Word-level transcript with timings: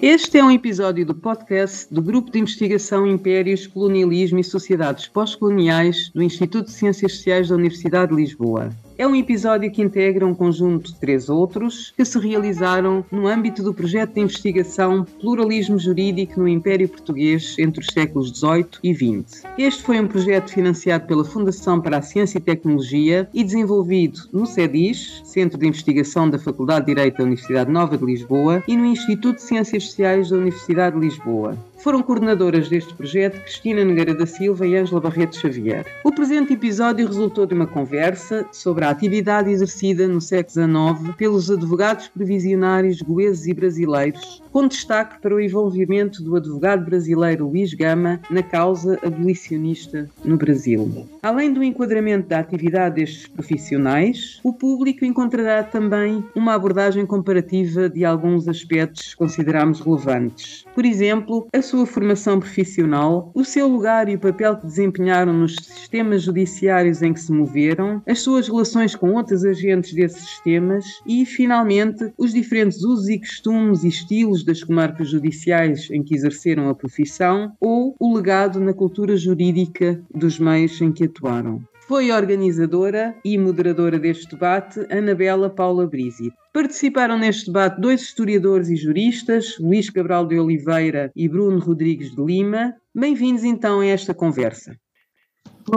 Este 0.00 0.38
é 0.38 0.44
um 0.44 0.50
episódio 0.52 1.04
do 1.04 1.12
podcast 1.12 1.92
do 1.92 2.00
Grupo 2.00 2.30
de 2.30 2.38
Investigação 2.38 3.04
Impérios, 3.04 3.66
Colonialismo 3.66 4.38
e 4.38 4.44
Sociedades 4.44 5.08
Pós-Coloniais 5.08 6.08
do 6.14 6.22
Instituto 6.22 6.66
de 6.66 6.72
Ciências 6.72 7.14
Sociais 7.14 7.48
da 7.48 7.56
Universidade 7.56 8.14
de 8.14 8.22
Lisboa. 8.22 8.70
É 8.98 9.06
um 9.06 9.14
episódio 9.14 9.70
que 9.70 9.80
integra 9.80 10.26
um 10.26 10.34
conjunto 10.34 10.92
de 10.92 10.98
três 10.98 11.28
outros 11.28 11.92
que 11.96 12.04
se 12.04 12.18
realizaram 12.18 13.06
no 13.12 13.28
âmbito 13.28 13.62
do 13.62 13.72
projeto 13.72 14.14
de 14.14 14.20
investigação 14.20 15.06
Pluralismo 15.20 15.78
Jurídico 15.78 16.40
no 16.40 16.48
Império 16.48 16.88
Português 16.88 17.54
entre 17.60 17.80
os 17.80 17.86
séculos 17.92 18.30
XVIII 18.30 18.66
e 18.82 18.92
XX. 18.92 19.44
Este 19.56 19.84
foi 19.84 20.00
um 20.00 20.08
projeto 20.08 20.52
financiado 20.52 21.06
pela 21.06 21.24
Fundação 21.24 21.80
para 21.80 21.98
a 21.98 22.02
Ciência 22.02 22.38
e 22.38 22.40
Tecnologia 22.40 23.28
e 23.32 23.44
desenvolvido 23.44 24.18
no 24.32 24.44
CEDIS, 24.44 25.22
Centro 25.24 25.56
de 25.56 25.68
Investigação 25.68 26.28
da 26.28 26.36
Faculdade 26.36 26.86
de 26.86 26.94
Direito 26.96 27.18
da 27.18 27.24
Universidade 27.24 27.70
Nova 27.70 27.96
de 27.96 28.04
Lisboa, 28.04 28.64
e 28.66 28.76
no 28.76 28.84
Instituto 28.84 29.36
de 29.36 29.42
Ciências 29.42 29.84
Sociais 29.84 30.30
da 30.30 30.38
Universidade 30.38 30.98
de 30.98 31.06
Lisboa. 31.06 31.56
Foram 31.78 32.02
coordenadoras 32.02 32.68
deste 32.68 32.92
projeto 32.92 33.40
Cristina 33.40 33.84
Nogueira 33.84 34.12
da 34.12 34.26
Silva 34.26 34.66
e 34.66 34.76
Ângela 34.76 35.00
Barreto 35.00 35.36
Xavier. 35.36 35.86
O 36.02 36.12
presente 36.12 36.52
episódio 36.52 37.06
resultou 37.06 37.46
de 37.46 37.54
uma 37.54 37.68
conversa 37.68 38.44
sobre 38.50 38.84
a 38.84 38.90
atividade 38.90 39.50
exercida 39.50 40.08
no 40.08 40.20
século 40.20 40.50
XIX 40.50 41.16
pelos 41.16 41.48
advogados 41.50 42.08
previsionários 42.08 43.00
goeses 43.00 43.46
e 43.46 43.54
brasileiros, 43.54 44.42
com 44.50 44.66
destaque 44.66 45.20
para 45.20 45.34
o 45.34 45.40
envolvimento 45.40 46.20
do 46.22 46.34
advogado 46.34 46.84
brasileiro 46.84 47.46
Luís 47.46 47.72
Gama 47.74 48.20
na 48.28 48.42
causa 48.42 48.98
abolicionista 49.04 50.10
no 50.24 50.36
Brasil. 50.36 51.06
Além 51.22 51.52
do 51.52 51.62
enquadramento 51.62 52.28
da 52.28 52.40
atividade 52.40 52.96
destes 52.96 53.28
profissionais, 53.28 54.40
o 54.42 54.52
público 54.52 55.04
encontrará 55.04 55.62
também 55.62 56.24
uma 56.34 56.54
abordagem 56.54 57.06
comparativa 57.06 57.88
de 57.88 58.04
alguns 58.04 58.48
aspectos 58.48 59.10
que 59.10 59.16
consideramos 59.16 59.80
relevantes. 59.80 60.64
Por 60.74 60.84
exemplo, 60.84 61.46
a 61.52 61.67
sua 61.68 61.84
formação 61.84 62.40
profissional, 62.40 63.30
o 63.34 63.44
seu 63.44 63.68
lugar 63.68 64.08
e 64.08 64.14
o 64.14 64.18
papel 64.18 64.56
que 64.56 64.66
desempenharam 64.66 65.34
nos 65.34 65.54
sistemas 65.54 66.22
judiciários 66.22 67.02
em 67.02 67.12
que 67.12 67.20
se 67.20 67.30
moveram, 67.30 68.02
as 68.06 68.20
suas 68.20 68.48
relações 68.48 68.96
com 68.96 69.12
outros 69.12 69.44
agentes 69.44 69.92
desses 69.92 70.22
sistemas 70.22 70.84
e, 71.06 71.26
finalmente, 71.26 72.10
os 72.16 72.32
diferentes 72.32 72.82
usos 72.82 73.08
e 73.08 73.18
costumes 73.18 73.84
e 73.84 73.88
estilos 73.88 74.42
das 74.44 74.64
comarcas 74.64 75.10
judiciais 75.10 75.90
em 75.90 76.02
que 76.02 76.14
exerceram 76.14 76.70
a 76.70 76.74
profissão 76.74 77.52
ou 77.60 77.94
o 78.00 78.16
legado 78.16 78.58
na 78.60 78.72
cultura 78.72 79.14
jurídica 79.14 80.00
dos 80.14 80.38
meios 80.38 80.80
em 80.80 80.90
que 80.90 81.04
atuaram. 81.04 81.62
Foi 81.88 82.12
organizadora 82.12 83.16
e 83.24 83.38
moderadora 83.38 83.98
deste 83.98 84.28
debate 84.28 84.78
Anabela 84.92 85.48
Paula 85.48 85.86
Brisi. 85.86 86.30
Participaram 86.52 87.18
neste 87.18 87.46
debate 87.46 87.80
dois 87.80 88.02
historiadores 88.02 88.68
e 88.68 88.76
juristas, 88.76 89.56
Luís 89.58 89.88
Cabral 89.88 90.26
de 90.26 90.38
Oliveira 90.38 91.10
e 91.16 91.26
Bruno 91.26 91.58
Rodrigues 91.58 92.14
de 92.14 92.22
Lima. 92.22 92.74
Bem-vindos 92.94 93.42
então 93.42 93.80
a 93.80 93.86
esta 93.86 94.12
conversa. 94.12 94.76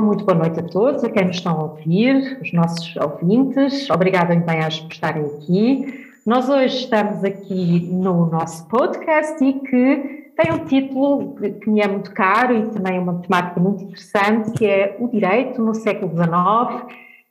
Muito 0.02 0.26
boa 0.26 0.38
noite 0.38 0.60
a 0.60 0.64
todos, 0.64 1.02
a 1.02 1.10
quem 1.10 1.28
nos 1.28 1.38
estão 1.38 1.54
a 1.58 1.64
ouvir, 1.64 2.40
os 2.42 2.52
nossos 2.52 2.94
ouvintes. 2.98 3.90
Obrigada, 3.90 4.36
empenhados, 4.36 4.82
por 4.82 4.92
estarem 4.92 5.24
aqui. 5.24 6.08
Nós 6.26 6.50
hoje 6.50 6.76
estamos 6.76 7.24
aqui 7.24 7.88
no 7.90 8.26
nosso 8.26 8.68
podcast 8.68 9.42
e 9.42 9.54
que 9.62 10.21
tem 10.36 10.54
um 10.54 10.66
título 10.66 11.36
que 11.36 11.70
me 11.70 11.82
é 11.82 11.88
muito 11.88 12.12
caro 12.12 12.58
e 12.58 12.70
também 12.70 13.00
uma 13.00 13.22
temática 13.22 13.60
muito 13.60 13.84
interessante, 13.84 14.52
que 14.52 14.66
é 14.66 14.98
o 15.00 15.08
direito 15.08 15.62
no 15.62 15.74
século 15.74 16.12
XIX, 16.12 16.86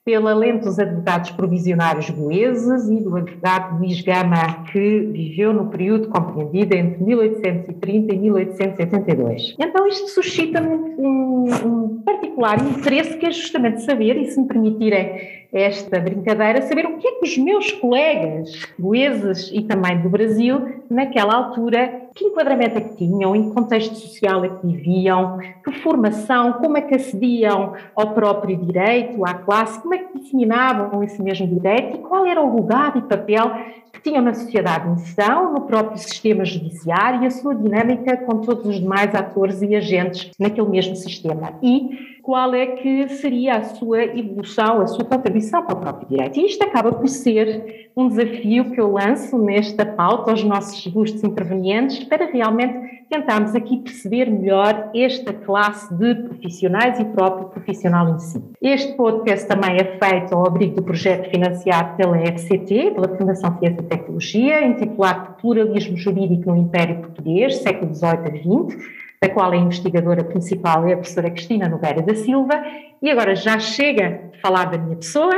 pela 0.05 0.35
lente 0.35 0.65
dos 0.65 0.79
advogados 0.79 1.31
provisionários 1.31 2.09
goeses 2.11 2.89
e 2.89 3.03
do 3.03 3.17
advogado 3.17 3.79
Luís 3.79 4.01
Gama, 4.01 4.65
que 4.73 5.01
viveu 5.13 5.53
no 5.53 5.69
período 5.69 6.09
compreendido 6.09 6.75
entre 6.75 7.05
1830 7.05 8.15
e 8.15 8.19
1882. 8.19 9.57
Então 9.59 9.87
isto 9.87 10.09
suscita-me 10.09 10.69
um, 10.69 11.45
um 11.65 12.03
particular 12.03 12.61
interesse 12.63 13.19
que 13.19 13.27
é 13.27 13.31
justamente 13.31 13.83
saber, 13.83 14.17
e 14.17 14.27
se 14.27 14.41
me 14.41 14.49
permitirem 14.49 15.40
esta 15.53 15.99
brincadeira, 15.99 16.63
saber 16.63 16.87
o 16.87 16.99
que 16.99 17.09
é 17.09 17.13
que 17.13 17.25
os 17.25 17.37
meus 17.39 17.73
colegas 17.73 18.51
goeses 18.79 19.51
e 19.53 19.63
também 19.63 20.01
do 20.01 20.09
Brasil, 20.09 20.81
naquela 20.89 21.35
altura, 21.35 22.03
que 22.15 22.25
enquadramento 22.25 22.79
é 22.79 22.81
que 22.81 22.97
tinham, 22.97 23.35
em 23.35 23.49
que 23.49 23.55
contexto 23.55 23.95
social 23.95 24.45
é 24.45 24.49
que 24.49 24.67
viviam, 24.67 25.39
que 25.65 25.73
formação, 25.73 26.55
como 26.55 26.77
é 26.77 26.81
que 26.81 26.95
acediam 26.95 27.75
ao 27.97 28.15
próprio 28.15 28.57
direito, 28.57 29.25
à 29.25 29.35
classe, 29.35 29.81
como 29.81 29.95
é 29.95 29.99
que 29.99 30.19
disseminavam 30.19 31.03
esse 31.03 31.21
mesmo 31.21 31.47
direito 31.47 31.97
e 31.97 31.99
qual 32.01 32.27
era 32.27 32.41
o 32.41 32.55
lugar 32.55 32.97
e 32.97 33.03
papel 33.03 33.51
que 33.93 34.03
tinham 34.03 34.23
na 34.23 34.35
sociedade 34.35 34.89
em 34.89 34.99
sessão, 34.99 35.53
no 35.53 35.63
próprio 35.63 35.99
sistema 35.99 36.45
judiciário 36.45 37.23
e 37.23 37.27
a 37.27 37.31
sua 37.31 37.55
dinâmica 37.55 38.17
com 38.19 38.39
todos 38.39 38.67
os 38.67 38.81
demais 38.81 39.15
atores 39.15 39.61
e 39.63 39.75
agentes 39.75 40.31
naquele 40.39 40.69
mesmo 40.69 40.95
sistema. 40.95 41.55
E 41.63 42.20
qual 42.31 42.55
é 42.55 42.65
que 42.65 43.09
seria 43.09 43.57
a 43.57 43.63
sua 43.65 44.05
evolução, 44.05 44.81
a 44.81 44.87
sua 44.87 45.05
contribuição 45.05 45.65
para 45.65 45.75
o 45.75 45.81
próprio 45.81 46.09
direito. 46.11 46.39
E 46.39 46.47
isto 46.47 46.63
acaba 46.63 46.93
por 46.93 47.09
ser 47.09 47.91
um 47.97 48.07
desafio 48.07 48.71
que 48.71 48.81
eu 48.81 48.93
lanço 48.93 49.37
nesta 49.37 49.85
pauta 49.85 50.31
aos 50.31 50.45
nossos 50.45 50.87
ilustres 50.87 51.25
intervenientes 51.25 52.05
para 52.05 52.27
realmente 52.27 53.01
tentarmos 53.09 53.57
aqui 53.57 53.79
perceber 53.79 54.31
melhor 54.31 54.91
esta 54.95 55.33
classe 55.33 55.93
de 55.93 56.15
profissionais 56.15 57.01
e 57.01 57.05
próprio 57.07 57.49
profissional 57.49 58.15
em 58.15 58.19
si. 58.21 58.41
Este 58.63 58.93
podcast 58.93 59.49
também 59.49 59.75
é 59.79 59.99
feito 59.99 60.33
ao 60.33 60.47
abrigo 60.47 60.77
do 60.77 60.85
projeto 60.85 61.29
financiado 61.31 61.97
pela 61.97 62.17
FCT, 62.17 62.93
pela 62.93 63.09
Fundação 63.19 63.59
Ciência 63.59 63.81
e 63.81 63.87
Tecnologia, 63.87 64.65
intitulado 64.65 65.35
Pluralismo 65.41 65.97
Jurídico 65.97 66.49
no 66.53 66.59
Império 66.59 67.01
Português, 67.01 67.57
século 67.57 67.93
XVIII 67.93 68.13
a 68.13 68.69
XX, 68.69 69.00
da 69.23 69.29
qual 69.29 69.53
a 69.53 69.57
investigadora 69.57 70.25
principal 70.25 70.87
é 70.89 70.95
a 70.95 70.97
professora 70.97 71.31
Cristina 71.31 71.69
Nogueira 71.69 72.01
da 72.01 72.15
Silva, 72.15 72.63
e 73.03 73.11
agora 73.11 73.37
já 73.37 73.59
chega 73.59 74.31
a 74.33 74.41
falar 74.41 74.65
da 74.65 74.79
minha 74.79 74.97
pessoa, 74.97 75.35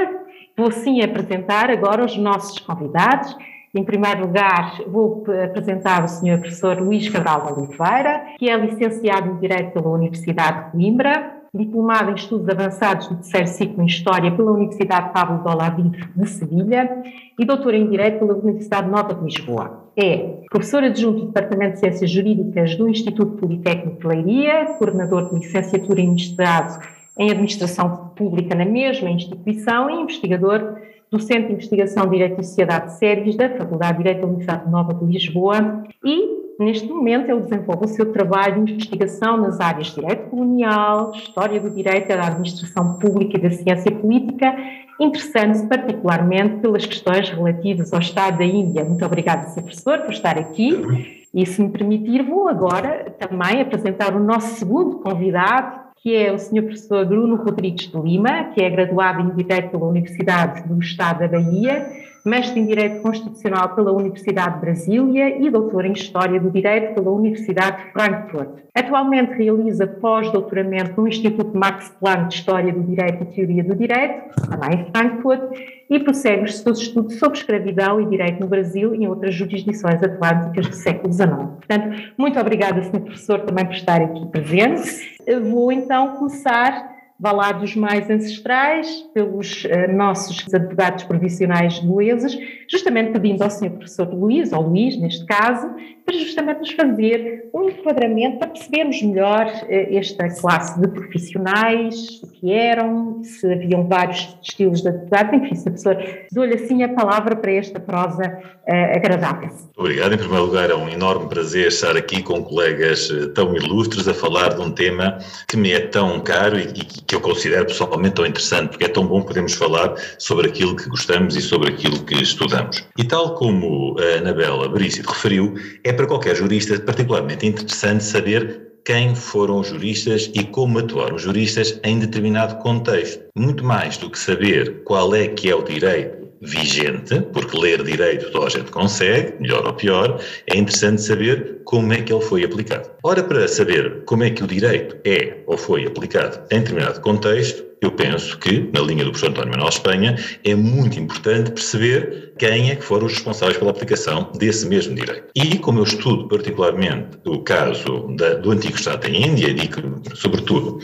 vou 0.57 0.71
sim 0.71 1.03
apresentar 1.03 1.69
agora 1.69 2.05
os 2.05 2.17
nossos 2.17 2.59
convidados. 2.61 3.37
Em 3.75 3.83
primeiro 3.83 4.21
lugar, 4.21 4.79
vou 4.87 5.25
apresentar 5.45 6.05
o 6.05 6.09
Sr. 6.09 6.39
Professor 6.39 6.81
Luís 6.81 7.09
Cabral 7.09 7.47
de 7.47 7.53
Oliveira, 7.53 8.23
que 8.39 8.49
é 8.49 8.57
licenciado 8.57 9.31
em 9.31 9.37
Direito 9.39 9.73
pela 9.73 9.89
Universidade 9.89 10.67
de 10.67 10.71
Coimbra, 10.73 11.42
diplomado 11.55 12.11
em 12.11 12.15
Estudos 12.15 12.49
Avançados 12.49 13.09
do 13.09 13.17
terceiro 13.17 13.47
ciclo 13.47 13.83
em 13.83 13.87
História 13.87 14.35
pela 14.35 14.53
Universidade 14.53 15.13
Pablo 15.13 15.45
de 15.45 15.53
Olavide 15.53 16.09
de 16.17 16.27
Sevilha 16.27 17.03
e 17.39 17.45
doutor 17.45 17.75
em 17.75 17.91
Direito 17.91 18.21
pela 18.21 18.39
Universidade 18.39 18.89
Nova 18.89 19.15
de 19.15 19.23
Lisboa. 19.23 19.91
É 19.95 20.41
professor 20.51 20.83
adjunto 20.83 21.21
do 21.21 21.27
Departamento 21.27 21.75
de 21.75 21.81
Ciências 21.81 22.11
Jurídicas 22.11 22.75
do 22.77 22.89
Instituto 22.89 23.37
Politécnico 23.37 24.01
de 24.01 24.07
Leiria, 24.07 24.65
coordenador 24.79 25.29
de 25.29 25.35
licenciatura 25.35 26.01
e 26.01 26.07
mestrado 26.07 26.83
em 27.19 27.31
Administração 27.31 28.13
Pública 28.17 28.55
na 28.55 28.65
mesma 28.65 29.11
instituição 29.11 29.91
e 29.91 30.01
investigador 30.01 30.79
do 31.11 31.21
Centro 31.21 31.49
de 31.49 31.53
Investigação 31.53 32.05
de 32.05 32.13
Direito 32.13 32.41
e 32.41 32.45
Sociedade 32.45 32.95
Sérias 32.95 33.37
da 33.37 33.51
Faculdade 33.51 33.99
de 33.99 33.99
Direito 33.99 34.23
da 34.23 34.27
Universidade 34.29 34.71
Nova 34.71 34.95
de 34.95 35.05
Lisboa 35.05 35.85
e 36.03 36.52
Neste 36.63 36.89
momento, 36.89 37.29
ele 37.29 37.41
desenvolve 37.41 37.87
o 37.87 37.89
seu 37.89 38.13
trabalho 38.13 38.65
de 38.65 38.73
investigação 38.73 39.37
nas 39.37 39.59
áreas 39.59 39.89
de 39.89 39.97
direito 39.97 40.31
colonial, 40.31 41.11
história 41.13 41.61
do 41.61 41.69
direito, 41.69 42.09
da 42.09 42.27
administração 42.27 42.95
pública 42.95 43.37
e 43.37 43.43
da 43.43 43.51
ciência 43.51 43.91
política, 43.91 44.55
interessando-se 45.01 45.67
particularmente 45.67 46.61
pelas 46.61 46.87
questões 46.87 47.29
relativas 47.31 47.93
ao 47.93 47.99
Estado 47.99 48.39
da 48.39 48.45
Índia. 48.45 48.85
Muito 48.85 49.05
obrigada, 49.05 49.49
Sr. 49.49 49.63
Professor, 49.63 49.99
por 50.01 50.13
estar 50.13 50.39
aqui. 50.39 51.19
E, 51.35 51.45
se 51.45 51.61
me 51.61 51.71
permitir, 51.71 52.23
vou 52.23 52.49
agora 52.49 53.13
também 53.19 53.61
apresentar 53.61 54.15
o 54.15 54.21
nosso 54.21 54.55
segundo 54.57 54.99
convidado, 55.01 55.81
que 55.97 56.15
é 56.15 56.33
o 56.33 56.39
Sr. 56.39 56.63
Professor 56.63 57.05
Bruno 57.07 57.37
Rodrigues 57.37 57.89
de 57.89 57.99
Lima, 57.99 58.45
que 58.55 58.63
é 58.63 58.71
graduado 58.71 59.21
em 59.21 59.35
Direito 59.35 59.71
pela 59.71 59.87
Universidade 59.87 60.69
do 60.69 60.79
Estado 60.81 61.21
da 61.21 61.29
Bahia 61.29 61.87
mestre 62.25 62.61
em 62.61 62.67
Direito 62.67 63.03
Constitucional 63.03 63.71
pela 63.75 63.93
Universidade 63.93 64.55
de 64.55 64.61
Brasília 64.61 65.39
e 65.39 65.51
doutor 65.51 65.85
em 65.85 65.93
História 65.93 66.41
do 66.41 66.51
Direito 66.51 66.95
pela 66.95 67.11
Universidade 67.11 67.85
de 67.85 67.93
Frankfurt. 67.93 68.63
Atualmente 68.75 69.33
realiza 69.33 69.87
pós-doutoramento 69.87 71.01
no 71.01 71.09
Instituto 71.09 71.57
Max 71.57 71.95
Planck 72.01 72.29
de 72.29 72.35
História 72.37 72.73
do 72.73 72.83
Direito 72.83 73.23
e 73.23 73.27
Teoria 73.27 73.65
do 73.65 73.75
Direito, 73.75 74.35
também 74.49 74.81
em 74.81 74.91
Frankfurt, 74.91 75.43
e 75.91 76.01
prossegue 76.01 76.45
os 76.45 76.59
seus 76.59 76.79
estudos 76.79 77.19
sobre 77.19 77.39
escravidão 77.39 78.01
e 78.01 78.07
direito 78.07 78.41
no 78.41 78.47
Brasil 78.47 78.95
e 78.95 79.05
em 79.05 79.09
outras 79.09 79.35
jurisdições 79.35 80.03
atlânticas 80.03 80.69
do 80.69 80.75
século 80.75 81.13
XIX. 81.13 81.29
Portanto, 81.29 82.13
muito 82.17 82.41
obrigada, 82.41 82.83
Sr. 82.83 83.01
Professor, 83.01 83.41
também 83.41 83.67
por 83.67 83.75
estar 83.75 84.01
aqui 84.01 84.27
presente. 84.27 85.19
Vou 85.51 85.71
então 85.71 86.17
começar 86.17 86.92
vá 87.23 87.31
lá 87.31 87.53
dos 87.53 87.77
mais 87.77 88.11
ancestrais, 88.11 89.09
pelos 89.15 89.65
uh, 89.65 89.93
nossos 89.93 90.53
advogados 90.53 91.05
provisionais 91.05 91.79
goeses, 91.79 92.37
justamente 92.69 93.13
pedindo 93.13 93.43
ao 93.43 93.49
Sr. 93.49 93.71
Professor 93.71 94.13
Luís, 94.13 94.53
ou 94.53 94.63
Luís 94.63 95.01
neste 95.01 95.25
caso, 95.25 95.73
para 96.05 96.19
justamente 96.19 96.59
nos 96.59 96.73
fazer 96.73 97.49
um 97.55 97.69
enquadramento 97.69 98.39
para 98.39 98.49
percebermos 98.49 99.03
melhor 99.03 99.47
uh, 99.47 99.97
esta 99.97 100.29
classe 100.29 100.81
de 100.81 100.89
profissionais, 100.89 102.21
o 102.23 102.27
que 102.29 102.53
eram, 102.53 103.23
se 103.23 103.53
haviam 103.53 103.87
vários 103.87 104.37
estilos 104.43 104.83
de 104.83 104.89
advogado, 104.89 105.35
enfim, 105.37 105.55
se 105.55 105.69
a 105.69 105.73
pessoa 105.73 105.97
dou-lhe 106.33 106.55
assim 106.55 106.83
a 106.83 106.89
palavra 106.89 107.37
para 107.37 107.53
esta 107.53 107.79
prosa 107.79 108.23
uh, 108.23 108.97
agradável. 108.97 109.51
Obrigado. 109.77 110.15
Em 110.15 110.19
primeiro 110.19 110.45
lugar, 110.47 110.71
é 110.71 110.75
um 110.75 110.89
enorme 110.89 111.29
prazer 111.29 111.69
estar 111.69 111.97
aqui 111.97 112.23
com 112.23 112.43
colegas 112.43 113.11
eh, 113.11 113.27
tão 113.35 113.55
ilustres 113.57 114.07
a 114.07 114.15
falar 114.15 114.55
de 114.55 114.61
um 114.61 114.71
tema 114.71 115.19
que 115.49 115.57
me 115.57 115.73
é 115.73 115.81
tão 115.81 116.21
caro 116.21 116.59
e, 116.59 116.67
que 116.67 117.15
eu 117.15 117.21
considero 117.21 117.67
pessoalmente 117.67 118.15
tão 118.15 118.27
interessante, 118.27 118.71
porque 118.71 118.85
é 118.85 118.89
tão 118.89 119.07
bom 119.07 119.23
podermos 119.23 119.55
falar 119.55 119.95
sobre 120.19 120.49
aquilo 120.49 120.77
que 120.77 120.89
gostamos 120.89 121.37
e 121.37 121.41
sobre 121.41 121.71
aquilo 121.71 122.03
que 122.05 122.23
estudamos. 122.23 122.85
E 122.99 123.05
tal 123.05 123.35
como 123.35 123.97
a 123.99 124.19
Anabela 124.19 124.69
Berício 124.69 125.05
referiu, 125.07 125.55
é 125.85 125.92
para 125.93 126.07
qualquer 126.07 126.37
jurista 126.37 126.79
particularmente 126.81 127.47
interessante 127.47 128.05
saber 128.05 128.73
quem 128.85 129.15
foram 129.15 129.61
os 129.61 129.69
juristas 129.69 130.31
e 130.35 130.45
como 130.45 130.81
atuaram 130.81 131.17
os 131.17 131.23
juristas 131.23 131.79
em 131.85 131.99
determinado 131.99 132.57
contexto. 132.57 133.23
Muito 133.37 133.65
mais 133.65 133.97
do 133.97 134.11
que 134.11 134.19
saber 134.19 134.83
qual 134.85 135.15
é 135.15 135.29
que 135.29 135.51
é 135.51 135.55
o 135.55 135.63
direito 135.63 136.23
vigente, 136.43 137.21
porque 137.33 137.57
ler 137.57 137.83
direito 137.85 138.31
toda 138.33 138.47
a 138.47 138.51
gente 138.51 138.71
consegue, 138.73 139.41
melhor 139.41 139.65
ou 139.65 139.75
pior, 139.75 140.21
é 140.49 140.57
interessante 140.57 141.01
saber 141.01 141.61
como 141.65 141.93
é 141.93 142.03
que 142.03 142.13
ele 142.13 142.23
foi 142.23 142.45
aplicado. 142.45 142.91
Ora, 143.05 143.23
para 143.23 143.47
saber 143.47 144.03
como 144.05 144.25
é 144.25 144.31
que 144.31 144.43
o 144.43 144.47
direito 144.47 144.97
é 145.05 145.39
ou 145.47 145.57
foi 145.57 145.87
aplicado 145.87 146.41
em 146.51 146.59
determinado 146.59 147.01
contexto, 147.01 147.72
eu 147.83 147.91
penso 147.91 148.39
que, 148.39 148.71
na 148.73 148.81
linha 148.81 149.05
do 149.05 149.11
professor 149.11 149.31
António 149.31 149.51
Manuel 149.51 149.69
Espanha, 149.69 150.17
é 150.45 150.55
muito 150.55 150.99
importante 151.01 151.51
perceber 151.51 152.33
quem 152.39 152.71
é 152.71 152.77
que 152.77 152.85
foram 152.85 153.07
os 153.07 153.15
responsáveis 153.15 153.59
pela 153.59 153.73
aplicação 153.73 154.31
desse 154.39 154.67
mesmo 154.67 154.95
direito. 154.95 155.25
E, 155.35 155.59
como 155.59 155.81
eu 155.81 155.85
estudo 155.85 156.29
particularmente 156.29 157.19
o 157.27 157.41
caso 157.41 158.15
da, 158.17 158.35
do 158.35 158.53
antigo 158.53 158.77
Estado 158.77 159.03
da 159.03 159.11
Índia, 159.11 159.49
e 159.49 159.67
que, 159.67 159.83
sobretudo, 160.17 160.79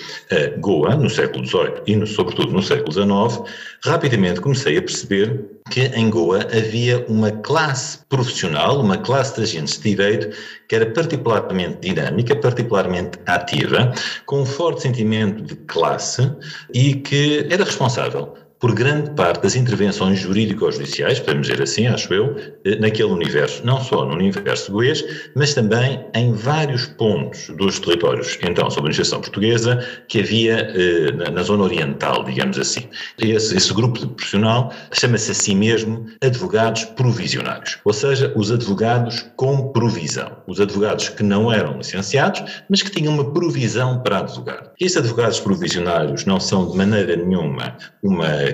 Goa, 0.59 0.97
no 0.97 1.09
século 1.09 1.47
XVIII 1.47 1.83
e, 1.87 1.95
no, 1.95 2.07
sobretudo, 2.07 2.53
no 2.53 2.63
século 2.63 2.93
XIX, 2.93 3.49
rapidamente 3.85 4.41
comecei 4.41 4.77
a 4.77 4.83
perceber 4.83 5.58
que 5.71 5.81
em 5.87 6.11
Goa 6.11 6.43
havia 6.43 7.05
uma 7.09 7.31
classe 7.31 7.99
profissional, 8.09 8.81
uma 8.81 8.99
classe 8.99 9.37
de 9.37 9.43
agentes 9.43 9.79
de 9.79 9.91
direito 9.91 10.37
que 10.69 10.75
era 10.75 10.87
particularmente 10.93 11.79
dinâmica, 11.81 12.37
particularmente 12.37 13.19
ativa, 13.27 13.93
com 14.27 14.43
um 14.43 14.47
forte 14.47 14.83
sentimento 14.83 15.43
de 15.43 15.55
classe 15.55 16.31
e 16.73 16.95
que 16.95 17.47
era 17.51 17.65
responsável 17.65 18.35
por 18.61 18.75
grande 18.75 19.11
parte 19.11 19.43
das 19.43 19.55
intervenções 19.55 20.19
jurídico-judiciais, 20.19 21.21
podemos 21.21 21.47
dizer 21.47 21.63
assim, 21.63 21.87
acho 21.87 22.13
eu, 22.13 22.37
eh, 22.65 22.77
naquele 22.77 23.11
universo, 23.11 23.65
não 23.65 23.81
só 23.81 24.05
no 24.05 24.15
universo 24.15 24.73
goês, 24.73 25.05
mas 25.35 25.55
também 25.55 26.05
em 26.15 26.33
vários 26.33 26.87
pontos 26.87 27.49
dos 27.51 27.79
territórios, 27.79 28.37
então, 28.43 28.69
sob 28.69 28.87
a 28.87 28.91
administração 28.91 29.21
portuguesa, 29.21 29.79
que 30.09 30.21
havia 30.21 30.73
eh, 30.75 31.13
na, 31.13 31.31
na, 31.31 31.43
zona 31.43 31.65
oriental, 31.65 32.25
digamos 32.25 32.59
assim. 32.59 32.89
Esse, 33.19 33.57
esse 33.57 33.73
grupo 33.73 34.01
de 34.01 34.07
profissional 34.07 34.73
chama-se 34.93 35.31
a 35.31 35.35
si 35.35 35.55
mesmo 35.55 36.07
advogados 36.21 36.85
provisionários, 36.85 37.79
ou 37.85 37.93
seja, 37.93 38.33
os 38.35 38.51
advogados 38.51 39.25
com 39.37 39.73
provisão, 39.73 40.37
os 40.47 40.61
advogados 40.61 41.09
que 41.11 41.23
não 41.23 41.53
eram 41.53 41.79
licenciados, 41.79 42.43
mas 42.69 42.83
que 42.83 42.91
tinham 42.91 43.15
uma 43.15 43.33
provisão 43.33 44.03
para 44.03 44.19
advogar. 44.19 44.73
Esses 44.81 44.97
advogados 44.97 45.39
provisionários 45.39 46.25
não 46.25 46.41
são 46.41 46.69
de 46.71 46.77
maneira 46.77 47.15
nenhuma 47.17 47.77
uma 48.03 48.48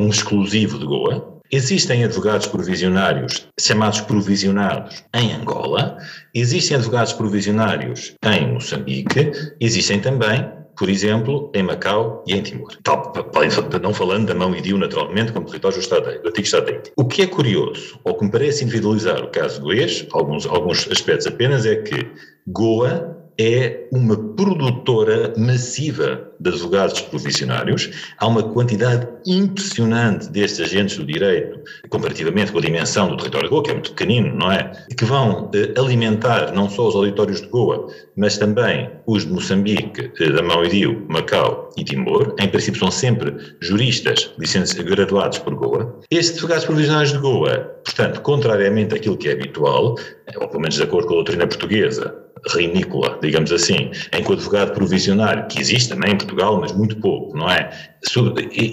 um 0.00 0.08
exclusivo 0.08 0.78
de 0.78 0.86
Goa. 0.86 1.40
Existem 1.50 2.02
advogados 2.02 2.46
provisionários 2.46 3.46
chamados 3.60 4.00
provisionados 4.00 5.04
em 5.14 5.32
Angola, 5.34 5.98
existem 6.34 6.76
advogados 6.76 7.12
provisionários 7.12 8.14
em 8.24 8.54
Moçambique, 8.54 9.30
existem 9.60 10.00
também 10.00 10.50
por 10.76 10.88
exemplo, 10.88 11.50
em 11.54 11.62
Macau 11.62 12.24
e 12.26 12.34
em 12.34 12.42
Timor. 12.42 12.76
Tal, 12.82 13.12
não 13.80 13.92
falando 13.92 14.26
da 14.26 14.34
mão 14.34 14.54
Idio, 14.54 14.78
naturalmente, 14.78 15.32
como 15.32 15.46
território 15.46 15.76
do, 15.76 15.82
Estado, 15.82 16.04
do 16.22 16.28
antigo 16.28 16.46
Estado. 16.46 16.82
O 16.96 17.04
que 17.04 17.22
é 17.22 17.26
curioso, 17.26 18.00
ou 18.04 18.16
que 18.16 18.24
me 18.24 18.30
parece 18.30 18.64
individualizar 18.64 19.22
o 19.22 19.28
caso 19.28 19.60
goês, 19.60 20.06
alguns, 20.12 20.46
alguns 20.46 20.90
aspectos 20.90 21.26
apenas, 21.26 21.66
é 21.66 21.76
que 21.76 22.10
Goa 22.48 23.21
é 23.42 23.88
uma 23.90 24.16
produtora 24.16 25.34
massiva 25.36 26.30
de 26.38 26.50
advogados 26.50 27.00
provisionários. 27.00 27.90
Há 28.18 28.26
uma 28.28 28.42
quantidade 28.42 29.08
impressionante 29.26 30.28
destes 30.28 30.60
agentes 30.60 30.96
do 30.96 31.04
direito, 31.04 31.58
comparativamente 31.88 32.52
com 32.52 32.58
a 32.58 32.60
dimensão 32.60 33.08
do 33.08 33.16
território 33.16 33.48
de 33.48 33.50
Goa, 33.50 33.62
que 33.64 33.70
é 33.70 33.74
muito 33.74 33.90
pequenino, 33.90 34.36
não 34.36 34.50
é? 34.50 34.72
Que 34.96 35.04
vão 35.04 35.50
eh, 35.54 35.72
alimentar 35.78 36.52
não 36.52 36.68
só 36.68 36.88
os 36.88 36.94
auditórios 36.94 37.40
de 37.40 37.48
Goa, 37.48 37.88
mas 38.16 38.38
também 38.38 38.90
os 39.06 39.24
de 39.24 39.32
Moçambique, 39.32 40.12
eh, 40.20 40.30
da 40.30 40.42
Mauidio, 40.42 41.04
Macau 41.08 41.70
e 41.76 41.84
Timor. 41.84 42.34
Em 42.38 42.48
princípio, 42.48 42.78
são 42.78 42.90
sempre 42.90 43.34
juristas 43.60 44.32
graduados 44.84 45.38
por 45.38 45.54
Goa. 45.54 45.98
Estes 46.10 46.36
advogados 46.36 46.64
provisionários 46.64 47.12
de 47.12 47.18
Goa, 47.18 47.58
portanto, 47.84 48.20
contrariamente 48.20 48.94
àquilo 48.94 49.16
que 49.16 49.28
é 49.28 49.32
habitual, 49.32 49.96
ou 50.36 50.48
pelo 50.48 50.60
menos 50.60 50.76
de 50.76 50.82
acordo 50.82 51.08
com 51.08 51.14
a 51.14 51.16
doutrina 51.16 51.46
portuguesa, 51.46 52.21
ridícula, 52.50 53.18
digamos 53.22 53.52
assim, 53.52 53.90
em 54.12 54.22
que 54.22 54.30
o 54.30 54.34
advogado 54.34 54.72
provisionário, 54.72 55.46
que 55.46 55.60
existe 55.60 55.88
também 55.88 56.12
em 56.12 56.16
Portugal, 56.16 56.60
mas 56.60 56.72
muito 56.72 56.96
pouco, 56.96 57.36
não 57.36 57.48
é? 57.48 57.70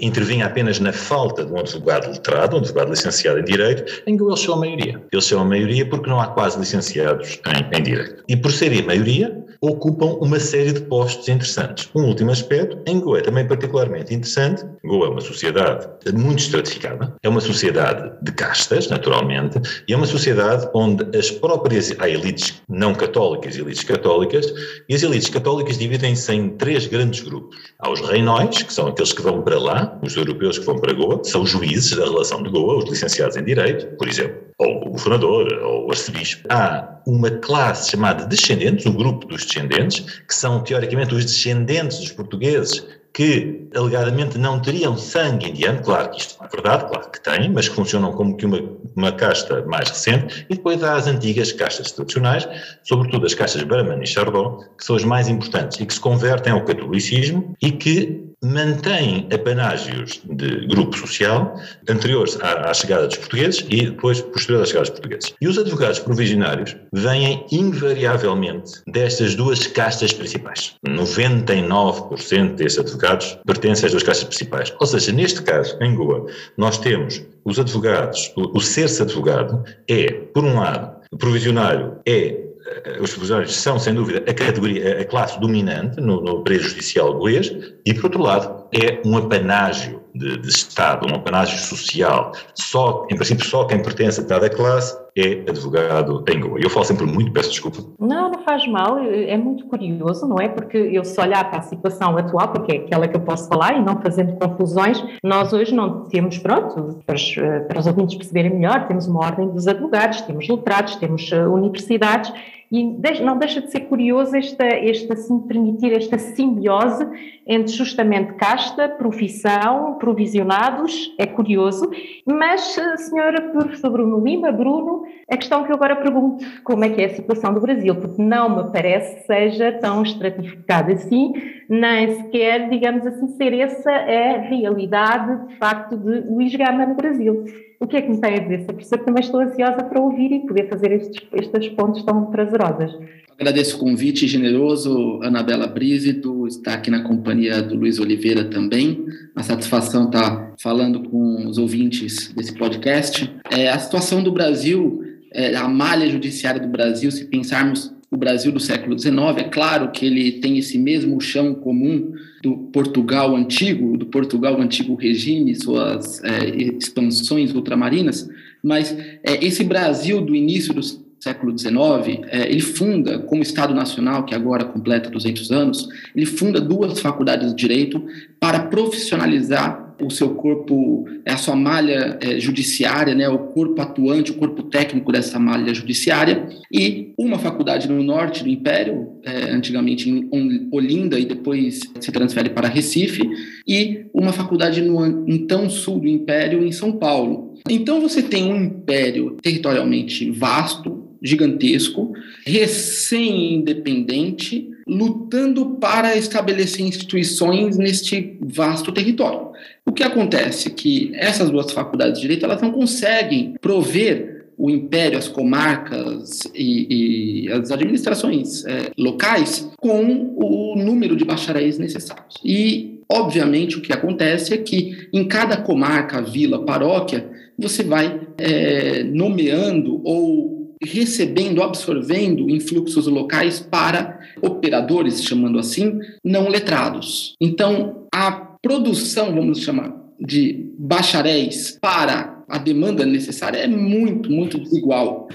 Intervinha 0.02 0.46
apenas 0.46 0.80
na 0.80 0.92
falta 0.92 1.44
de 1.44 1.52
um 1.52 1.58
advogado 1.58 2.10
letrado, 2.10 2.56
um 2.56 2.60
advogado 2.60 2.90
licenciado 2.90 3.38
em 3.38 3.44
Direito, 3.44 4.02
em 4.06 4.16
que 4.16 4.22
eles 4.22 4.40
são 4.40 4.54
a 4.54 4.58
maioria. 4.58 5.00
Eles 5.12 5.24
são 5.24 5.40
a 5.40 5.44
maioria 5.44 5.88
porque 5.88 6.10
não 6.10 6.20
há 6.20 6.28
quase 6.28 6.58
licenciados 6.58 7.40
em, 7.46 7.78
em 7.78 7.82
Direito. 7.82 8.24
E 8.28 8.36
por 8.36 8.50
serem 8.50 8.80
a 8.80 8.86
maioria, 8.86 9.44
ocupam 9.60 10.16
uma 10.20 10.40
série 10.40 10.72
de 10.72 10.80
postos 10.80 11.28
interessantes. 11.28 11.88
Um 11.94 12.04
último 12.04 12.30
aspecto, 12.30 12.78
em 12.86 12.98
Goa 12.98 13.18
é 13.18 13.22
também 13.22 13.46
particularmente 13.46 14.14
interessante. 14.14 14.64
Goa 14.84 15.06
é 15.06 15.10
uma 15.10 15.20
sociedade 15.20 15.88
muito 16.14 16.38
estratificada, 16.38 17.14
é 17.22 17.28
uma 17.28 17.40
sociedade 17.40 18.12
de 18.22 18.32
castas, 18.32 18.88
naturalmente, 18.88 19.60
e 19.86 19.92
é 19.92 19.96
uma 19.96 20.06
sociedade 20.06 20.68
onde 20.74 21.16
as 21.16 21.30
próprias 21.30 21.94
há 21.98 22.08
elites 22.08 22.62
não 22.68 22.94
católicas 22.94 23.56
e 23.56 23.60
elites 23.60 23.84
católicas, 23.84 24.52
e 24.88 24.94
as 24.94 25.02
elites 25.02 25.28
católicas 25.28 25.78
dividem-se 25.78 26.32
em 26.32 26.50
três 26.50 26.86
grandes 26.86 27.20
grupos. 27.20 27.56
Há 27.78 27.90
os 27.90 28.00
reinóis, 28.00 28.62
que 28.62 28.72
são 28.72 28.88
aqueles 28.88 29.12
que 29.12 29.22
vão 29.22 29.42
para 29.42 29.58
lá, 29.58 29.98
os 30.02 30.16
europeus 30.16 30.58
que 30.58 30.64
vão 30.64 30.78
para 30.78 30.92
Goa, 30.92 31.20
são 31.24 31.44
juízes 31.44 31.96
da 31.96 32.04
relação 32.04 32.42
de 32.42 32.50
Goa, 32.50 32.78
os 32.78 32.88
licenciados 32.88 33.36
em 33.36 33.44
Direito, 33.44 33.86
por 33.96 34.08
exemplo 34.08 34.49
ou 34.60 34.86
o 34.86 34.90
governador, 34.90 35.52
ou 35.62 35.86
o 35.86 35.90
arcebispo. 35.90 36.46
Há 36.50 37.00
uma 37.06 37.30
classe 37.30 37.90
chamada 37.90 38.26
descendentes, 38.26 38.84
um 38.86 38.92
grupo 38.92 39.26
dos 39.26 39.44
descendentes, 39.44 40.00
que 40.00 40.34
são 40.34 40.62
teoricamente 40.62 41.14
os 41.14 41.24
descendentes 41.24 41.98
dos 41.98 42.12
portugueses 42.12 42.86
que 43.12 43.68
alegadamente 43.74 44.38
não 44.38 44.60
teriam 44.60 44.96
sangue 44.96 45.50
indiano, 45.50 45.80
claro 45.82 46.10
que 46.10 46.20
isto 46.20 46.38
não 46.38 46.46
é 46.46 46.50
verdade, 46.50 46.86
claro 46.88 47.10
que 47.10 47.20
têm, 47.20 47.50
mas 47.50 47.68
que 47.68 47.74
funcionam 47.74 48.12
como 48.12 48.36
que 48.36 48.46
uma, 48.46 48.60
uma 48.96 49.12
casta 49.12 49.64
mais 49.66 49.88
recente, 49.88 50.46
e 50.48 50.54
depois 50.54 50.82
há 50.82 50.94
as 50.94 51.06
antigas 51.06 51.52
castas 51.52 51.92
tradicionais, 51.92 52.48
sobretudo 52.84 53.26
as 53.26 53.34
castas 53.34 53.62
Brahman 53.62 54.02
e 54.02 54.06
Chardon, 54.06 54.64
que 54.76 54.84
são 54.84 54.96
as 54.96 55.04
mais 55.04 55.28
importantes 55.28 55.80
e 55.80 55.86
que 55.86 55.94
se 55.94 56.00
convertem 56.00 56.52
ao 56.52 56.64
catolicismo 56.64 57.54
e 57.62 57.72
que 57.72 58.30
mantém 58.42 59.28
apanágios 59.32 60.20
de 60.24 60.66
grupo 60.66 60.96
social 60.96 61.54
anteriores 61.88 62.38
à, 62.40 62.70
à, 62.70 62.74
chegada 62.74 63.06
dos 63.06 63.16
portugueses 63.16 63.64
e 63.68 63.86
depois 63.86 64.20
posteriores 64.20 64.68
à 64.68 64.70
chegada 64.70 64.90
dos 64.90 65.00
portugueses. 65.00 65.34
E 65.40 65.48
os 65.48 65.58
advogados 65.58 65.98
provisionários 65.98 66.76
vêm 66.92 67.44
invariavelmente 67.52 68.80
destas 68.86 69.34
duas 69.34 69.66
castas 69.66 70.12
principais. 70.12 70.74
99% 70.86 72.54
destes 72.54 72.78
advogados 72.78 72.99
pertencem 73.46 73.86
às 73.86 73.92
duas 73.92 74.02
castas 74.02 74.28
principais. 74.28 74.72
Ou 74.78 74.86
seja, 74.86 75.12
neste 75.12 75.42
caso, 75.42 75.76
em 75.80 75.94
Goa, 75.94 76.26
nós 76.56 76.78
temos 76.78 77.22
os 77.44 77.58
advogados, 77.58 78.32
o, 78.36 78.58
o 78.58 78.60
ser-se 78.60 79.02
advogado 79.02 79.64
é, 79.88 80.12
por 80.32 80.44
um 80.44 80.58
lado, 80.58 80.96
o 81.12 81.16
provisionário 81.16 81.98
é 82.06 82.50
eh, 82.84 82.98
os 83.00 83.12
funcionários 83.12 83.54
são, 83.54 83.78
sem 83.78 83.94
dúvida, 83.94 84.18
a 84.30 84.34
categoria, 84.34 85.00
a 85.00 85.04
classe 85.04 85.40
dominante 85.40 86.00
no, 86.00 86.20
no 86.20 86.44
judicial 86.48 87.16
inglês, 87.16 87.52
e, 87.84 87.94
por 87.94 88.04
outro 88.04 88.22
lado, 88.22 88.66
é 88.72 89.00
um 89.04 89.16
apanágio 89.16 90.00
de, 90.14 90.36
de, 90.38 90.48
Estado, 90.48 91.06
um 91.10 91.16
apanágio 91.16 91.58
social. 91.58 92.32
Só, 92.54 93.06
em 93.10 93.16
princípio, 93.16 93.44
só 93.46 93.64
quem 93.64 93.82
pertence 93.82 94.20
a 94.20 94.24
cada 94.24 94.48
classe 94.48 94.96
é 95.16 95.44
advogado 95.48 96.24
em 96.28 96.40
Goa. 96.40 96.58
Eu 96.60 96.70
falo 96.70 96.84
sempre 96.84 97.06
muito, 97.06 97.32
peço 97.32 97.50
desculpa. 97.50 97.78
Não, 97.98 98.30
não 98.30 98.42
faz 98.42 98.66
mal, 98.66 98.98
é 98.98 99.36
muito 99.36 99.66
curioso, 99.66 100.26
não 100.26 100.38
é? 100.38 100.48
Porque 100.48 100.76
eu 100.76 101.04
se 101.04 101.20
olhar 101.20 101.48
para 101.50 101.60
a 101.60 101.62
situação 101.62 102.16
atual, 102.16 102.48
porque 102.48 102.72
é 102.72 102.76
aquela 102.76 103.08
que 103.08 103.16
eu 103.16 103.20
posso 103.20 103.48
falar 103.48 103.76
e 103.76 103.82
não 103.82 104.00
fazendo 104.00 104.36
confusões, 104.38 105.02
nós 105.22 105.52
hoje 105.52 105.74
não 105.74 106.04
temos, 106.04 106.38
pronto, 106.38 106.98
para 107.04 107.14
os, 107.14 107.34
para 107.68 107.78
os 107.78 107.86
ouvintes 107.86 108.16
perceberem 108.16 108.52
melhor, 108.52 108.86
temos 108.86 109.06
uma 109.06 109.20
ordem 109.20 109.48
dos 109.48 109.66
advogados, 109.66 110.20
temos 110.22 110.48
letrados, 110.48 110.96
temos 110.96 111.30
eh, 111.32 111.46
universidades 111.46 112.32
e 112.70 112.84
não 113.20 113.36
deixa 113.36 113.60
de 113.60 113.70
ser 113.70 113.80
curioso 113.80 114.36
esta, 114.36 114.64
esta 114.64 115.16
se 115.16 115.32
me 115.32 115.42
permitir, 115.42 115.92
esta 115.92 116.18
simbiose 116.18 117.04
entre 117.44 117.72
justamente 117.72 118.34
casta, 118.34 118.88
profissão, 118.88 119.94
provisionados, 119.98 121.12
é 121.18 121.26
curioso, 121.26 121.90
mas, 122.24 122.78
eh, 122.78 122.96
senhora 122.96 123.50
professor 123.50 123.90
Bruno 123.90 124.22
Lima, 124.24 124.52
Bruno, 124.52 125.02
a 125.28 125.36
questão 125.36 125.64
que 125.64 125.72
eu 125.72 125.74
agora 125.74 125.96
pergunto, 125.96 126.44
como 126.62 126.84
é 126.84 126.90
que 126.90 127.02
é 127.02 127.06
a 127.06 127.14
situação 127.14 127.52
do 127.52 127.60
Brasil? 127.60 127.96
Porque 127.96 128.22
não 128.22 128.56
me 128.56 128.70
parece 128.70 129.16
que 129.16 129.26
seja 129.26 129.72
tão 129.72 130.02
estratificada 130.02 130.92
assim, 130.92 131.32
nem 131.68 132.22
sequer, 132.22 132.68
digamos 132.68 133.04
assim, 133.04 133.26
ser 133.36 133.52
essa 133.52 133.90
a 133.90 134.38
realidade, 134.42 135.48
de 135.48 135.56
facto, 135.56 135.96
de 135.96 136.20
Luís 136.20 136.54
Gama 136.54 136.86
no 136.86 136.94
Brasil. 136.94 137.44
O 137.82 137.86
que 137.86 137.96
é 137.96 138.02
que 138.02 138.10
me 138.10 138.20
tem 138.20 138.34
a 138.34 138.38
dizer? 138.38 138.66
Por 138.66 138.78
isso 138.78 138.98
também 138.98 139.24
estou 139.24 139.40
ansiosa 139.40 139.82
para 139.82 139.98
ouvir 139.98 140.30
e 140.32 140.40
poder 140.40 140.68
fazer 140.68 140.92
estes, 140.92 141.26
estas 141.32 141.66
pontes 141.68 142.02
tão 142.02 142.26
prazerosas. 142.26 142.92
Agradeço 143.38 143.76
o 143.76 143.80
convite 143.80 144.28
generoso, 144.28 145.18
Anabela 145.22 145.66
Brígido, 145.66 146.46
está 146.46 146.74
aqui 146.74 146.90
na 146.90 147.02
companhia 147.02 147.62
do 147.62 147.74
Luiz 147.74 147.98
Oliveira 147.98 148.44
também. 148.44 149.06
A 149.34 149.42
satisfação 149.42 150.04
estar 150.04 150.52
falando 150.60 151.08
com 151.08 151.46
os 151.46 151.56
ouvintes 151.56 152.30
desse 152.34 152.52
podcast. 152.52 153.34
É, 153.50 153.70
a 153.70 153.78
situação 153.78 154.22
do 154.22 154.30
Brasil, 154.30 155.02
é, 155.32 155.56
a 155.56 155.66
malha 155.66 156.06
judiciária 156.06 156.60
do 156.60 156.68
Brasil, 156.68 157.10
se 157.10 157.24
pensarmos 157.24 157.90
o 158.10 158.16
Brasil 158.16 158.50
do 158.50 158.58
século 158.58 158.98
XIX, 158.98 159.16
é 159.36 159.44
claro 159.44 159.92
que 159.92 160.04
ele 160.04 160.32
tem 160.32 160.58
esse 160.58 160.76
mesmo 160.76 161.20
chão 161.20 161.54
comum 161.54 162.12
do 162.42 162.56
Portugal 162.72 163.36
antigo, 163.36 163.96
do 163.96 164.06
Portugal 164.06 164.60
antigo 164.60 164.96
regime, 164.96 165.54
suas 165.54 166.22
é, 166.24 166.48
expansões 166.48 167.54
ultramarinas, 167.54 168.28
mas 168.62 168.96
é, 169.22 169.44
esse 169.44 169.62
Brasil 169.62 170.20
do 170.20 170.34
início 170.34 170.74
do 170.74 170.80
século 171.20 171.56
XIX, 171.56 172.24
é, 172.28 172.50
ele 172.50 172.60
funda, 172.60 173.18
como 173.20 173.42
Estado 173.42 173.74
Nacional, 173.74 174.24
que 174.24 174.34
agora 174.34 174.64
completa 174.64 175.10
200 175.10 175.52
anos, 175.52 175.88
ele 176.16 176.26
funda 176.26 176.60
duas 176.60 176.98
faculdades 176.98 177.50
de 177.50 177.54
direito 177.54 178.02
para 178.40 178.60
profissionalizar 178.60 179.89
o 180.06 180.10
seu 180.10 180.34
corpo, 180.34 181.06
é 181.24 181.32
a 181.32 181.36
sua 181.36 181.56
malha 181.56 182.18
é, 182.20 182.40
judiciária, 182.40 183.14
né, 183.14 183.28
o 183.28 183.38
corpo 183.38 183.80
atuante, 183.80 184.30
o 184.30 184.36
corpo 184.36 184.62
técnico 184.64 185.12
dessa 185.12 185.38
malha 185.38 185.74
judiciária, 185.74 186.48
e 186.72 187.12
uma 187.18 187.38
faculdade 187.38 187.88
no 187.88 188.02
norte 188.02 188.42
do 188.42 188.48
Império, 188.48 189.08
é, 189.24 189.50
antigamente 189.50 190.08
em 190.08 190.28
Olinda 190.72 191.18
e 191.18 191.24
depois 191.24 191.80
se 192.00 192.12
transfere 192.12 192.50
para 192.50 192.68
Recife, 192.68 193.22
e 193.66 194.04
uma 194.12 194.32
faculdade 194.32 194.80
no 194.80 195.28
então 195.28 195.68
sul 195.68 196.00
do 196.00 196.08
Império, 196.08 196.64
em 196.64 196.72
São 196.72 196.92
Paulo. 196.92 197.54
Então 197.68 198.00
você 198.00 198.22
tem 198.22 198.50
um 198.50 198.64
império 198.64 199.36
territorialmente 199.42 200.30
vasto, 200.30 201.10
gigantesco, 201.22 202.14
recém-independente, 202.46 204.69
lutando 204.86 205.76
para 205.76 206.16
estabelecer 206.16 206.86
instituições 206.86 207.76
neste 207.76 208.38
vasto 208.40 208.92
território. 208.92 209.50
O 209.86 209.92
que 209.92 210.02
acontece 210.02 210.68
é 210.68 210.70
que 210.70 211.12
essas 211.14 211.50
duas 211.50 211.72
faculdades 211.72 212.14
de 212.16 212.22
direito 212.22 212.44
elas 212.44 212.62
não 212.62 212.72
conseguem 212.72 213.54
prover 213.60 214.30
o 214.60 214.68
império, 214.68 215.16
as 215.16 215.26
comarcas 215.26 216.40
e, 216.54 217.46
e 217.46 217.52
as 217.52 217.70
administrações 217.70 218.62
é, 218.66 218.90
locais 218.96 219.70
com 219.78 220.34
o 220.36 220.76
número 220.76 221.16
de 221.16 221.24
bacharéis 221.24 221.78
necessários. 221.78 222.34
E, 222.44 223.00
obviamente, 223.10 223.78
o 223.78 223.80
que 223.80 223.90
acontece 223.90 224.52
é 224.52 224.58
que 224.58 225.08
em 225.14 225.24
cada 225.26 225.56
comarca, 225.56 226.20
vila, 226.20 226.62
paróquia, 226.62 227.26
você 227.58 227.82
vai 227.82 228.20
é, 228.36 229.02
nomeando 229.02 230.02
ou 230.04 230.74
recebendo, 230.82 231.62
absorvendo 231.62 232.48
influxos 232.50 233.06
locais 233.06 233.60
para 233.60 234.19
operadores, 234.42 235.22
chamando 235.22 235.58
assim, 235.58 235.98
não 236.24 236.48
letrados. 236.48 237.34
Então, 237.40 238.06
a 238.12 238.30
produção, 238.32 239.34
vamos 239.34 239.60
chamar 239.60 239.94
de 240.20 240.70
bacharéis 240.78 241.78
para 241.80 242.44
a 242.48 242.58
demanda 242.58 243.06
necessária 243.06 243.58
é 243.58 243.66
muito, 243.66 244.30
muito 244.30 244.58
desigual. 244.58 245.28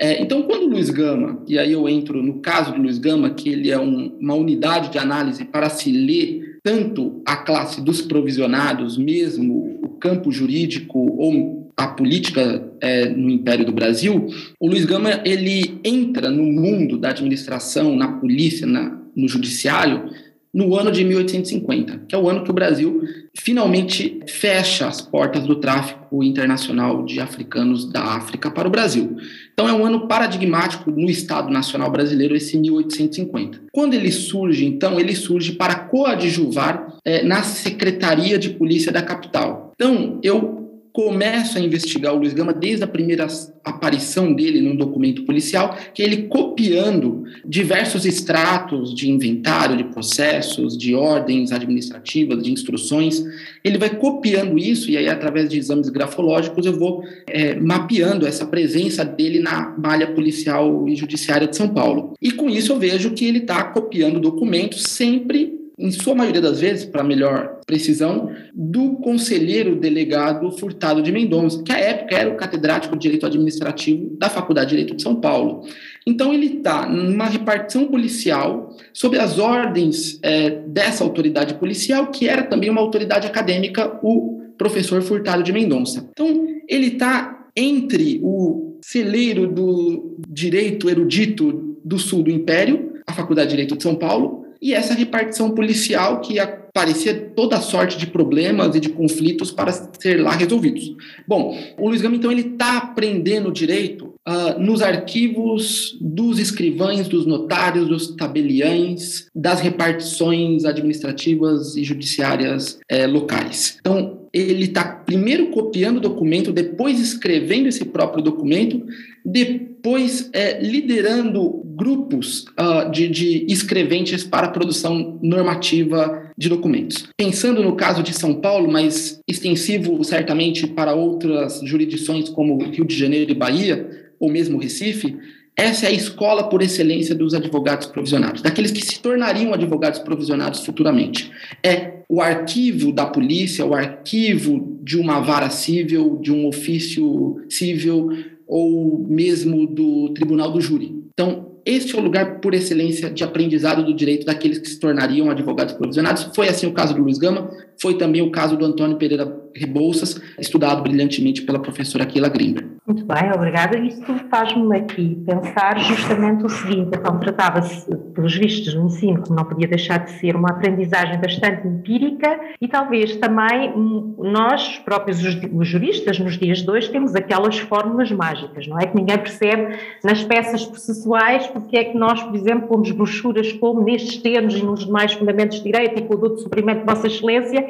É, 0.00 0.20
então, 0.20 0.42
quando 0.42 0.64
o 0.64 0.70
Luiz 0.70 0.90
Gama, 0.90 1.42
e 1.46 1.58
aí 1.58 1.72
eu 1.72 1.88
entro 1.88 2.22
no 2.22 2.40
caso 2.40 2.72
do 2.72 2.80
Luiz 2.80 2.98
Gama, 2.98 3.30
que 3.30 3.50
ele 3.50 3.70
é 3.70 3.78
um, 3.78 4.16
uma 4.18 4.34
unidade 4.34 4.90
de 4.90 4.98
análise 4.98 5.44
para 5.44 5.68
se 5.68 5.92
ler 5.92 6.58
tanto 6.62 7.22
a 7.26 7.36
classe 7.36 7.80
dos 7.80 8.00
provisionados, 8.00 8.96
mesmo 8.96 9.78
o 9.82 9.88
campo 9.90 10.32
jurídico 10.32 10.98
ou 10.98 11.61
a 11.82 11.88
política 11.88 12.70
é, 12.80 13.08
no 13.08 13.28
Império 13.28 13.64
do 13.64 13.72
Brasil, 13.72 14.28
o 14.60 14.68
Luiz 14.68 14.84
Gama 14.84 15.20
ele 15.24 15.80
entra 15.84 16.30
no 16.30 16.44
mundo 16.44 16.96
da 16.96 17.10
administração, 17.10 17.96
na 17.96 18.08
polícia, 18.12 18.66
na, 18.66 18.98
no 19.16 19.28
judiciário, 19.28 20.10
no 20.54 20.76
ano 20.76 20.92
de 20.92 21.02
1850, 21.02 22.04
que 22.06 22.14
é 22.14 22.18
o 22.18 22.28
ano 22.28 22.44
que 22.44 22.50
o 22.50 22.54
Brasil 22.54 23.02
finalmente 23.34 24.20
fecha 24.28 24.86
as 24.86 25.00
portas 25.00 25.44
do 25.44 25.56
tráfico 25.56 26.22
internacional 26.22 27.06
de 27.06 27.20
africanos 27.20 27.90
da 27.90 28.02
África 28.02 28.50
para 28.50 28.68
o 28.68 28.70
Brasil. 28.70 29.16
Então 29.54 29.66
é 29.66 29.72
um 29.72 29.84
ano 29.84 30.06
paradigmático 30.06 30.90
no 30.90 31.08
Estado 31.08 31.50
Nacional 31.50 31.90
Brasileiro, 31.90 32.36
esse 32.36 32.58
1850. 32.58 33.62
Quando 33.72 33.94
ele 33.94 34.12
surge, 34.12 34.66
então, 34.66 35.00
ele 35.00 35.14
surge 35.14 35.52
para 35.52 35.74
coadjuvar 35.74 36.98
é, 37.02 37.22
na 37.22 37.42
Secretaria 37.42 38.38
de 38.38 38.50
Polícia 38.50 38.92
da 38.92 39.00
capital. 39.00 39.72
Então, 39.74 40.20
eu 40.22 40.61
começo 40.92 41.56
a 41.56 41.60
investigar 41.60 42.14
o 42.14 42.18
Luiz 42.18 42.34
Gama 42.34 42.52
desde 42.52 42.84
a 42.84 42.86
primeira 42.86 43.26
aparição 43.64 44.32
dele 44.32 44.60
num 44.60 44.76
documento 44.76 45.24
policial, 45.24 45.76
que 45.94 46.02
é 46.02 46.06
ele 46.06 46.24
copiando 46.24 47.24
diversos 47.44 48.04
extratos 48.04 48.94
de 48.94 49.10
inventário, 49.10 49.76
de 49.76 49.84
processos, 49.84 50.76
de 50.76 50.94
ordens 50.94 51.50
administrativas, 51.50 52.42
de 52.42 52.52
instruções. 52.52 53.24
Ele 53.64 53.78
vai 53.78 53.90
copiando 53.90 54.58
isso 54.58 54.90
e 54.90 54.96
aí, 54.96 55.08
através 55.08 55.48
de 55.48 55.58
exames 55.58 55.88
grafológicos, 55.88 56.66
eu 56.66 56.78
vou 56.78 57.04
é, 57.26 57.54
mapeando 57.54 58.26
essa 58.26 58.44
presença 58.44 59.04
dele 59.04 59.40
na 59.40 59.74
malha 59.78 60.08
policial 60.08 60.86
e 60.88 60.94
judiciária 60.94 61.48
de 61.48 61.56
São 61.56 61.68
Paulo. 61.68 62.14
E 62.20 62.32
com 62.32 62.50
isso 62.50 62.72
eu 62.72 62.78
vejo 62.78 63.12
que 63.12 63.24
ele 63.24 63.38
está 63.38 63.64
copiando 63.64 64.20
documentos 64.20 64.82
sempre 64.82 65.61
em 65.82 65.90
sua 65.90 66.14
maioria 66.14 66.40
das 66.40 66.60
vezes, 66.60 66.84
para 66.84 67.02
melhor 67.02 67.58
precisão, 67.66 68.30
do 68.54 68.92
conselheiro 68.96 69.74
delegado 69.74 70.52
Furtado 70.52 71.02
de 71.02 71.10
Mendonça, 71.10 71.60
que 71.64 71.72
à 71.72 71.78
época 71.78 72.14
era 72.14 72.30
o 72.30 72.36
catedrático 72.36 72.94
de 72.94 73.02
Direito 73.02 73.26
Administrativo 73.26 74.16
da 74.16 74.30
Faculdade 74.30 74.70
de 74.70 74.76
Direito 74.76 74.96
de 74.96 75.02
São 75.02 75.16
Paulo. 75.16 75.66
Então, 76.06 76.32
ele 76.32 76.58
está 76.58 76.88
numa 76.88 77.26
repartição 77.26 77.86
policial 77.86 78.76
sob 78.92 79.18
as 79.18 79.40
ordens 79.40 80.20
é, 80.22 80.50
dessa 80.68 81.02
autoridade 81.02 81.54
policial, 81.54 82.06
que 82.12 82.28
era 82.28 82.44
também 82.44 82.70
uma 82.70 82.80
autoridade 82.80 83.26
acadêmica, 83.26 83.98
o 84.04 84.40
professor 84.56 85.02
Furtado 85.02 85.42
de 85.42 85.52
Mendonça. 85.52 86.08
Então, 86.12 86.46
ele 86.68 86.86
está 86.86 87.48
entre 87.56 88.20
o 88.22 88.78
celeiro 88.80 89.48
do 89.48 90.16
direito 90.28 90.88
erudito 90.88 91.76
do 91.84 91.98
sul 91.98 92.22
do 92.22 92.30
Império, 92.30 92.92
a 93.06 93.12
Faculdade 93.12 93.48
de 93.48 93.56
Direito 93.56 93.76
de 93.76 93.82
São 93.82 93.96
Paulo, 93.96 94.41
e 94.62 94.72
essa 94.72 94.94
repartição 94.94 95.50
policial 95.50 96.20
que 96.20 96.38
aparecia 96.38 97.32
toda 97.34 97.60
sorte 97.60 97.98
de 97.98 98.06
problemas 98.06 98.76
e 98.76 98.80
de 98.80 98.90
conflitos 98.90 99.50
para 99.50 99.72
ser 99.72 100.22
lá 100.22 100.30
resolvidos. 100.30 100.94
Bom, 101.26 101.58
o 101.76 101.88
Luiz 101.88 102.00
Gama, 102.00 102.14
então, 102.14 102.30
ele 102.30 102.52
está 102.52 102.78
aprendendo 102.78 103.50
direito 103.50 104.14
uh, 104.26 104.58
nos 104.58 104.80
arquivos 104.80 105.98
dos 106.00 106.38
escrivães, 106.38 107.08
dos 107.08 107.26
notários, 107.26 107.88
dos 107.88 108.14
tabeliães, 108.14 109.26
das 109.34 109.60
repartições 109.60 110.64
administrativas 110.64 111.76
e 111.76 111.82
judiciárias 111.82 112.78
eh, 112.88 113.06
locais. 113.06 113.78
Então, 113.80 114.22
ele 114.32 114.64
está 114.64 114.82
primeiro 114.84 115.48
copiando 115.48 115.98
o 115.98 116.00
documento, 116.00 116.52
depois 116.52 116.98
escrevendo 116.98 117.68
esse 117.68 117.84
próprio 117.84 118.22
documento, 118.22 118.82
depois 119.24 120.28
é, 120.32 120.60
liderando 120.60 121.62
grupos 121.64 122.44
uh, 122.58 122.90
de, 122.90 123.08
de 123.08 123.46
escreventes 123.48 124.24
para 124.24 124.48
produção 124.48 125.18
normativa 125.22 126.30
de 126.36 126.48
documentos. 126.48 127.08
Pensando 127.16 127.62
no 127.62 127.74
caso 127.74 128.02
de 128.02 128.12
São 128.12 128.34
Paulo, 128.34 128.70
mas 128.70 129.20
extensivo 129.26 130.02
certamente 130.04 130.66
para 130.66 130.94
outras 130.94 131.60
jurisdições 131.64 132.28
como 132.28 132.62
Rio 132.62 132.84
de 132.84 132.96
Janeiro 132.96 133.30
e 133.30 133.34
Bahia, 133.34 133.88
ou 134.18 134.30
mesmo 134.30 134.58
Recife, 134.58 135.16
essa 135.56 135.86
é 135.86 135.90
a 135.90 135.92
escola 135.92 136.48
por 136.48 136.62
excelência 136.62 137.14
dos 137.14 137.34
advogados 137.34 137.86
provisionados, 137.86 138.40
daqueles 138.40 138.70
que 138.70 138.84
se 138.84 139.00
tornariam 139.00 139.52
advogados 139.52 140.00
provisionados 140.00 140.64
futuramente. 140.64 141.30
É 141.62 142.02
o 142.08 142.20
arquivo 142.20 142.90
da 142.90 143.06
polícia, 143.06 143.64
o 143.64 143.74
arquivo 143.74 144.78
de 144.82 144.98
uma 144.98 145.20
vara 145.20 145.50
civil, 145.50 146.18
de 146.22 146.32
um 146.32 146.46
ofício 146.46 147.44
civil 147.48 148.10
ou 148.52 148.98
mesmo 149.08 149.66
do 149.66 150.10
tribunal 150.10 150.52
do 150.52 150.60
júri. 150.60 151.02
Então, 151.14 151.52
este 151.64 151.96
é 151.96 151.98
o 151.98 152.02
lugar 152.02 152.38
por 152.40 152.52
excelência 152.52 153.08
de 153.08 153.24
aprendizado 153.24 153.82
do 153.82 153.94
direito 153.94 154.26
daqueles 154.26 154.58
que 154.58 154.68
se 154.68 154.78
tornariam 154.78 155.30
advogados 155.30 155.72
provisionados. 155.72 156.28
Foi 156.34 156.50
assim 156.50 156.66
o 156.66 156.72
caso 156.72 156.92
do 156.92 157.00
Luiz 157.00 157.16
Gama, 157.16 157.50
foi 157.80 157.96
também 157.96 158.20
o 158.20 158.30
caso 158.30 158.54
do 158.54 158.66
Antônio 158.66 158.98
Pereira 158.98 159.24
Rebouças, 159.54 160.20
estudado 160.38 160.82
brilhantemente 160.82 161.42
pela 161.42 161.58
professora 161.58 162.04
Aquila 162.04 162.28
Grimber. 162.28 162.72
Muito 162.84 163.04
bem, 163.04 163.30
obrigada. 163.32 163.78
Isto 163.78 164.12
faz-me 164.28 164.76
aqui 164.76 165.16
pensar 165.24 165.78
justamente 165.78 166.44
o 166.44 166.48
seguinte: 166.48 166.90
então, 166.94 167.18
tratava-se, 167.20 167.88
pelos 168.12 168.36
vistos, 168.36 168.74
do 168.74 168.86
ensino, 168.86 169.22
que 169.22 169.30
não 169.30 169.44
podia 169.44 169.68
deixar 169.68 169.98
de 169.98 170.10
ser 170.18 170.34
uma 170.34 170.50
aprendizagem 170.50 171.20
bastante 171.20 171.66
empírica 171.66 172.40
e 172.60 172.66
talvez 172.66 173.16
também 173.16 173.72
nós, 174.18 174.78
próprios 174.84 175.20
os 175.22 175.68
juristas, 175.68 176.18
nos 176.18 176.36
dias 176.36 176.62
de 176.62 176.70
hoje, 176.70 176.90
temos 176.90 177.14
aquelas 177.14 177.56
fórmulas 177.58 178.10
mágicas, 178.10 178.66
não 178.66 178.78
é? 178.78 178.86
Que 178.86 178.96
ninguém 178.96 179.18
percebe 179.18 179.78
nas 180.02 180.24
peças 180.24 180.66
processuais 180.66 181.46
porque 181.46 181.76
é 181.76 181.84
que 181.84 181.96
nós, 181.96 182.20
por 182.20 182.34
exemplo, 182.34 182.66
pomos 182.66 182.90
brochuras 182.90 183.52
como 183.52 183.82
nestes 183.84 184.16
termos 184.16 184.54
e 184.56 184.62
nos 184.62 184.84
demais 184.84 185.12
fundamentos 185.12 185.58
de 185.58 185.64
direito 185.64 186.00
e 186.00 186.02
com 186.02 186.14
o 186.14 186.34
de 186.34 186.42
suprimento 186.42 186.80
de 186.80 186.86
Vossa 186.86 187.06
Excelência 187.06 187.64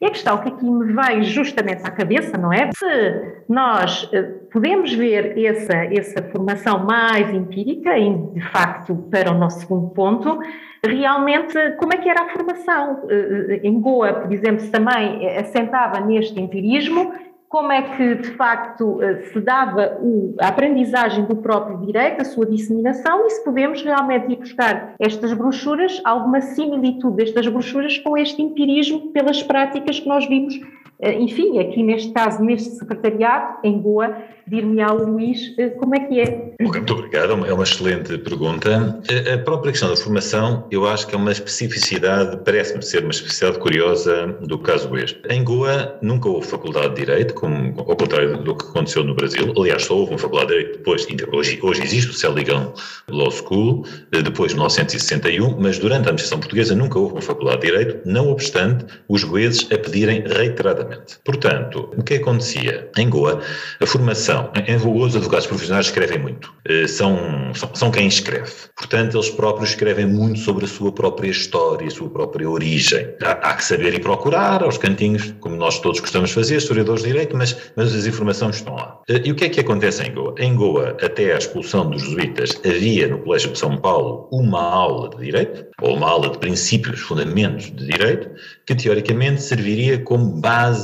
e 0.00 0.04
a 0.04 0.10
questão 0.10 0.36
que 0.38 0.48
aqui 0.48 0.64
me 0.64 0.92
veio 0.92 1.24
justamente 1.24 1.82
à 1.86 1.90
cabeça, 1.90 2.36
não 2.36 2.52
é? 2.52 2.70
Se 2.76 3.42
nós 3.48 4.08
eh, 4.12 4.22
podemos 4.52 4.92
ver 4.92 5.38
essa, 5.42 5.74
essa 5.86 6.22
formação 6.24 6.84
mais 6.84 7.32
empírica, 7.32 7.96
e 7.96 8.14
de 8.34 8.40
facto, 8.50 8.94
para 9.10 9.30
o 9.32 9.38
nosso 9.38 9.60
segundo 9.60 9.88
ponto, 9.90 10.38
realmente 10.84 11.54
como 11.78 11.94
é 11.94 11.96
que 11.96 12.10
era 12.10 12.24
a 12.24 12.28
formação? 12.28 13.06
Eh, 13.08 13.46
eh, 13.48 13.60
em 13.64 13.80
Goa, 13.80 14.12
por 14.12 14.30
exemplo, 14.30 14.60
se 14.60 14.70
também 14.70 15.34
assentava 15.38 15.98
neste 16.00 16.38
empirismo 16.38 17.14
como 17.48 17.72
é 17.72 17.82
que, 17.82 18.14
de 18.16 18.30
facto, 18.32 19.02
eh, 19.02 19.22
se 19.32 19.40
dava 19.40 19.98
a 20.40 20.48
aprendizagem 20.48 21.24
do 21.24 21.36
próprio 21.36 21.78
direito, 21.78 22.20
a 22.20 22.24
sua 22.24 22.44
disseminação, 22.46 23.26
e 23.26 23.30
se 23.30 23.44
podemos 23.44 23.82
realmente 23.82 24.32
ir 24.32 24.36
buscar 24.36 24.94
estas 24.98 25.32
brochuras, 25.32 26.00
alguma 26.04 26.40
similitude 26.40 27.16
destas 27.16 27.46
brochuras 27.46 27.98
com 27.98 28.16
este 28.16 28.42
empirismo 28.42 29.12
pelas 29.12 29.42
práticas 29.42 30.00
que 30.00 30.08
nós 30.08 30.26
vimos 30.26 30.58
enfim, 31.00 31.58
aqui 31.58 31.82
neste 31.82 32.12
caso, 32.12 32.42
neste 32.42 32.70
secretariado, 32.70 33.58
em 33.62 33.80
Goa, 33.80 34.16
dir-me 34.46 34.80
ao 34.80 34.96
Luís 34.96 35.54
eh, 35.58 35.70
como 35.70 35.94
é 35.94 36.00
que 36.00 36.20
é. 36.20 36.52
Muito 36.60 36.92
obrigado, 36.94 37.44
é 37.44 37.52
uma 37.52 37.64
excelente 37.64 38.16
pergunta. 38.18 39.00
A 39.32 39.38
própria 39.38 39.72
questão 39.72 39.90
da 39.90 39.96
formação, 39.96 40.66
eu 40.70 40.86
acho 40.86 41.06
que 41.06 41.14
é 41.14 41.18
uma 41.18 41.32
especificidade, 41.32 42.38
parece-me 42.44 42.82
ser 42.82 43.02
uma 43.02 43.10
especificidade 43.10 43.58
curiosa 43.58 44.26
do 44.42 44.58
caso 44.58 44.96
este. 44.96 45.20
Em 45.28 45.44
Goa 45.44 45.98
nunca 46.00 46.28
houve 46.28 46.46
faculdade 46.46 46.94
de 46.94 47.06
Direito, 47.06 47.34
como 47.34 47.74
ao 47.76 47.96
contrário 47.96 48.38
do 48.38 48.54
que 48.54 48.64
aconteceu 48.66 49.04
no 49.04 49.14
Brasil. 49.14 49.52
Aliás, 49.56 49.84
só 49.84 49.96
houve 49.96 50.12
uma 50.12 50.18
faculdade 50.18 50.48
de 50.48 50.56
Direito 50.56 50.78
depois, 50.78 51.06
hoje, 51.32 51.58
hoje 51.62 51.82
existe 51.82 52.10
o 52.10 52.14
Celigão 52.14 52.72
Law 53.08 53.30
School, 53.30 53.84
eh, 54.12 54.22
depois 54.22 54.50
de 54.50 54.56
1961, 54.56 55.60
mas 55.60 55.78
durante 55.78 56.06
a 56.06 56.08
administração 56.08 56.38
portuguesa 56.38 56.74
nunca 56.74 56.98
houve 56.98 57.12
uma 57.14 57.22
faculdade 57.22 57.60
de 57.60 57.66
Direito, 57.66 58.08
não 58.08 58.30
obstante 58.30 58.86
os 59.08 59.24
goeses 59.24 59.66
a 59.72 59.76
pedirem 59.76 60.22
reiteradamente 60.26 60.85
Portanto, 61.24 61.90
o 61.96 62.02
que 62.02 62.14
acontecia? 62.14 62.90
Em 62.96 63.08
Goa, 63.08 63.40
a 63.80 63.86
formação, 63.86 64.50
em 64.66 64.78
Goa 64.78 65.06
os 65.06 65.16
advogados 65.16 65.46
profissionais 65.46 65.86
escrevem 65.86 66.18
muito, 66.18 66.52
eh, 66.68 66.86
são, 66.86 67.52
são, 67.54 67.70
são 67.74 67.90
quem 67.90 68.06
escreve. 68.06 68.50
Portanto, 68.76 69.16
eles 69.16 69.30
próprios 69.30 69.70
escrevem 69.70 70.06
muito 70.06 70.40
sobre 70.40 70.64
a 70.64 70.68
sua 70.68 70.92
própria 70.92 71.30
história, 71.30 71.86
a 71.86 71.90
sua 71.90 72.08
própria 72.08 72.48
origem. 72.48 73.08
Há, 73.22 73.50
há 73.50 73.54
que 73.54 73.64
saber 73.64 73.94
ir 73.94 74.00
procurar 74.00 74.62
aos 74.62 74.78
cantinhos, 74.78 75.34
como 75.40 75.56
nós 75.56 75.80
todos 75.80 76.00
gostamos 76.00 76.30
de 76.30 76.34
fazer, 76.34 76.56
historiadores 76.56 77.02
de 77.02 77.08
direito, 77.08 77.36
mas, 77.36 77.56
mas 77.76 77.94
as 77.94 78.06
informações 78.06 78.56
estão 78.56 78.74
lá. 78.74 79.00
Eh, 79.08 79.22
e 79.24 79.32
o 79.32 79.34
que 79.34 79.44
é 79.44 79.48
que 79.48 79.60
acontece 79.60 80.02
em 80.02 80.12
Goa? 80.12 80.34
Em 80.38 80.54
Goa, 80.54 80.96
até 81.02 81.34
a 81.34 81.38
expulsão 81.38 81.90
dos 81.90 82.02
jesuítas, 82.02 82.60
havia 82.64 83.08
no 83.08 83.18
Colégio 83.18 83.52
de 83.52 83.58
São 83.58 83.76
Paulo 83.76 84.28
uma 84.30 84.60
aula 84.60 85.10
de 85.10 85.24
direito, 85.24 85.66
ou 85.80 85.96
uma 85.96 86.08
aula 86.08 86.30
de 86.30 86.38
princípios, 86.38 87.00
fundamentos 87.00 87.66
de 87.66 87.86
direito, 87.86 88.30
que 88.64 88.74
teoricamente 88.74 89.42
serviria 89.42 89.98
como 89.98 90.40
base 90.40 90.75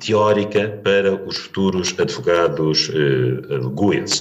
teórica 0.00 0.80
para 0.82 1.14
os 1.14 1.36
futuros 1.36 1.94
advogados 1.98 2.90
eh, 2.94 3.58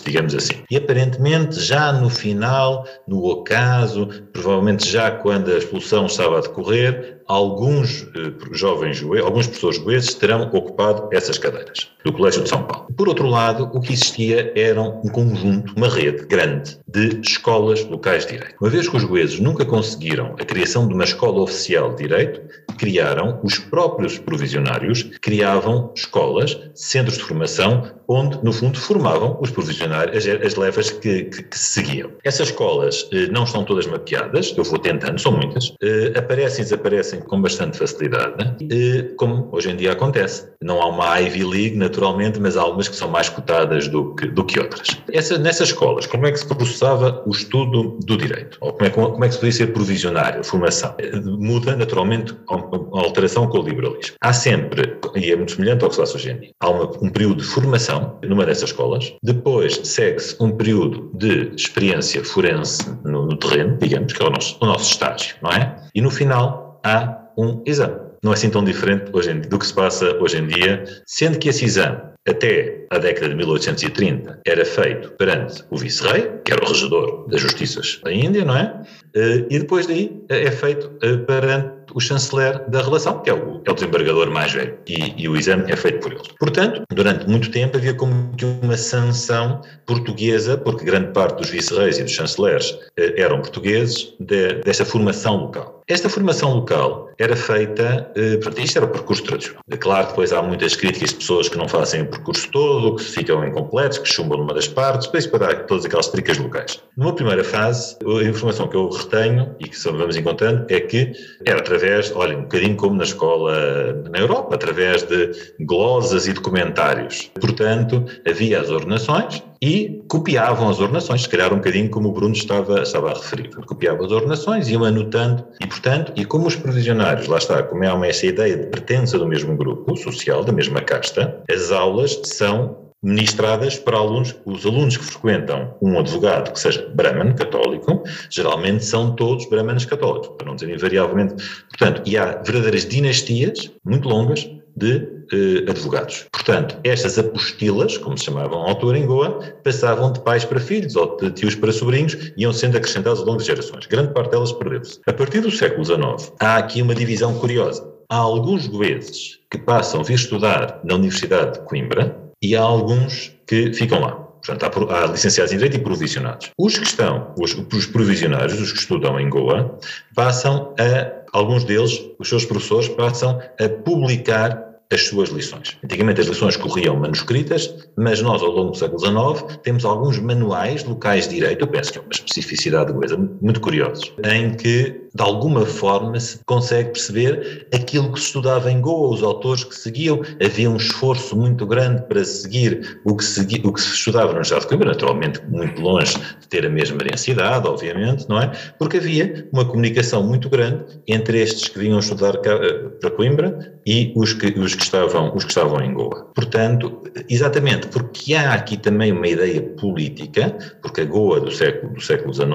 digamos 0.03 0.35
assim. 0.35 0.55
E 0.69 0.77
aparentemente 0.77 1.59
já 1.59 1.91
no 1.91 2.09
final, 2.09 2.85
no 3.07 3.23
ocaso, 3.25 4.07
provavelmente 4.33 4.89
já 4.89 5.11
quando 5.11 5.51
a 5.51 5.57
expulsão 5.57 6.05
estava 6.05 6.37
a 6.37 6.41
decorrer, 6.41 7.20
alguns 7.27 8.07
eh, 8.15 8.33
jovens 8.51 8.97
juízes, 8.97 9.25
alguns 9.25 9.47
professores 9.47 9.77
juízes 9.77 10.13
terão 10.15 10.43
ocupado 10.43 11.09
essas 11.11 11.37
cadeiras 11.37 11.89
do 12.03 12.13
Colégio 12.13 12.43
de 12.43 12.49
São 12.49 12.63
Paulo. 12.63 12.87
Por 12.95 13.07
outro 13.07 13.27
lado, 13.27 13.69
o 13.73 13.79
que 13.79 13.93
existia 13.93 14.51
era 14.55 14.81
um 14.81 15.09
conjunto, 15.09 15.73
uma 15.75 15.87
rede 15.87 16.25
grande 16.25 16.79
de 16.87 17.19
escolas 17.21 17.83
locais 17.85 18.25
de 18.25 18.33
direito. 18.33 18.55
Uma 18.59 18.69
vez 18.69 18.87
que 18.87 18.97
os 18.97 19.03
juízes 19.03 19.39
nunca 19.39 19.65
conseguiram 19.65 20.35
a 20.39 20.45
criação 20.45 20.87
de 20.87 20.93
uma 20.93 21.03
escola 21.03 21.41
oficial 21.41 21.91
de 21.91 22.07
direito, 22.07 22.41
criaram 22.77 23.39
os 23.43 23.57
próprios 23.57 24.17
provisionários, 24.17 25.03
criavam 25.21 25.91
escolas, 25.95 26.59
centros 26.73 27.17
de 27.17 27.23
formação, 27.23 27.91
onde, 28.07 28.43
no 28.43 28.51
fundo, 28.51 28.77
formavam 28.79 29.37
os 29.39 29.49
provisionários, 29.49 30.25
as, 30.25 30.45
as 30.45 30.55
levas 30.55 30.91
que, 30.91 31.25
que, 31.25 31.43
que, 31.43 31.57
se 31.57 31.81
seguiam. 31.81 32.11
Essas 32.23 32.49
escolas 32.49 33.07
eh, 33.13 33.27
não 33.27 33.43
estão 33.43 33.63
todas 33.63 33.85
mapeadas, 33.87 34.53
eu 34.57 34.63
vou 34.63 34.79
tentando, 34.79 35.19
são 35.19 35.31
muitas, 35.31 35.73
eh, 35.81 36.11
aparecem 36.17 36.61
e 36.61 36.63
desaparecem 36.63 37.20
com 37.27 37.41
bastante 37.41 37.77
facilidade, 37.77 38.33
né? 38.37 38.55
eh, 38.69 39.13
como 39.17 39.49
hoje 39.51 39.69
em 39.69 39.75
dia 39.75 39.91
acontece. 39.91 40.49
Não 40.61 40.81
há 40.81 40.87
uma 40.87 41.19
Ivy 41.19 41.43
League, 41.43 41.75
naturalmente, 41.75 42.39
mas 42.39 42.57
há 42.57 42.61
algumas 42.61 42.87
que 42.87 42.95
são 42.95 43.09
mais 43.09 43.29
cotadas 43.29 43.87
do 43.87 44.15
que, 44.15 44.27
do 44.27 44.43
que 44.43 44.59
outras. 44.59 44.87
Essa, 45.11 45.37
nessas 45.37 45.69
escolas, 45.69 46.05
como 46.05 46.25
é 46.27 46.31
que 46.31 46.39
se 46.39 46.47
processava 46.47 47.23
o 47.25 47.31
estudo 47.31 47.97
do 48.05 48.17
direito? 48.17 48.57
Ou 48.61 48.73
como 48.73 48.85
é, 48.85 48.89
como 48.89 49.25
é 49.25 49.27
que 49.27 49.33
se 49.33 49.39
podia 49.39 49.51
ser 49.53 49.67
provisionário, 49.67 50.43
formação? 50.43 50.95
Muda, 51.39 51.75
naturalmente, 51.75 52.35
a 52.49 52.99
alteração 52.99 53.47
com 53.47 53.59
o 53.59 53.63
liberalismo. 53.63 54.15
Há 54.21 54.33
sempre, 54.33 54.97
e 55.15 55.31
é 55.31 55.35
muito 55.35 55.53
semelhante 55.53 55.83
ao 55.83 55.89
que 55.89 55.95
se 55.95 56.01
faz 56.01 56.15
hoje 56.15 56.31
em 56.31 56.39
dia, 56.39 56.51
há 56.59 56.69
uma, 56.69 56.91
um 57.01 57.09
período 57.09 57.37
de 57.37 57.43
formação 57.43 58.19
numa 58.23 58.45
dessas 58.45 58.69
escolas, 58.69 59.13
depois 59.23 59.79
segue-se 59.83 60.35
um 60.39 60.51
período 60.51 61.11
de 61.15 61.51
experiência 61.55 62.23
forense 62.23 62.83
no, 63.03 63.25
no 63.25 63.37
terreno, 63.37 63.77
digamos, 63.77 64.13
que 64.13 64.21
é 64.21 64.25
o 64.25 64.29
nosso, 64.29 64.57
o 64.61 64.65
nosso 64.65 64.91
estágio, 64.91 65.35
não 65.41 65.51
é? 65.51 65.75
E 65.93 66.01
no 66.01 66.09
final 66.09 66.60
há 66.83 67.21
um 67.37 67.61
exame. 67.65 68.11
Não 68.23 68.31
é 68.31 68.35
assim 68.35 68.49
tão 68.51 68.63
diferente 68.63 69.09
hoje 69.13 69.31
em, 69.31 69.41
do 69.41 69.57
que 69.57 69.65
se 69.65 69.73
passa 69.73 70.15
hoje 70.17 70.37
em 70.37 70.45
dia, 70.45 70.83
sendo 71.07 71.39
que 71.39 71.49
esse 71.49 71.65
exame, 71.65 71.99
até 72.27 72.85
a 72.91 72.99
década 72.99 73.29
de 73.29 73.35
1830, 73.35 74.41
era 74.45 74.63
feito 74.63 75.11
perante 75.13 75.63
o 75.71 75.77
vice-rei, 75.77 76.29
que 76.45 76.53
era 76.53 76.63
o 76.63 76.67
regedor 76.67 77.27
das 77.27 77.41
justiças 77.41 77.99
da 78.03 78.13
Índia, 78.13 78.45
não 78.45 78.55
é? 78.55 78.79
Eh, 79.15 79.45
e 79.49 79.59
depois 79.59 79.87
daí 79.87 80.21
eh, 80.29 80.43
é 80.43 80.51
feito 80.51 80.91
eh, 81.01 81.17
perante 81.17 81.71
o 81.95 81.99
chanceler 81.99 82.69
da 82.69 82.83
relação, 82.83 83.23
que 83.23 83.29
é 83.31 83.33
o, 83.33 83.61
é 83.65 83.71
o 83.71 83.73
desembargador 83.73 84.29
mais 84.29 84.53
velho, 84.53 84.77
e, 84.87 85.23
e, 85.23 85.27
o 85.27 85.35
exame 85.35 85.71
é 85.71 85.75
feito 85.75 85.99
por 85.99 86.11
ele. 86.11 86.21
Portanto, 86.39 86.83
durante 86.93 87.27
muito 87.27 87.49
tempo 87.49 87.75
havia 87.77 87.95
como 87.95 88.35
que 88.37 88.45
uma 88.45 88.77
sanção 88.77 89.61
portuguesa, 89.87 90.57
porque 90.57 90.85
grande 90.85 91.11
parte 91.11 91.39
dos 91.39 91.49
vice-reis 91.49 91.97
e 91.97 92.03
dos 92.03 92.11
chanceleres 92.11 92.77
eram 92.95 93.41
portugueses, 93.41 94.13
de, 94.19 94.61
desta 94.63 94.85
formação 94.85 95.37
local. 95.37 95.80
Esta 95.91 96.07
formação 96.07 96.53
local 96.53 97.09
era 97.19 97.35
feita, 97.35 98.09
eh, 98.15 98.37
portanto, 98.37 98.63
isto 98.63 98.77
era 98.77 98.85
o 98.85 98.89
percurso 98.89 99.23
tradicional. 99.23 99.61
É 99.69 99.75
claro, 99.75 100.07
depois 100.07 100.31
há 100.31 100.41
muitas 100.41 100.73
críticas 100.73 101.09
de 101.09 101.17
pessoas 101.17 101.49
que 101.49 101.57
não 101.57 101.67
fazem 101.67 102.03
o 102.03 102.05
percurso 102.05 102.49
todo, 102.49 102.95
que 102.95 103.03
ficam 103.03 103.45
incompletos, 103.45 103.97
que 103.97 104.07
chumbam 104.07 104.37
numa 104.37 104.53
das 104.53 104.69
partes, 104.69 105.07
depois 105.07 105.27
para 105.27 105.47
dar 105.47 105.65
todas 105.65 105.83
aquelas 105.83 106.07
tricas 106.07 106.37
locais. 106.37 106.81
Numa 106.95 107.13
primeira 107.13 107.43
fase, 107.43 107.97
a 108.05 108.23
informação 108.23 108.69
que 108.69 108.77
eu 108.77 108.87
retenho 108.87 109.53
e 109.59 109.67
que 109.67 109.77
vamos 109.83 110.15
encontrando 110.15 110.65
é 110.69 110.79
que 110.79 111.11
era 111.45 111.59
através, 111.59 112.15
olha, 112.15 112.37
um 112.37 112.43
bocadinho 112.43 112.77
como 112.77 112.95
na 112.95 113.03
escola 113.03 114.01
na 114.09 114.17
Europa, 114.17 114.55
através 114.55 115.03
de 115.03 115.29
glosas 115.59 116.25
e 116.25 116.31
documentários. 116.31 117.29
Portanto, 117.37 118.05
havia 118.25 118.61
as 118.61 118.69
ordenações, 118.69 119.43
e 119.61 120.01
copiavam 120.07 120.69
as 120.69 120.79
ordenações, 120.79 121.21
se 121.21 121.29
calhar 121.29 121.53
um 121.53 121.57
bocadinho 121.57 121.89
como 121.89 122.09
o 122.09 122.11
Bruno 122.11 122.33
estava, 122.33 122.81
estava 122.81 123.11
a 123.11 123.13
referir. 123.13 123.49
Copiavam 123.49 124.05
as 124.05 124.11
ordenações, 124.11 124.67
iam 124.69 124.83
anotando, 124.83 125.45
e 125.59 125.67
portanto, 125.67 126.11
e 126.15 126.25
como 126.25 126.47
os 126.47 126.55
provisionários, 126.55 127.27
lá 127.27 127.37
está, 127.37 127.61
como 127.61 127.83
há 127.83 128.07
essa 128.07 128.25
ideia 128.25 128.57
de 128.57 128.67
pertença 128.67 129.19
do 129.19 129.27
mesmo 129.27 129.55
grupo 129.55 129.95
social, 129.95 130.43
da 130.43 130.51
mesma 130.51 130.81
casta, 130.81 131.43
as 131.49 131.71
aulas 131.71 132.19
são 132.23 132.81
ministradas 133.03 133.77
para 133.77 133.97
alunos, 133.97 134.35
os 134.45 134.65
alunos 134.65 134.95
que 134.95 135.03
frequentam 135.03 135.75
um 135.81 135.97
advogado 135.99 136.51
que 136.51 136.59
seja 136.59 136.87
Brahman, 136.93 137.33
católico, 137.33 138.03
geralmente 138.29 138.85
são 138.85 139.15
todos 139.15 139.47
Brahmanes 139.49 139.85
católicos, 139.85 140.29
para 140.37 140.47
não 140.47 140.55
dizer 140.55 140.73
invariavelmente. 140.73 141.35
Portanto, 141.69 142.03
e 142.05 142.17
há 142.17 142.41
verdadeiras 142.43 142.85
dinastias 142.85 143.71
muito 143.83 144.07
longas 144.07 144.47
de 144.75 145.20
eh, 145.31 145.69
advogados. 145.69 146.25
Portanto, 146.31 146.77
estas 146.83 147.17
apostilas, 147.17 147.97
como 147.97 148.17
se 148.17 148.25
chamavam 148.25 148.63
à 148.63 148.69
altura 148.69 148.97
em 148.97 149.05
Goa, 149.05 149.39
passavam 149.63 150.11
de 150.11 150.19
pais 150.21 150.43
para 150.43 150.59
filhos 150.59 150.95
ou 150.95 151.17
de 151.17 151.31
tios 151.31 151.55
para 151.55 151.71
sobrinhos 151.71 152.13
e 152.35 152.43
iam 152.43 152.53
sendo 152.53 152.77
acrescentadas 152.77 153.19
ao 153.19 153.25
longo 153.25 153.37
das 153.37 153.47
gerações. 153.47 153.85
Grande 153.87 154.13
parte 154.13 154.31
delas 154.31 154.51
perdeu-se. 154.51 154.99
A 155.07 155.13
partir 155.13 155.41
do 155.41 155.51
século 155.51 155.85
XIX, 155.85 156.33
há 156.39 156.57
aqui 156.57 156.81
uma 156.81 156.95
divisão 156.95 157.33
curiosa. 157.35 157.89
Há 158.09 158.17
alguns 158.17 158.67
goeses 158.67 159.39
que 159.49 159.57
passam 159.57 160.01
a 160.01 160.03
vir 160.03 160.15
estudar 160.15 160.79
na 160.83 160.95
Universidade 160.95 161.59
de 161.59 161.65
Coimbra 161.65 162.17
e 162.41 162.55
há 162.55 162.61
alguns 162.61 163.33
que 163.47 163.73
ficam 163.73 164.01
lá. 164.01 164.11
Portanto, 164.45 164.89
há, 164.89 165.03
há 165.03 165.05
licenciados 165.07 165.53
em 165.53 165.57
Direito 165.57 165.77
e 165.77 165.83
provisionados. 165.83 166.51
Os 166.57 166.77
que 166.77 166.85
estão, 166.85 167.33
os, 167.39 167.53
os 167.53 167.85
provisionários, 167.85 168.59
os 168.59 168.71
que 168.71 168.79
estudam 168.79 169.19
em 169.19 169.29
Goa, 169.29 169.77
passam 170.15 170.73
a 170.79 171.21
alguns 171.31 171.63
deles, 171.63 172.01
os 172.19 172.27
seus 172.27 172.43
professores, 172.43 172.89
passam 172.89 173.39
a 173.59 173.69
publicar 173.69 174.70
as 174.91 175.07
suas 175.07 175.29
lições. 175.29 175.77
Antigamente 175.83 176.21
as 176.21 176.27
lições 176.27 176.57
corriam 176.57 176.95
manuscritas, 176.97 177.87
mas 177.97 178.21
nós, 178.21 178.41
ao 178.41 178.51
longo 178.51 178.71
do 178.71 178.77
século 178.77 178.99
XIX, 178.99 179.57
temos 179.63 179.85
alguns 179.85 180.19
manuais 180.19 180.83
locais 180.83 181.27
de 181.27 181.35
direito, 181.35 181.63
eu 181.63 181.67
penso 181.67 181.91
que 181.91 181.97
é 181.97 182.01
uma 182.01 182.11
especificidade 182.11 182.93
coisa 182.93 183.17
muito 183.41 183.61
curiosa, 183.61 184.03
em 184.23 184.53
que, 184.53 185.00
de 185.13 185.21
alguma 185.21 185.65
forma, 185.65 186.19
se 186.19 186.39
consegue 186.45 186.91
perceber 186.91 187.67
aquilo 187.73 188.13
que 188.13 188.19
se 188.19 188.27
estudava 188.27 188.71
em 188.71 188.79
Goa, 188.79 189.13
os 189.13 189.23
autores 189.23 189.63
que 189.63 189.75
seguiam, 189.75 190.21
havia 190.43 190.69
um 190.69 190.77
esforço 190.77 191.35
muito 191.35 191.65
grande 191.65 192.01
para 192.03 192.23
seguir 192.23 193.01
o 193.03 193.15
que, 193.15 193.23
segui, 193.23 193.61
o 193.65 193.73
que 193.73 193.81
se 193.81 193.93
estudava 193.93 194.33
no 194.33 194.41
Estado 194.41 194.61
de 194.61 194.67
Coimbra, 194.67 194.89
naturalmente 194.89 195.41
muito 195.49 195.81
longe 195.81 196.17
de 196.39 196.47
ter 196.47 196.65
a 196.65 196.69
mesma 196.69 196.97
densidade, 196.99 197.67
obviamente, 197.67 198.27
não 198.29 198.41
é? 198.41 198.51
Porque 198.79 198.97
havia 198.97 199.47
uma 199.51 199.65
comunicação 199.65 200.23
muito 200.23 200.49
grande 200.49 200.85
entre 201.07 201.41
estes 201.41 201.67
que 201.67 201.79
vinham 201.79 201.99
estudar 201.99 202.37
para 202.37 203.11
Coimbra 203.11 203.73
e 203.85 204.13
os 204.15 204.33
que, 204.33 204.47
os 204.59 204.75
que 204.75 204.83
estavam, 204.83 205.35
os 205.35 205.43
que 205.43 205.51
estavam 205.51 205.81
em 205.81 205.93
Goa. 205.93 206.31
Portanto, 206.33 207.03
exatamente 207.29 207.87
porque 207.87 208.33
há 208.33 208.53
aqui 208.53 208.77
também 208.77 209.11
uma 209.11 209.27
ideia 209.27 209.61
política, 209.61 210.57
porque 210.81 211.01
a 211.01 211.05
Goa 211.05 211.41
do 211.41 211.51
século, 211.51 211.93
do 211.93 212.01
século 212.01 212.33
XIX, 212.33 212.51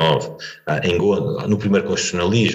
ah, 0.66 0.80
em 0.82 0.96
Goa, 0.96 1.46
no 1.46 1.58
primeiro 1.58 1.86
constitucionalismo, 1.86 2.45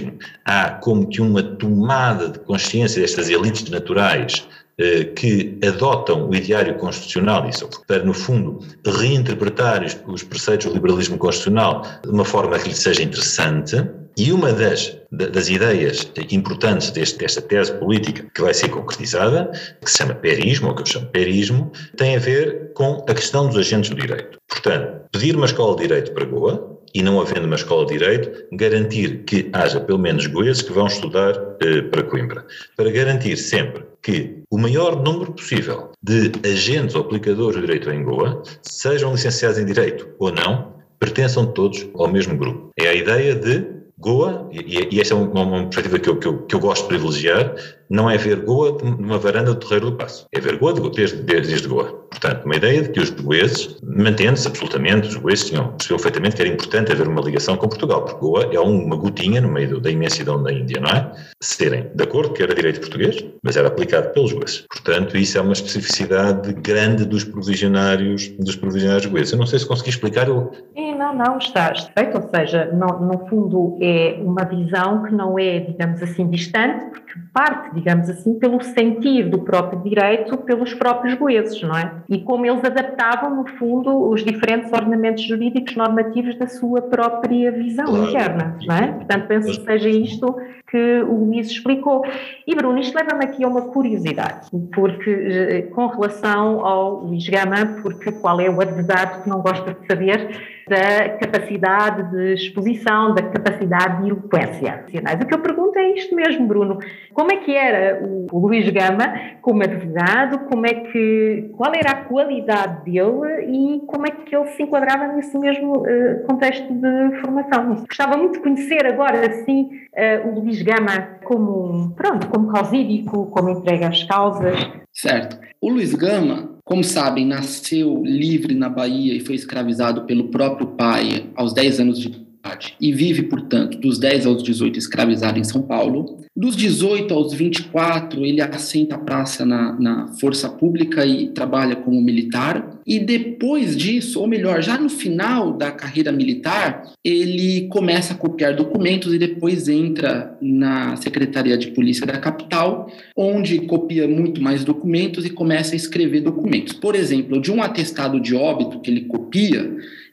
há 0.45 0.71
como 0.71 1.07
que 1.07 1.21
uma 1.21 1.41
tomada 1.41 2.29
de 2.29 2.39
consciência 2.39 3.01
destas 3.01 3.29
elites 3.29 3.69
naturais 3.69 4.47
eh, 4.77 5.05
que 5.05 5.59
adotam 5.63 6.29
o 6.29 6.33
ideário 6.33 6.75
constitucional, 6.75 7.47
isso 7.47 7.69
para, 7.87 8.03
no 8.03 8.13
fundo, 8.13 8.59
reinterpretar 8.85 9.83
os 10.07 10.23
preceitos 10.23 10.67
do 10.67 10.73
liberalismo 10.73 11.17
constitucional 11.17 11.85
de 12.03 12.09
uma 12.09 12.25
forma 12.25 12.57
que 12.57 12.69
lhe 12.69 12.75
seja 12.75 13.03
interessante, 13.03 13.75
e 14.17 14.31
uma 14.31 14.51
das, 14.51 14.97
das 15.11 15.49
ideias 15.49 16.11
importantes 16.31 16.91
deste, 16.91 17.17
desta 17.17 17.41
tese 17.41 17.73
política 17.73 18.29
que 18.33 18.41
vai 18.41 18.53
ser 18.53 18.69
concretizada, 18.69 19.51
que 19.81 19.89
se 19.89 19.97
chama 19.97 20.15
perismo, 20.15 20.69
ou 20.69 20.75
que 20.75 20.81
eu 20.81 20.85
chamo 20.85 21.07
perismo, 21.07 21.71
tem 21.95 22.15
a 22.15 22.19
ver 22.19 22.71
com 22.73 23.05
a 23.07 23.13
questão 23.13 23.47
dos 23.47 23.57
agentes 23.57 23.89
do 23.89 23.95
direito. 23.95 24.37
Portanto, 24.49 25.01
pedir 25.11 25.35
uma 25.35 25.45
escola 25.45 25.75
de 25.75 25.83
direito 25.83 26.11
para 26.11 26.25
Goa, 26.25 26.70
e 26.93 27.01
não 27.01 27.19
havendo 27.21 27.45
uma 27.45 27.55
escola 27.55 27.85
de 27.85 27.97
direito, 27.97 28.45
garantir 28.51 29.23
que 29.23 29.49
haja 29.53 29.79
pelo 29.79 29.99
menos 29.99 30.27
goeses 30.27 30.61
que 30.61 30.73
vão 30.73 30.87
estudar 30.87 31.33
eh, 31.61 31.81
para 31.83 32.03
Coimbra. 32.03 32.45
Para 32.75 32.91
garantir 32.91 33.37
sempre 33.37 33.83
que 34.01 34.41
o 34.49 34.57
maior 34.57 35.01
número 35.01 35.33
possível 35.33 35.91
de 36.01 36.31
agentes 36.47 36.95
ou 36.95 37.01
aplicadores 37.01 37.55
do 37.55 37.61
direito 37.61 37.89
em 37.89 38.03
Goa, 38.03 38.41
sejam 38.61 39.11
licenciados 39.11 39.57
em 39.57 39.65
direito 39.65 40.09
ou 40.19 40.31
não, 40.31 40.73
pertençam 40.99 41.45
todos 41.45 41.87
ao 41.95 42.07
mesmo 42.07 42.37
grupo. 42.37 42.71
É 42.77 42.87
a 42.87 42.93
ideia 42.93 43.35
de 43.35 43.65
Goa, 43.97 44.49
e, 44.51 44.95
e 44.95 44.99
esta 44.99 45.13
é 45.13 45.17
uma, 45.17 45.41
uma 45.43 45.63
perspectiva 45.67 45.99
que 45.99 46.09
eu, 46.09 46.17
que, 46.17 46.27
eu, 46.27 46.37
que 46.39 46.55
eu 46.55 46.59
gosto 46.59 46.83
de 46.83 46.87
privilegiar, 46.89 47.55
não 47.91 48.09
é 48.09 48.17
ver 48.17 48.39
Goa 48.45 48.77
numa 48.81 49.17
varanda 49.17 49.53
do 49.53 49.59
Terreiro 49.59 49.91
do 49.91 49.97
Passo, 49.97 50.25
é 50.31 50.39
ver 50.39 50.57
Goa 50.57 50.73
desde, 50.89 51.17
desde 51.17 51.67
Goa. 51.67 52.01
Portanto, 52.09 52.45
uma 52.45 52.55
ideia 52.55 52.81
de 52.83 52.89
que 52.89 52.99
os 52.99 53.09
goeses, 53.09 53.77
mantendo-se 53.83 54.47
absolutamente, 54.47 55.09
os 55.09 55.15
goeses 55.15 55.49
tinham, 55.49 55.75
perfeitamente 55.87 56.35
que 56.35 56.41
era 56.41 56.51
importante 56.51 56.91
haver 56.91 57.07
uma 57.07 57.21
ligação 57.21 57.57
com 57.57 57.67
Portugal, 57.67 58.03
porque 58.03 58.19
Goa 58.19 58.49
é 58.51 58.59
uma 58.59 58.95
gotinha 58.95 59.41
no 59.41 59.49
meio 59.49 59.79
da 59.79 59.91
imensidão 59.91 60.41
da 60.41 60.51
Índia, 60.53 60.79
não 60.79 60.89
é? 60.89 61.11
Se 61.41 61.57
terem 61.57 61.91
de 61.93 62.03
acordo 62.03 62.33
que 62.33 62.41
era 62.41 62.55
direito 62.55 62.79
português, 62.79 63.25
mas 63.43 63.57
era 63.57 63.67
aplicado 63.67 64.09
pelos 64.13 64.31
goeses. 64.31 64.65
Portanto, 64.69 65.17
isso 65.17 65.37
é 65.37 65.41
uma 65.41 65.53
especificidade 65.53 66.53
grande 66.53 67.05
dos 67.05 67.25
provisionários, 67.25 68.29
dos 68.39 68.55
provisionários 68.55 69.05
goeses. 69.05 69.33
Eu 69.33 69.39
não 69.39 69.45
sei 69.45 69.59
se 69.59 69.67
consegui 69.67 69.89
explicar. 69.89 70.27
Eu... 70.27 70.51
Não, 70.75 71.15
não, 71.15 71.37
está 71.39 71.73
feito, 71.97 72.17
ou 72.17 72.29
seja, 72.29 72.65
no, 72.71 72.99
no 72.99 73.27
fundo 73.27 73.77
é 73.81 74.19
uma 74.21 74.45
visão 74.45 75.03
que 75.03 75.13
não 75.13 75.37
é, 75.37 75.59
digamos 75.59 76.01
assim, 76.03 76.29
distante, 76.29 76.85
porque 76.91 77.13
parte, 77.33 77.80
digamos 77.81 78.09
assim, 78.09 78.37
pelo 78.37 78.61
sentir 78.61 79.27
do 79.27 79.39
próprio 79.39 79.81
direito 79.81 80.37
pelos 80.37 80.73
próprios 80.73 81.15
goeses, 81.15 81.61
não 81.63 81.75
é? 81.75 81.91
E 82.07 82.19
como 82.19 82.45
eles 82.45 82.63
adaptavam, 82.63 83.35
no 83.35 83.47
fundo, 83.57 84.09
os 84.09 84.23
diferentes 84.23 84.71
ordenamentos 84.71 85.23
jurídicos 85.23 85.75
normativos 85.75 86.37
da 86.37 86.47
sua 86.47 86.81
própria 86.81 87.51
visão 87.51 87.85
claro. 87.85 88.09
interna, 88.09 88.57
não 88.65 88.75
é? 88.75 88.87
Portanto, 88.87 89.27
penso 89.27 89.59
que 89.59 89.65
seja 89.65 89.89
isto 89.89 90.35
que 90.71 91.01
o 91.01 91.25
Luís 91.25 91.47
explicou. 91.47 92.03
E 92.47 92.55
Bruno, 92.55 92.79
isto 92.79 92.95
leva-me 92.95 93.25
aqui 93.25 93.43
a 93.43 93.47
uma 93.47 93.61
curiosidade, 93.61 94.47
porque 94.73 95.09
eh, 95.09 95.61
com 95.63 95.87
relação 95.87 96.65
ao 96.65 97.03
Luís 97.03 97.27
Gama, 97.27 97.81
porque 97.81 98.11
qual 98.13 98.39
é 98.39 98.49
o 98.49 98.61
advogado 98.61 99.23
que 99.23 99.29
não 99.29 99.41
gosta 99.41 99.73
de 99.73 99.85
saber 99.85 100.29
da 100.71 101.09
capacidade 101.17 102.11
de 102.11 102.33
exposição, 102.33 103.13
da 103.13 103.21
capacidade 103.23 104.03
de 104.03 104.09
eloquência. 104.09 104.85
O 105.21 105.25
que 105.25 105.33
eu 105.33 105.39
pergunto 105.39 105.77
é 105.77 105.91
isto 105.91 106.15
mesmo, 106.15 106.47
Bruno. 106.47 106.79
Como 107.13 107.31
é 107.31 107.37
que 107.37 107.53
era 107.53 108.01
o 108.31 108.39
Luís 108.39 108.69
Gama 108.69 109.13
como 109.41 109.63
advogado? 109.63 110.39
Como 110.49 110.65
é 110.65 110.73
que, 110.73 111.51
qual 111.57 111.73
era 111.75 111.91
a 111.91 111.95
qualidade 112.05 112.85
dele 112.85 113.45
e 113.47 113.81
como 113.85 114.07
é 114.07 114.11
que 114.11 114.33
ele 114.33 114.47
se 114.47 114.63
enquadrava 114.63 115.07
nesse 115.07 115.37
mesmo 115.37 115.79
uh, 115.79 116.23
contexto 116.25 116.71
de 116.73 117.19
formação? 117.19 117.75
Gostava 117.87 118.15
muito 118.15 118.33
de 118.33 118.39
conhecer 118.39 118.85
agora, 118.85 119.29
sim, 119.43 119.69
uh, 119.93 120.29
o 120.29 120.39
Luís 120.39 120.60
Gama 120.63 121.19
como, 121.23 121.93
pronto, 121.95 122.27
como 122.27 122.51
causídico, 122.51 123.27
como 123.27 123.49
entrega 123.49 123.89
às 123.89 124.03
causas. 124.03 124.55
Certo. 124.93 125.37
O 125.59 125.69
Luís 125.69 125.93
Gama, 125.93 126.57
como 126.63 126.83
sabem, 126.83 127.25
nasceu 127.25 128.01
livre 128.03 128.55
na 128.55 128.69
Bahia 128.69 129.13
e 129.13 129.19
foi 129.19 129.35
escravizado 129.35 130.05
pelo 130.05 130.29
próprio 130.29 130.67
pai 130.67 131.29
aos 131.35 131.53
10 131.53 131.79
anos 131.79 131.99
de 131.99 132.30
e 132.79 132.91
vive, 132.91 133.23
portanto, 133.23 133.77
dos 133.77 133.99
10 133.99 134.25
aos 134.25 134.43
18 134.43 134.77
escravizado 134.77 135.39
em 135.39 135.43
São 135.43 135.61
Paulo. 135.61 136.19
Dos 136.35 136.55
18 136.55 137.13
aos 137.13 137.33
24, 137.33 138.25
ele 138.25 138.41
assenta 138.41 138.95
a 138.95 138.97
praça 138.97 139.45
na, 139.45 139.73
na 139.79 140.07
Força 140.19 140.49
Pública 140.49 141.05
e 141.05 141.27
trabalha 141.27 141.75
como 141.75 142.01
militar. 142.01 142.79
E 142.85 142.99
depois 142.99 143.75
disso, 143.77 144.19
ou 144.19 144.27
melhor, 144.27 144.61
já 144.61 144.77
no 144.77 144.89
final 144.89 145.53
da 145.53 145.71
carreira 145.71 146.11
militar, 146.11 146.91
ele 147.03 147.67
começa 147.67 148.13
a 148.13 148.17
copiar 148.17 148.55
documentos 148.55 149.13
e 149.13 149.19
depois 149.19 149.67
entra 149.67 150.35
na 150.41 150.95
Secretaria 150.95 151.57
de 151.57 151.67
Polícia 151.67 152.07
da 152.07 152.17
capital, 152.17 152.91
onde 153.15 153.59
copia 153.67 154.07
muito 154.07 154.41
mais 154.41 154.63
documentos 154.63 155.25
e 155.25 155.29
começa 155.29 155.73
a 155.73 155.77
escrever 155.77 156.21
documentos. 156.21 156.73
Por 156.73 156.95
exemplo, 156.95 157.39
de 157.39 157.51
um 157.51 157.61
atestado 157.61 158.19
de 158.19 158.33
óbito 158.33 158.79
que 158.79 158.89
ele 158.89 159.01
copia, 159.01 159.69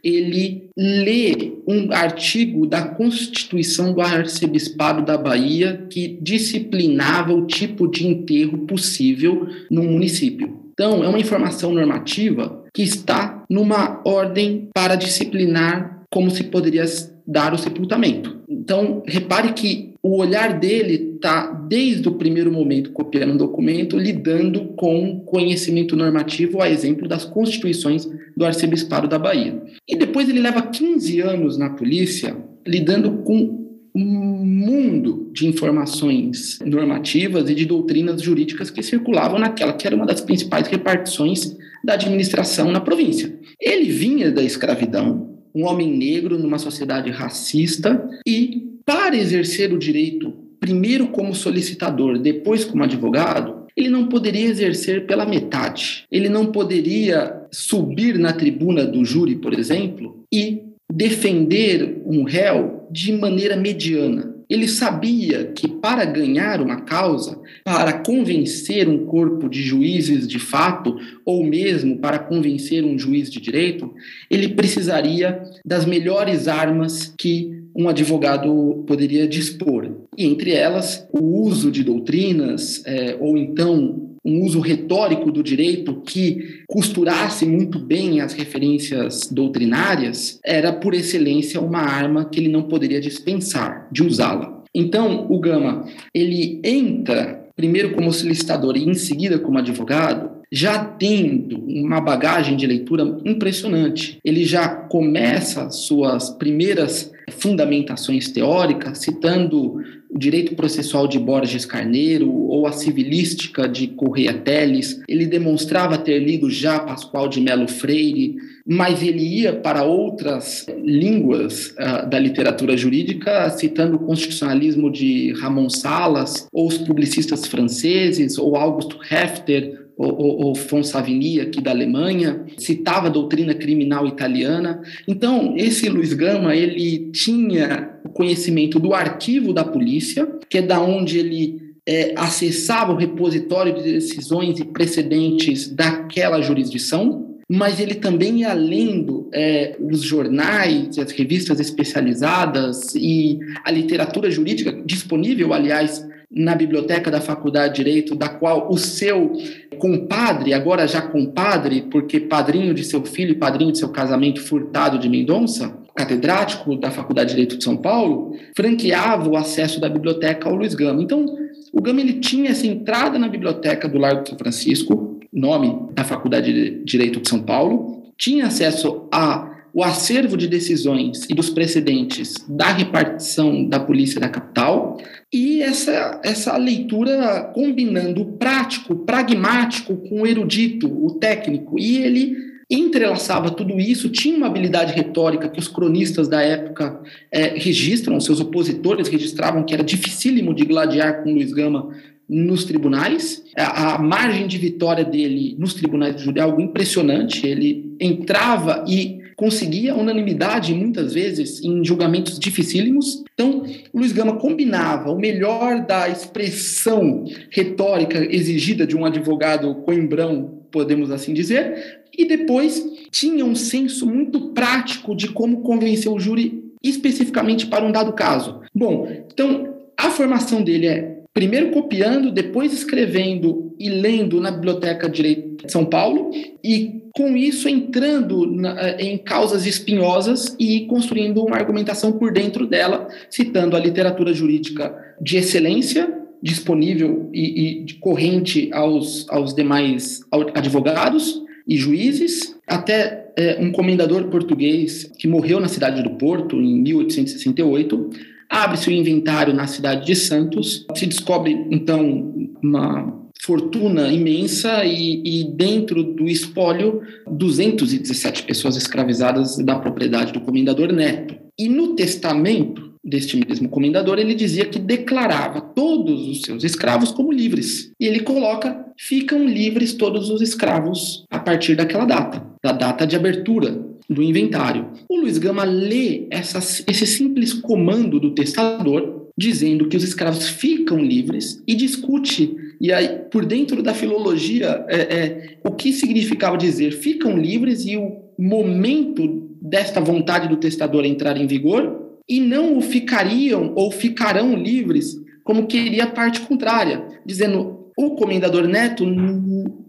ele 0.08 0.70
lê 0.76 1.52
um 1.66 1.92
artigo 1.92 2.66
da 2.66 2.82
Constituição 2.82 3.92
do 3.92 4.00
Arcebispado 4.00 5.04
da 5.04 5.18
Bahia 5.18 5.86
que 5.90 6.18
disciplinava 6.20 7.32
o 7.32 7.46
tipo 7.46 7.88
de 7.88 8.06
enterro 8.06 8.58
possível 8.66 9.46
no 9.70 9.82
município. 9.82 10.58
Então, 10.72 11.02
é 11.02 11.08
uma 11.08 11.18
informação 11.18 11.72
normativa 11.72 12.64
que 12.72 12.82
está 12.82 13.44
numa 13.50 14.00
ordem 14.04 14.68
para 14.72 14.94
disciplinar 14.94 16.04
como 16.10 16.30
se 16.30 16.44
poderia 16.44 16.84
dar 17.26 17.52
o 17.52 17.58
sepultamento. 17.58 18.38
Então, 18.48 19.02
repare 19.06 19.52
que 19.52 19.87
o 20.08 20.16
olhar 20.16 20.58
dele 20.58 21.16
está, 21.16 21.52
desde 21.68 22.08
o 22.08 22.12
primeiro 22.12 22.50
momento, 22.50 22.92
copiando 22.92 23.34
um 23.34 23.36
documento, 23.36 23.98
lidando 23.98 24.68
com 24.68 25.20
conhecimento 25.20 25.94
normativo, 25.94 26.62
a 26.62 26.70
exemplo 26.70 27.06
das 27.06 27.26
constituições 27.26 28.08
do 28.34 28.46
arcebispado 28.46 29.06
da 29.06 29.18
Bahia. 29.18 29.62
E 29.86 29.94
depois 29.94 30.26
ele 30.26 30.40
leva 30.40 30.62
15 30.62 31.20
anos 31.20 31.58
na 31.58 31.68
polícia, 31.68 32.34
lidando 32.66 33.18
com 33.18 33.68
um 33.94 34.46
mundo 34.46 35.30
de 35.34 35.46
informações 35.46 36.58
normativas 36.64 37.50
e 37.50 37.54
de 37.54 37.66
doutrinas 37.66 38.22
jurídicas 38.22 38.70
que 38.70 38.82
circulavam 38.82 39.38
naquela 39.38 39.74
que 39.74 39.86
era 39.86 39.94
uma 39.94 40.06
das 40.06 40.22
principais 40.22 40.68
repartições 40.68 41.54
da 41.84 41.94
administração 41.94 42.72
na 42.72 42.80
província. 42.80 43.38
Ele 43.60 43.90
vinha 43.90 44.32
da 44.32 44.42
escravidão, 44.42 45.36
um 45.54 45.66
homem 45.66 45.94
negro 45.94 46.38
numa 46.38 46.58
sociedade 46.58 47.10
racista 47.10 48.08
e 48.26 48.67
para 48.88 49.14
exercer 49.18 49.70
o 49.70 49.78
direito, 49.78 50.32
primeiro 50.58 51.08
como 51.08 51.34
solicitador, 51.34 52.18
depois 52.18 52.64
como 52.64 52.84
advogado, 52.84 53.66
ele 53.76 53.90
não 53.90 54.06
poderia 54.06 54.48
exercer 54.48 55.04
pela 55.04 55.26
metade. 55.26 56.06
Ele 56.10 56.30
não 56.30 56.46
poderia 56.46 57.38
subir 57.52 58.18
na 58.18 58.32
tribuna 58.32 58.86
do 58.86 59.04
júri, 59.04 59.36
por 59.36 59.52
exemplo, 59.52 60.24
e 60.32 60.62
defender 60.90 62.00
um 62.06 62.24
réu 62.24 62.88
de 62.90 63.12
maneira 63.12 63.56
mediana. 63.56 64.34
Ele 64.48 64.66
sabia 64.66 65.52
que 65.54 65.68
para 65.68 66.04
ganhar 66.04 66.60
uma 66.60 66.80
causa, 66.80 67.38
para 67.64 67.92
convencer 67.92 68.88
um 68.88 69.04
corpo 69.04 69.48
de 69.48 69.62
juízes 69.62 70.26
de 70.26 70.38
fato, 70.38 70.96
ou 71.24 71.44
mesmo 71.44 71.98
para 71.98 72.18
convencer 72.18 72.84
um 72.84 72.98
juiz 72.98 73.30
de 73.30 73.40
direito, 73.40 73.92
ele 74.30 74.48
precisaria 74.48 75.42
das 75.64 75.84
melhores 75.84 76.48
armas 76.48 77.12
que 77.18 77.58
um 77.76 77.88
advogado 77.88 78.82
poderia 78.86 79.28
dispor. 79.28 79.88
E 80.16 80.26
entre 80.26 80.52
elas, 80.52 81.06
o 81.12 81.42
uso 81.42 81.70
de 81.70 81.84
doutrinas, 81.84 82.82
é, 82.84 83.16
ou 83.20 83.36
então 83.38 84.07
um 84.28 84.44
uso 84.44 84.60
retórico 84.60 85.32
do 85.32 85.42
direito 85.42 86.02
que 86.04 86.62
costurasse 86.68 87.46
muito 87.46 87.78
bem 87.78 88.20
as 88.20 88.34
referências 88.34 89.28
doutrinárias, 89.30 90.38
era 90.44 90.72
por 90.72 90.92
excelência 90.92 91.60
uma 91.60 91.80
arma 91.80 92.26
que 92.26 92.38
ele 92.38 92.48
não 92.48 92.64
poderia 92.64 93.00
dispensar 93.00 93.88
de 93.90 94.02
usá-la. 94.02 94.62
Então, 94.74 95.26
o 95.30 95.40
Gama, 95.40 95.86
ele 96.14 96.60
entra 96.62 97.48
primeiro 97.56 97.92
como 97.94 98.12
solicitador 98.12 98.76
e 98.76 98.88
em 98.88 98.94
seguida 98.94 99.38
como 99.38 99.58
advogado, 99.58 100.30
já 100.52 100.84
tendo 100.84 101.58
uma 101.66 102.00
bagagem 102.00 102.56
de 102.56 102.66
leitura 102.66 103.02
impressionante. 103.24 104.18
Ele 104.24 104.44
já 104.44 104.68
começa 104.68 105.68
suas 105.70 106.30
primeiras 106.30 107.10
fundamentações 107.30 108.30
teóricas 108.30 108.98
citando 108.98 109.80
o 110.10 110.18
direito 110.18 110.54
processual 110.54 111.06
de 111.06 111.18
Borges 111.18 111.66
Carneiro 111.66 112.32
ou 112.32 112.66
a 112.66 112.72
civilística 112.72 113.68
de 113.68 113.88
Correia 113.88 114.32
Teles. 114.32 115.00
Ele 115.06 115.26
demonstrava 115.26 115.98
ter 115.98 116.18
lido 116.18 116.50
já 116.50 116.78
Pascoal 116.78 117.28
de 117.28 117.40
Melo 117.40 117.68
Freire, 117.68 118.36
mas 118.66 119.02
ele 119.02 119.22
ia 119.22 119.54
para 119.54 119.84
outras 119.84 120.66
línguas 120.82 121.70
uh, 121.72 122.08
da 122.08 122.18
literatura 122.18 122.76
jurídica, 122.76 123.50
citando 123.50 123.96
o 123.96 124.00
constitucionalismo 124.00 124.90
de 124.90 125.32
Ramon 125.32 125.68
Salas, 125.68 126.46
ou 126.52 126.66
os 126.66 126.78
publicistas 126.78 127.46
franceses, 127.46 128.38
ou 128.38 128.56
Augusto 128.56 128.98
Hefter, 129.10 129.87
ou, 129.98 130.54
Fonsavigny, 130.54 131.40
aqui 131.40 131.60
da 131.60 131.72
Alemanha, 131.72 132.44
citava 132.56 133.08
a 133.08 133.10
doutrina 133.10 133.52
criminal 133.52 134.06
italiana. 134.06 134.80
Então, 135.08 135.54
esse 135.56 135.88
Luiz 135.88 136.12
Gama, 136.12 136.54
ele 136.54 137.10
tinha 137.10 137.98
o 138.04 138.08
conhecimento 138.08 138.78
do 138.78 138.94
arquivo 138.94 139.52
da 139.52 139.64
polícia, 139.64 140.26
que 140.48 140.58
é 140.58 140.62
da 140.62 140.80
onde 140.80 141.18
ele 141.18 141.68
é, 141.84 142.14
acessava 142.16 142.92
o 142.92 142.96
repositório 142.96 143.74
de 143.74 143.82
decisões 143.82 144.60
e 144.60 144.64
precedentes 144.64 145.68
daquela 145.68 146.40
jurisdição, 146.40 147.36
mas 147.48 147.80
ele 147.80 147.94
também 147.94 148.40
ia 148.40 148.52
lendo 148.52 149.28
é, 149.32 149.74
os 149.80 150.02
jornais, 150.02 150.98
as 150.98 151.10
revistas 151.12 151.58
especializadas 151.58 152.94
e 152.94 153.38
a 153.64 153.70
literatura 153.70 154.30
jurídica 154.30 154.70
disponível, 154.84 155.54
aliás, 155.54 156.06
na 156.30 156.54
biblioteca 156.54 157.10
da 157.10 157.20
Faculdade 157.20 157.74
de 157.74 157.84
Direito, 157.84 158.14
da 158.14 158.28
qual 158.28 158.70
o 158.70 158.76
seu 158.76 159.32
compadre, 159.78 160.52
agora 160.52 160.86
já 160.86 161.00
compadre, 161.00 161.82
porque 161.90 162.20
padrinho 162.20 162.74
de 162.74 162.84
seu 162.84 163.02
filho 163.04 163.32
e 163.32 163.38
padrinho 163.38 163.72
de 163.72 163.78
seu 163.78 163.88
casamento 163.88 164.42
Furtado 164.42 164.98
de 164.98 165.08
Mendonça, 165.08 165.74
catedrático 165.94 166.76
da 166.76 166.90
Faculdade 166.90 167.30
de 167.30 167.34
Direito 167.34 167.58
de 167.58 167.64
São 167.64 167.76
Paulo, 167.76 168.36
franqueava 168.54 169.28
o 169.28 169.36
acesso 169.36 169.80
da 169.80 169.88
biblioteca 169.88 170.48
ao 170.48 170.54
Luiz 170.54 170.74
Gama. 170.74 171.02
Então, 171.02 171.24
o 171.72 171.80
Gama 171.80 172.00
ele 172.00 172.14
tinha 172.14 172.50
essa 172.50 172.66
entrada 172.66 173.18
na 173.18 173.28
biblioteca 173.28 173.88
do 173.88 173.98
Largo 173.98 174.22
de 174.22 174.28
São 174.28 174.38
Francisco, 174.38 175.18
nome 175.32 175.92
da 175.92 176.04
Faculdade 176.04 176.52
de 176.52 176.84
Direito 176.84 177.20
de 177.20 177.28
São 177.28 177.42
Paulo, 177.42 178.12
tinha 178.16 178.46
acesso 178.46 179.08
a 179.12 179.57
o 179.78 179.84
acervo 179.84 180.36
de 180.36 180.48
decisões 180.48 181.24
e 181.30 181.34
dos 181.34 181.50
precedentes 181.50 182.34
da 182.48 182.72
repartição 182.72 183.64
da 183.64 183.78
polícia 183.78 184.20
da 184.20 184.28
capital 184.28 185.00
e 185.32 185.62
essa, 185.62 186.20
essa 186.24 186.56
leitura 186.56 187.52
combinando 187.54 188.22
o 188.22 188.32
prático, 188.32 188.92
o 188.94 188.98
pragmático 189.04 189.96
com 189.96 190.22
o 190.22 190.26
erudito, 190.26 190.88
o 190.88 191.12
técnico, 191.12 191.78
e 191.78 191.98
ele 191.98 192.36
entrelaçava 192.68 193.52
tudo 193.52 193.78
isso, 193.78 194.08
tinha 194.08 194.36
uma 194.36 194.48
habilidade 194.48 194.92
retórica 194.92 195.48
que 195.48 195.60
os 195.60 195.68
cronistas 195.68 196.26
da 196.26 196.42
época 196.42 197.00
é, 197.30 197.56
registram, 197.56 198.18
seus 198.18 198.40
opositores 198.40 199.06
registravam 199.06 199.62
que 199.62 199.72
era 199.72 199.84
dificílimo 199.84 200.52
de 200.52 200.64
gladiar 200.64 201.22
com 201.22 201.32
Luiz 201.32 201.52
Gama 201.52 201.94
nos 202.28 202.64
tribunais. 202.64 203.44
A, 203.56 203.96
margem 203.96 204.48
de 204.48 204.58
vitória 204.58 205.04
dele 205.04 205.54
nos 205.56 205.72
tribunais 205.72 206.16
de 206.16 206.24
júri 206.24 206.40
é 206.40 206.42
algo 206.42 206.60
impressionante. 206.60 207.46
Ele 207.46 207.96
entrava 207.98 208.84
e 208.86 209.27
conseguia 209.38 209.94
unanimidade 209.94 210.74
muitas 210.74 211.14
vezes 211.14 211.62
em 211.62 211.84
julgamentos 211.84 212.40
dificílimos. 212.40 213.22
Então, 213.34 213.64
Luiz 213.94 214.10
Gama 214.10 214.36
combinava 214.36 215.12
o 215.12 215.18
melhor 215.18 215.86
da 215.86 216.08
expressão 216.08 217.24
retórica 217.48 218.18
exigida 218.18 218.84
de 218.84 218.96
um 218.96 219.04
advogado 219.04 219.76
coimbrão, 219.76 220.64
podemos 220.72 221.12
assim 221.12 221.32
dizer, 221.32 222.00
e 222.12 222.24
depois 222.24 222.84
tinha 223.12 223.44
um 223.44 223.54
senso 223.54 224.04
muito 224.08 224.48
prático 224.48 225.14
de 225.14 225.28
como 225.28 225.60
convencer 225.60 226.10
o 226.10 226.18
júri 226.18 226.64
especificamente 226.82 227.68
para 227.68 227.84
um 227.84 227.92
dado 227.92 228.12
caso. 228.14 228.60
Bom, 228.74 229.08
então 229.32 229.72
a 229.96 230.10
formação 230.10 230.64
dele 230.64 230.88
é 230.88 231.18
primeiro 231.32 231.70
copiando, 231.70 232.32
depois 232.32 232.72
escrevendo 232.72 233.72
e 233.78 233.88
lendo 233.88 234.40
na 234.40 234.50
Biblioteca 234.50 235.08
de 235.08 235.14
Direito 235.14 235.47
São 235.66 235.84
Paulo 235.84 236.30
e 236.62 237.02
com 237.14 237.36
isso 237.36 237.68
entrando 237.68 238.46
na, 238.46 238.80
eh, 238.80 238.96
em 239.00 239.18
causas 239.18 239.66
espinhosas 239.66 240.54
e 240.58 240.86
construindo 240.86 241.42
uma 241.42 241.56
argumentação 241.56 242.12
por 242.12 242.32
dentro 242.32 242.66
dela, 242.66 243.08
citando 243.28 243.76
a 243.76 243.80
literatura 243.80 244.32
jurídica 244.32 244.96
de 245.20 245.36
excelência 245.36 246.14
disponível 246.42 247.28
e, 247.32 247.84
e 247.86 247.94
corrente 247.94 248.70
aos, 248.72 249.28
aos 249.28 249.54
demais 249.54 250.20
advogados 250.54 251.42
e 251.66 251.76
juízes, 251.76 252.56
até 252.66 253.32
é, 253.36 253.58
um 253.60 253.70
comendador 253.72 254.24
português 254.28 255.10
que 255.18 255.28
morreu 255.28 255.60
na 255.60 255.68
cidade 255.68 256.02
do 256.02 256.10
Porto 256.10 256.56
em 256.56 256.80
1868, 256.80 258.10
abre-se 258.48 258.88
o 258.88 258.92
inventário 258.92 259.52
na 259.52 259.66
cidade 259.66 260.06
de 260.06 260.16
Santos, 260.16 260.86
se 260.94 261.06
descobre 261.06 261.66
então 261.70 262.50
uma 262.62 263.17
fortuna 263.42 264.12
imensa 264.12 264.84
e, 264.84 265.22
e, 265.24 265.44
dentro 265.44 266.02
do 266.02 266.26
espólio 266.26 267.02
217 267.30 268.42
pessoas 268.42 268.76
escravizadas 268.76 269.56
da 269.58 269.78
propriedade 269.78 270.32
do 270.32 270.40
comendador 270.40 270.92
Neto. 270.92 271.36
E 271.58 271.68
no 271.68 271.94
testamento 271.94 272.88
deste 273.02 273.36
mesmo 273.36 273.68
comendador, 273.68 274.18
ele 274.18 274.34
dizia 274.34 274.66
que 274.66 274.78
declarava 274.78 275.60
todos 275.60 276.28
os 276.28 276.42
seus 276.42 276.64
escravos 276.64 277.10
como 277.10 277.32
livres. 277.32 277.90
E 277.98 278.06
ele 278.06 278.20
coloca: 278.20 278.84
ficam 278.98 279.44
livres 279.44 279.94
todos 279.94 280.30
os 280.30 280.42
escravos 280.42 281.24
a 281.30 281.38
partir 281.38 281.74
daquela 281.74 282.04
data, 282.04 282.44
da 282.62 282.72
data 282.72 283.06
de 283.06 283.16
abertura 283.16 283.86
do 284.08 284.22
inventário. 284.22 284.88
O 285.08 285.16
Luiz 285.16 285.38
Gama 285.38 285.64
lê 285.64 286.26
essa, 286.30 286.58
esse 286.58 287.06
simples 287.06 287.52
comando 287.52 288.18
do 288.18 288.34
testador, 288.34 289.28
dizendo 289.36 289.88
que 289.88 289.96
os 289.96 290.02
escravos 290.02 290.48
ficam 290.48 290.98
livres, 290.98 291.62
e 291.66 291.74
discute 291.74 292.56
e 292.80 292.92
aí, 292.92 293.08
por 293.30 293.44
dentro 293.44 293.82
da 293.82 293.92
filologia, 293.92 294.84
é, 294.88 294.96
é, 294.96 295.58
o 295.64 295.72
que 295.72 295.92
significava 295.92 296.56
dizer 296.56 296.92
ficam 296.92 297.36
livres 297.36 297.84
e 297.84 297.96
o 297.96 298.18
momento 298.38 299.48
desta 299.60 300.00
vontade 300.00 300.48
do 300.48 300.56
testador 300.56 301.04
entrar 301.04 301.36
em 301.36 301.46
vigor, 301.46 302.06
e 302.28 302.40
não 302.40 302.76
o 302.76 302.80
ficariam 302.80 303.72
ou 303.74 303.90
ficarão 303.90 304.54
livres, 304.54 305.16
como 305.42 305.66
queria 305.66 306.04
a 306.04 306.10
parte 306.10 306.40
contrária, 306.42 307.04
dizendo 307.24 307.90
o 307.96 308.10
comendador 308.10 308.68
Neto 308.68 309.04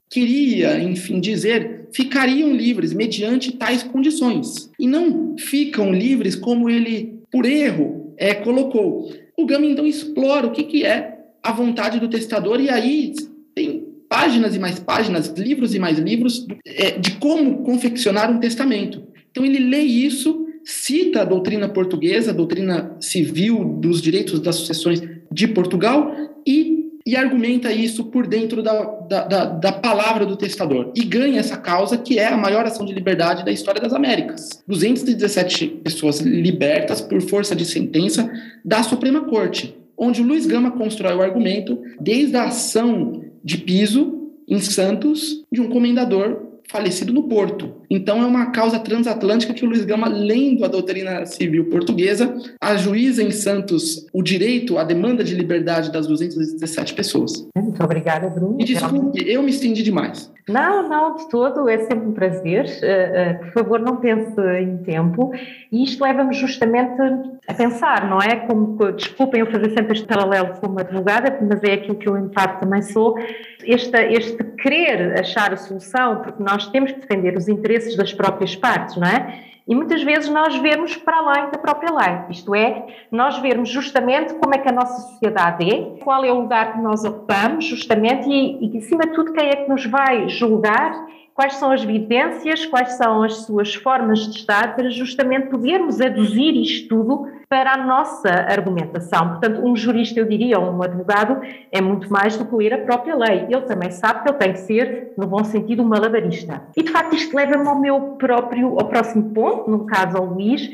queria, 0.09 0.79
enfim, 0.79 1.19
dizer 1.19 1.87
ficariam 1.91 2.51
livres 2.53 2.93
mediante 2.93 3.51
tais 3.51 3.83
condições, 3.83 4.71
e 4.79 4.87
não 4.87 5.35
ficam 5.37 5.91
livres 5.91 6.35
como 6.35 6.69
ele, 6.69 7.19
por 7.31 7.45
erro, 7.45 8.13
é, 8.17 8.33
colocou. 8.33 9.11
O 9.37 9.45
Gama 9.45 9.65
então 9.65 9.85
explora 9.85 10.47
o 10.47 10.51
que, 10.51 10.63
que 10.63 10.85
é 10.85 11.18
a 11.43 11.51
vontade 11.51 11.99
do 11.99 12.09
testador, 12.09 12.59
e 12.59 12.69
aí 12.69 13.13
tem 13.55 13.89
páginas 14.09 14.55
e 14.55 14.59
mais 14.59 14.79
páginas, 14.79 15.27
livros 15.37 15.75
e 15.75 15.79
mais 15.79 15.99
livros 15.99 16.45
é, 16.65 16.91
de 16.91 17.11
como 17.17 17.63
confeccionar 17.63 18.31
um 18.31 18.39
testamento. 18.39 19.03
Então 19.31 19.45
ele 19.45 19.59
lê 19.59 19.81
isso, 19.81 20.47
cita 20.65 21.21
a 21.21 21.25
doutrina 21.25 21.69
portuguesa, 21.69 22.31
a 22.31 22.33
doutrina 22.33 22.97
civil 22.99 23.63
dos 23.79 24.01
direitos 24.01 24.39
das 24.39 24.55
sucessões 24.55 25.01
de 25.31 25.47
Portugal 25.47 26.11
e, 26.45 26.99
e 27.05 27.15
argumenta 27.15 27.71
isso 27.71 28.05
por 28.05 28.25
dentro 28.25 28.63
da, 28.63 28.83
da, 28.83 29.23
da, 29.25 29.45
da, 29.45 29.71
palavra 29.71 30.25
do 30.25 30.35
testador. 30.35 30.91
E 30.95 31.03
ganha 31.03 31.39
essa 31.39 31.57
causa, 31.57 31.95
que 31.95 32.17
é 32.17 32.27
a 32.27 32.37
maior 32.37 32.65
ação 32.65 32.85
de 32.85 32.93
liberdade 32.93 33.45
da 33.45 33.51
história 33.51 33.79
das 33.79 33.93
Américas. 33.93 34.63
217 34.67 35.67
pessoas 35.83 36.19
libertas 36.19 36.99
por 36.99 37.21
força 37.21 37.55
de 37.55 37.65
sentença 37.65 38.29
da 38.65 38.81
Suprema 38.81 39.21
Corte 39.21 39.78
onde 39.99 40.21
o 40.21 40.25
Luiz 40.25 40.45
Gama 40.45 40.71
constrói 40.71 41.13
o 41.13 41.21
argumento 41.21 41.77
desde 41.99 42.37
a 42.37 42.45
ação 42.45 43.21
de 43.43 43.57
piso 43.57 44.31
em 44.47 44.59
Santos 44.59 45.45
de 45.51 45.61
um 45.61 45.69
comendador 45.69 46.48
falecido 46.69 47.11
no 47.11 47.23
Porto. 47.23 47.73
Então 47.89 48.21
é 48.21 48.25
uma 48.25 48.51
causa 48.51 48.79
transatlântica 48.79 49.53
que 49.53 49.65
o 49.65 49.67
Luiz 49.67 49.83
Gama, 49.83 50.07
lendo 50.07 50.63
a 50.63 50.67
doutrina 50.67 51.25
civil 51.25 51.65
portuguesa, 51.65 52.37
ajuiza 52.61 53.23
em 53.23 53.31
Santos 53.31 54.07
o 54.13 54.21
direito 54.21 54.77
à 54.77 54.83
demanda 54.83 55.23
de 55.23 55.33
liberdade 55.33 55.91
das 55.91 56.07
217 56.07 56.93
pessoas. 56.93 57.47
Muito 57.57 57.83
obrigada, 57.83 58.29
Bruno. 58.29 58.57
E 58.59 58.63
desculpe, 58.63 59.21
eu 59.27 59.41
me 59.41 59.49
estendi 59.49 59.81
demais. 59.81 60.31
Não, 60.47 60.89
não, 60.89 61.15
de 61.15 61.29
todo, 61.29 61.69
é 61.69 61.77
sempre 61.79 62.07
um 62.07 62.11
prazer. 62.11 62.65
Uh, 62.65 62.67
uh, 62.67 63.39
por 63.39 63.51
favor, 63.53 63.79
não 63.79 63.97
pense 63.97 64.39
em 64.59 64.77
tempo. 64.77 65.31
E 65.71 65.83
isto 65.83 66.03
leva-me 66.03 66.33
justamente 66.33 66.99
a 67.47 67.53
pensar, 67.53 68.09
não 68.09 68.19
é? 68.19 68.35
Como, 68.47 68.91
desculpem 68.93 69.41
eu 69.41 69.51
fazer 69.51 69.69
sempre 69.71 69.93
este 69.93 70.07
paralelo 70.07 70.55
como 70.59 70.79
advogada, 70.79 71.37
mas 71.41 71.63
é 71.63 71.73
aquilo 71.73 71.95
que 71.95 72.09
eu, 72.09 72.17
em 72.17 72.29
parte, 72.29 72.61
também 72.61 72.81
sou. 72.81 73.15
Este, 73.63 73.97
este 74.13 74.43
querer 74.61 75.19
achar 75.19 75.53
a 75.53 75.57
solução, 75.57 76.21
porque 76.21 76.41
nós 76.41 76.67
temos 76.67 76.91
que 76.91 76.99
defender 76.99 77.35
os 77.35 77.47
interesses 77.47 77.95
das 77.95 78.13
próprias 78.13 78.55
partes, 78.55 78.95
não 78.95 79.07
é? 79.07 79.43
E 79.67 79.75
muitas 79.75 80.01
vezes 80.01 80.27
nós 80.29 80.55
vemos 80.57 80.95
para 80.95 81.17
além 81.17 81.51
da 81.51 81.57
própria 81.59 81.93
lei, 81.93 82.21
isto 82.31 82.55
é, 82.55 82.87
nós 83.11 83.37
vermos 83.37 83.69
justamente 83.69 84.33
como 84.33 84.55
é 84.55 84.57
que 84.57 84.67
a 84.67 84.71
nossa 84.71 84.99
sociedade 85.01 85.69
é, 85.69 85.99
qual 86.03 86.25
é 86.25 86.31
o 86.31 86.41
lugar 86.41 86.73
que 86.73 86.79
nós 86.79 87.03
ocupamos, 87.03 87.65
justamente, 87.65 88.27
e, 88.27 88.73
e 88.73 88.77
acima 88.79 89.03
de 89.03 89.13
tudo, 89.13 89.31
quem 89.31 89.47
é 89.47 89.55
que 89.57 89.69
nos 89.69 89.85
vai 89.85 90.27
julgar 90.27 90.91
quais 91.35 91.55
são 91.55 91.71
as 91.71 91.83
vivências, 91.83 92.65
quais 92.65 92.93
são 92.93 93.23
as 93.23 93.45
suas 93.45 93.73
formas 93.75 94.27
de 94.27 94.39
estar, 94.39 94.75
para 94.75 94.89
justamente 94.89 95.47
podermos 95.49 96.01
aduzir 96.01 96.53
isto 96.55 96.89
tudo 96.89 97.38
para 97.49 97.73
a 97.73 97.77
nossa 97.77 98.29
argumentação. 98.29 99.29
Portanto, 99.29 99.65
um 99.65 99.75
jurista, 99.75 100.19
eu 100.19 100.25
diria, 100.25 100.59
ou 100.59 100.71
um 100.71 100.83
advogado, 100.83 101.41
é 101.71 101.81
muito 101.81 102.07
mais 102.11 102.37
do 102.37 102.45
que 102.45 102.55
ler 102.55 102.75
a 102.75 102.77
própria 102.77 103.15
lei. 103.15 103.47
Ele 103.49 103.61
também 103.61 103.89
sabe 103.89 104.21
que 104.21 104.29
ele 104.29 104.37
tem 104.37 104.53
que 104.53 104.59
ser, 104.59 105.13
no 105.17 105.25
bom 105.25 105.43
sentido, 105.43 105.81
um 105.81 105.87
malabarista. 105.87 106.61
E, 106.77 106.83
de 106.83 106.91
facto, 106.91 107.15
isto 107.15 107.35
leva-me 107.35 107.67
ao 107.67 107.79
meu 107.79 108.01
próprio, 108.19 108.79
ao 108.79 108.87
próximo 108.87 109.31
ponto, 109.31 109.69
no 109.69 109.87
caso 109.87 110.15
ao 110.15 110.25
Luís, 110.25 110.69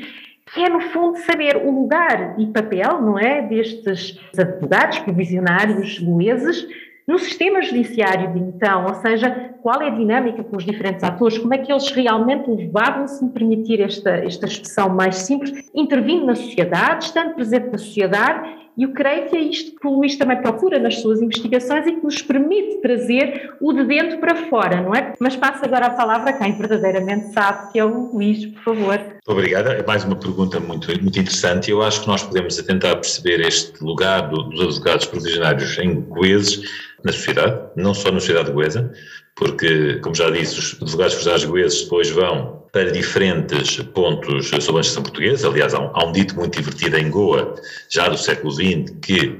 que 0.52 0.62
é, 0.62 0.68
no 0.68 0.80
fundo, 0.80 1.16
saber 1.20 1.56
o 1.56 1.70
lugar 1.70 2.38
e 2.38 2.46
papel, 2.46 3.00
não 3.00 3.18
é, 3.18 3.40
destes 3.40 4.20
advogados 4.38 4.98
provisionários 4.98 5.98
goeses 5.98 6.68
no 7.06 7.18
sistema 7.18 7.62
judiciário 7.62 8.32
de 8.32 8.38
então, 8.40 8.86
ou 8.86 8.94
seja, 8.96 9.54
qual 9.66 9.82
é 9.82 9.88
a 9.88 9.90
dinâmica 9.90 10.44
com 10.44 10.56
os 10.56 10.64
diferentes 10.64 11.02
atores, 11.02 11.38
como 11.38 11.52
é 11.52 11.58
que 11.58 11.72
eles 11.72 11.90
realmente 11.90 12.48
levavam, 12.48 13.08
se 13.08 13.24
me 13.24 13.32
permitir 13.32 13.80
esta, 13.80 14.10
esta 14.10 14.46
expressão 14.46 14.88
mais 14.90 15.16
simples, 15.16 15.68
intervindo 15.74 16.24
na 16.24 16.36
sociedade, 16.36 17.06
estando 17.06 17.34
presente 17.34 17.72
na 17.72 17.78
sociedade 17.78 18.48
e 18.78 18.84
eu 18.84 18.92
creio 18.92 19.28
que 19.28 19.36
é 19.36 19.40
isto 19.40 19.74
que 19.74 19.86
o 19.88 19.90
Luís 19.90 20.16
também 20.16 20.40
procura 20.40 20.78
nas 20.78 21.00
suas 21.00 21.20
investigações 21.20 21.84
e 21.84 21.92
que 21.94 22.04
nos 22.04 22.22
permite 22.22 22.80
trazer 22.80 23.54
o 23.60 23.72
de 23.72 23.82
dentro 23.84 24.18
para 24.18 24.36
fora, 24.48 24.82
não 24.82 24.94
é? 24.94 25.14
Mas 25.18 25.34
passo 25.34 25.64
agora 25.64 25.86
a 25.86 25.90
palavra 25.90 26.30
a 26.30 26.32
quem 26.34 26.56
verdadeiramente 26.56 27.32
sabe, 27.32 27.72
que 27.72 27.78
é 27.80 27.84
o 27.84 28.12
Luís, 28.12 28.46
por 28.46 28.62
favor. 28.62 29.00
Obrigada. 29.26 29.72
É 29.72 29.84
mais 29.84 30.04
uma 30.04 30.14
pergunta 30.14 30.60
muito, 30.60 30.88
muito 31.02 31.18
interessante. 31.18 31.72
Eu 31.72 31.82
acho 31.82 32.02
que 32.02 32.06
nós 32.06 32.22
podemos 32.22 32.54
tentar 32.62 32.94
perceber 32.96 33.40
este 33.40 33.82
lugar 33.82 34.28
do, 34.28 34.44
dos 34.44 34.60
advogados 34.60 35.06
provisionários 35.06 35.76
em 35.78 36.02
Goeses 36.02 36.62
na 37.02 37.12
sociedade, 37.12 37.70
não 37.76 37.94
só 37.94 38.10
na 38.10 38.20
sociedade 38.20 38.50
goesa, 38.52 38.92
porque, 39.36 39.96
como 39.96 40.14
já 40.14 40.30
disse, 40.30 40.58
os 40.58 40.82
advogados 40.82 41.44
goeses 41.44 41.82
depois 41.82 42.10
vão 42.10 42.62
para 42.72 42.90
diferentes 42.90 43.76
pontos 43.94 44.48
sobre 44.48 44.70
a 44.70 44.74
legislação 44.76 45.02
portuguesa. 45.02 45.48
Aliás, 45.48 45.74
há 45.74 45.80
um, 45.80 45.90
há 45.92 46.04
um, 46.04 46.12
dito 46.12 46.34
muito 46.34 46.56
divertido 46.56 46.96
em 46.96 47.10
Goa, 47.10 47.54
já 47.88 48.08
do 48.08 48.16
século 48.16 48.50
XX, 48.50 48.92
que 49.02 49.38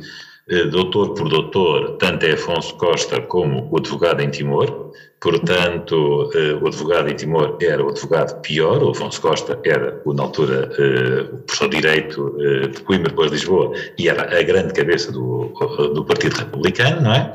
eh, 0.48 0.64
doutor 0.66 1.14
por 1.14 1.28
doutor, 1.28 1.96
tanto 1.96 2.24
é 2.24 2.32
Afonso 2.32 2.74
Costa 2.76 3.20
como 3.22 3.68
o 3.70 3.78
advogado 3.78 4.20
em 4.20 4.30
Timor. 4.30 4.92
Portanto, 5.18 6.30
eh, 6.34 6.54
o 6.62 6.66
advogado 6.66 7.08
em 7.08 7.16
Timor 7.16 7.56
era 7.60 7.84
o 7.84 7.88
advogado 7.88 8.40
pior, 8.42 8.82
o 8.82 8.90
Afonso 8.90 9.20
Costa 9.20 9.58
era, 9.64 10.00
na 10.06 10.22
altura, 10.22 10.70
eh, 10.78 11.22
o 11.32 11.38
professor 11.38 11.68
de 11.68 11.76
Direito 11.78 12.36
de 12.70 12.80
Coimbra, 12.82 13.08
depois 13.08 13.30
de 13.30 13.38
Lisboa, 13.38 13.72
e 13.98 14.08
era 14.08 14.38
a 14.38 14.42
grande 14.42 14.72
cabeça 14.72 15.10
do, 15.10 15.52
do 15.94 16.04
Partido 16.04 16.34
Republicano, 16.36 17.00
não 17.00 17.12
é? 17.12 17.32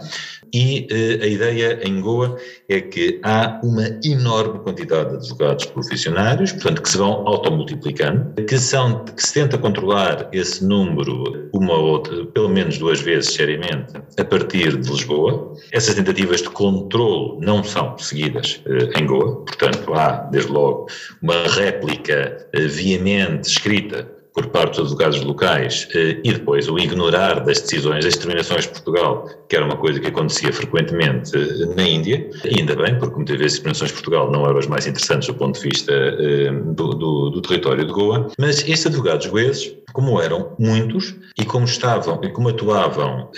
E 0.53 0.87
uh, 0.91 1.23
a 1.23 1.27
ideia 1.27 1.79
em 1.83 2.01
Goa 2.01 2.37
é 2.67 2.81
que 2.81 3.19
há 3.23 3.59
uma 3.63 3.99
enorme 4.03 4.59
quantidade 4.59 5.11
de 5.11 5.15
advogados 5.17 5.65
profissionários, 5.65 6.51
portanto, 6.51 6.81
que 6.81 6.89
se 6.89 6.97
vão 6.97 7.27
automultiplicando, 7.27 8.33
que, 8.43 8.57
são, 8.57 9.05
que 9.05 9.21
se 9.21 9.33
tenta 9.33 9.57
controlar 9.57 10.29
esse 10.31 10.63
número 10.63 11.49
uma 11.53 11.73
ou 11.73 11.85
outra, 11.85 12.25
pelo 12.27 12.49
menos 12.49 12.77
duas 12.77 12.99
vezes 13.01 13.33
seriamente, 13.33 13.93
a 14.17 14.25
partir 14.25 14.77
de 14.77 14.89
Lisboa. 14.89 15.53
Essas 15.71 15.95
tentativas 15.95 16.41
de 16.41 16.49
controle 16.49 17.45
não 17.45 17.63
são 17.63 17.97
seguidas 17.97 18.61
uh, 18.65 18.99
em 18.99 19.05
Goa, 19.05 19.45
portanto, 19.45 19.93
há, 19.93 20.27
desde 20.31 20.51
logo, 20.51 20.87
uma 21.21 21.47
réplica 21.47 22.47
uh, 22.55 22.67
veemente 22.67 23.47
escrita 23.47 24.21
por 24.33 24.47
parte 24.47 24.77
dos 24.77 24.91
advogados 24.91 25.21
locais 25.21 25.87
eh, 25.93 26.17
e 26.23 26.33
depois 26.33 26.67
o 26.67 26.79
ignorar 26.79 27.41
das 27.41 27.59
decisões, 27.59 28.05
das 28.05 28.15
determinações 28.15 28.63
de 28.63 28.69
Portugal, 28.69 29.27
que 29.51 29.57
era 29.57 29.65
uma 29.65 29.75
coisa 29.75 29.99
que 29.99 30.07
acontecia 30.07 30.53
frequentemente 30.53 31.35
eh, 31.35 31.75
na 31.75 31.83
Índia, 31.83 32.29
ainda 32.57 32.73
bem, 32.73 32.97
porque 32.97 33.15
muitas 33.15 33.35
vezes 33.35 33.51
as 33.51 33.59
determinações 33.59 33.89
de 33.89 33.95
Portugal 33.95 34.31
não 34.31 34.45
eram 34.45 34.57
as 34.57 34.65
mais 34.65 34.87
interessantes 34.87 35.27
do 35.27 35.33
ponto 35.33 35.59
de 35.59 35.67
vista 35.67 35.91
eh, 35.91 36.51
do, 36.67 36.91
do, 36.91 37.29
do 37.31 37.41
território 37.41 37.85
de 37.85 37.91
Goa, 37.91 38.31
mas 38.39 38.59
estes 38.59 38.85
advogados 38.85 39.25
goeses, 39.25 39.75
como 39.91 40.21
eram 40.21 40.55
muitos 40.57 41.13
e 41.37 41.43
como 41.43 41.65
estavam 41.65 42.21
e 42.23 42.29
como 42.29 42.47
atuavam, 42.47 43.29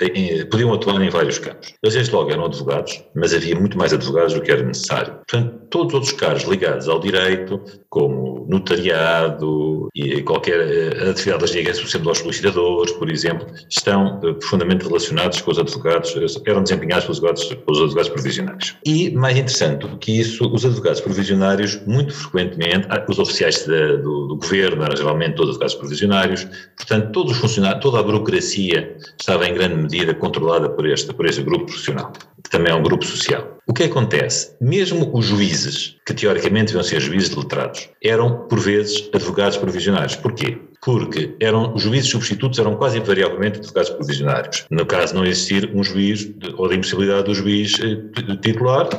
podiam 0.52 0.71
atuar 0.71 1.02
em 1.02 1.10
vários 1.10 1.39
campos. 1.39 1.73
Eles 1.82 1.95
desde 1.95 2.13
logo 2.13 2.30
eram 2.30 2.45
advogados, 2.45 3.04
mas 3.15 3.34
havia 3.34 3.56
muito 3.56 3.76
mais 3.76 3.91
advogados 3.91 4.36
do 4.36 4.41
que 4.41 4.52
era 4.52 4.62
necessário. 4.62 5.15
Portanto, 5.28 5.63
todos 5.71 5.88
os 5.88 5.93
outros 5.95 6.13
cargos 6.13 6.43
ligados 6.43 6.88
ao 6.88 6.99
direito, 6.99 7.60
como 7.89 8.45
notariado 8.47 9.89
e 9.95 10.21
qualquer 10.21 10.60
a 11.02 11.10
atividade 11.10 11.41
das 11.41 11.52
ligas, 11.52 11.80
por 11.80 11.88
exemplo, 11.88 12.10
aos 12.10 12.19
solicitadores, 12.19 12.91
por 12.93 13.10
exemplo, 13.10 13.47
estão 13.67 14.19
profundamente 14.19 14.86
relacionados 14.86 15.41
com 15.41 15.52
os 15.52 15.58
advogados, 15.58 16.03
eh, 16.12 16.50
eram 16.52 16.63
desempenhados 16.63 17.06
pelos 17.06 17.18
advogados, 17.18 17.44
pelos 17.46 17.82
advogados 17.82 18.10
provisionários. 18.10 18.76
E, 18.86 19.12
mais 19.12 19.38
interessante 19.38 19.88
do 19.88 19.98
que 19.98 20.20
isso, 20.20 20.52
os 20.54 20.66
advogados 20.66 21.02
provisionários, 21.02 21.80
muito 21.86 22.13
frequentemente, 22.13 22.88
ah, 22.89 23.04
os 23.08 23.20
oficiais 23.20 23.66
do, 23.66 24.28
do, 24.28 24.36
governo 24.38 24.84
eram 24.84 24.96
geralmente 24.96 25.36
todos 25.36 25.52
advogados 25.52 25.76
provisionários, 25.76 26.48
portanto, 26.76 27.12
todos 27.12 27.32
os 27.34 27.38
funcionários, 27.38 27.82
toda 27.82 28.00
a 28.00 28.04
burocracia 28.04 28.96
estava 29.20 29.48
em 29.48 29.54
grande 29.54 29.76
medida 29.76 30.13
controlada 30.13 30.70
por 30.70 30.88
este, 30.88 31.13
por 31.13 31.26
este 31.26 31.42
grupo 31.44 31.66
profissional, 31.66 32.12
também 32.49 32.71
é 32.71 32.75
um 32.75 32.84
grupo 32.84 33.06
social. 33.06 33.58
O 33.65 33.73
que 33.73 33.84
acontece? 33.84 34.56
Mesmo 34.60 35.10
os 35.13 35.25
juízes, 35.25 35.95
que 36.06 36.13
teoricamente 36.13 36.67
deviam 36.67 36.84
ser 36.84 36.99
juízes 36.99 37.36
letrados, 37.36 37.89
eram, 38.03 38.47
por 38.47 38.60
vezes, 38.60 39.10
advogados 39.13 39.58
provisionários. 39.58 40.15
Porquê? 40.15 40.60
porque 40.86 41.36
eram, 41.39 41.73
os 41.73 41.82
juízes 41.82 42.10
substitutos 42.10 42.60
eram 42.60 42.75
quase 42.75 42.99
invariavelmente 42.99 43.60
advogados 43.60 43.89
provisionários. 43.91 44.65
No 44.69 44.86
caso 44.86 45.15
não 45.15 45.25
existir 45.25 45.71
um 45.73 45.84
juiz, 45.84 46.29
ou 46.58 46.67
da 46.67 46.75
impossibilidade 46.75 47.23
do 47.23 47.34
juiz 47.34 47.79
eh, 47.79 48.36
titular, 48.41 48.89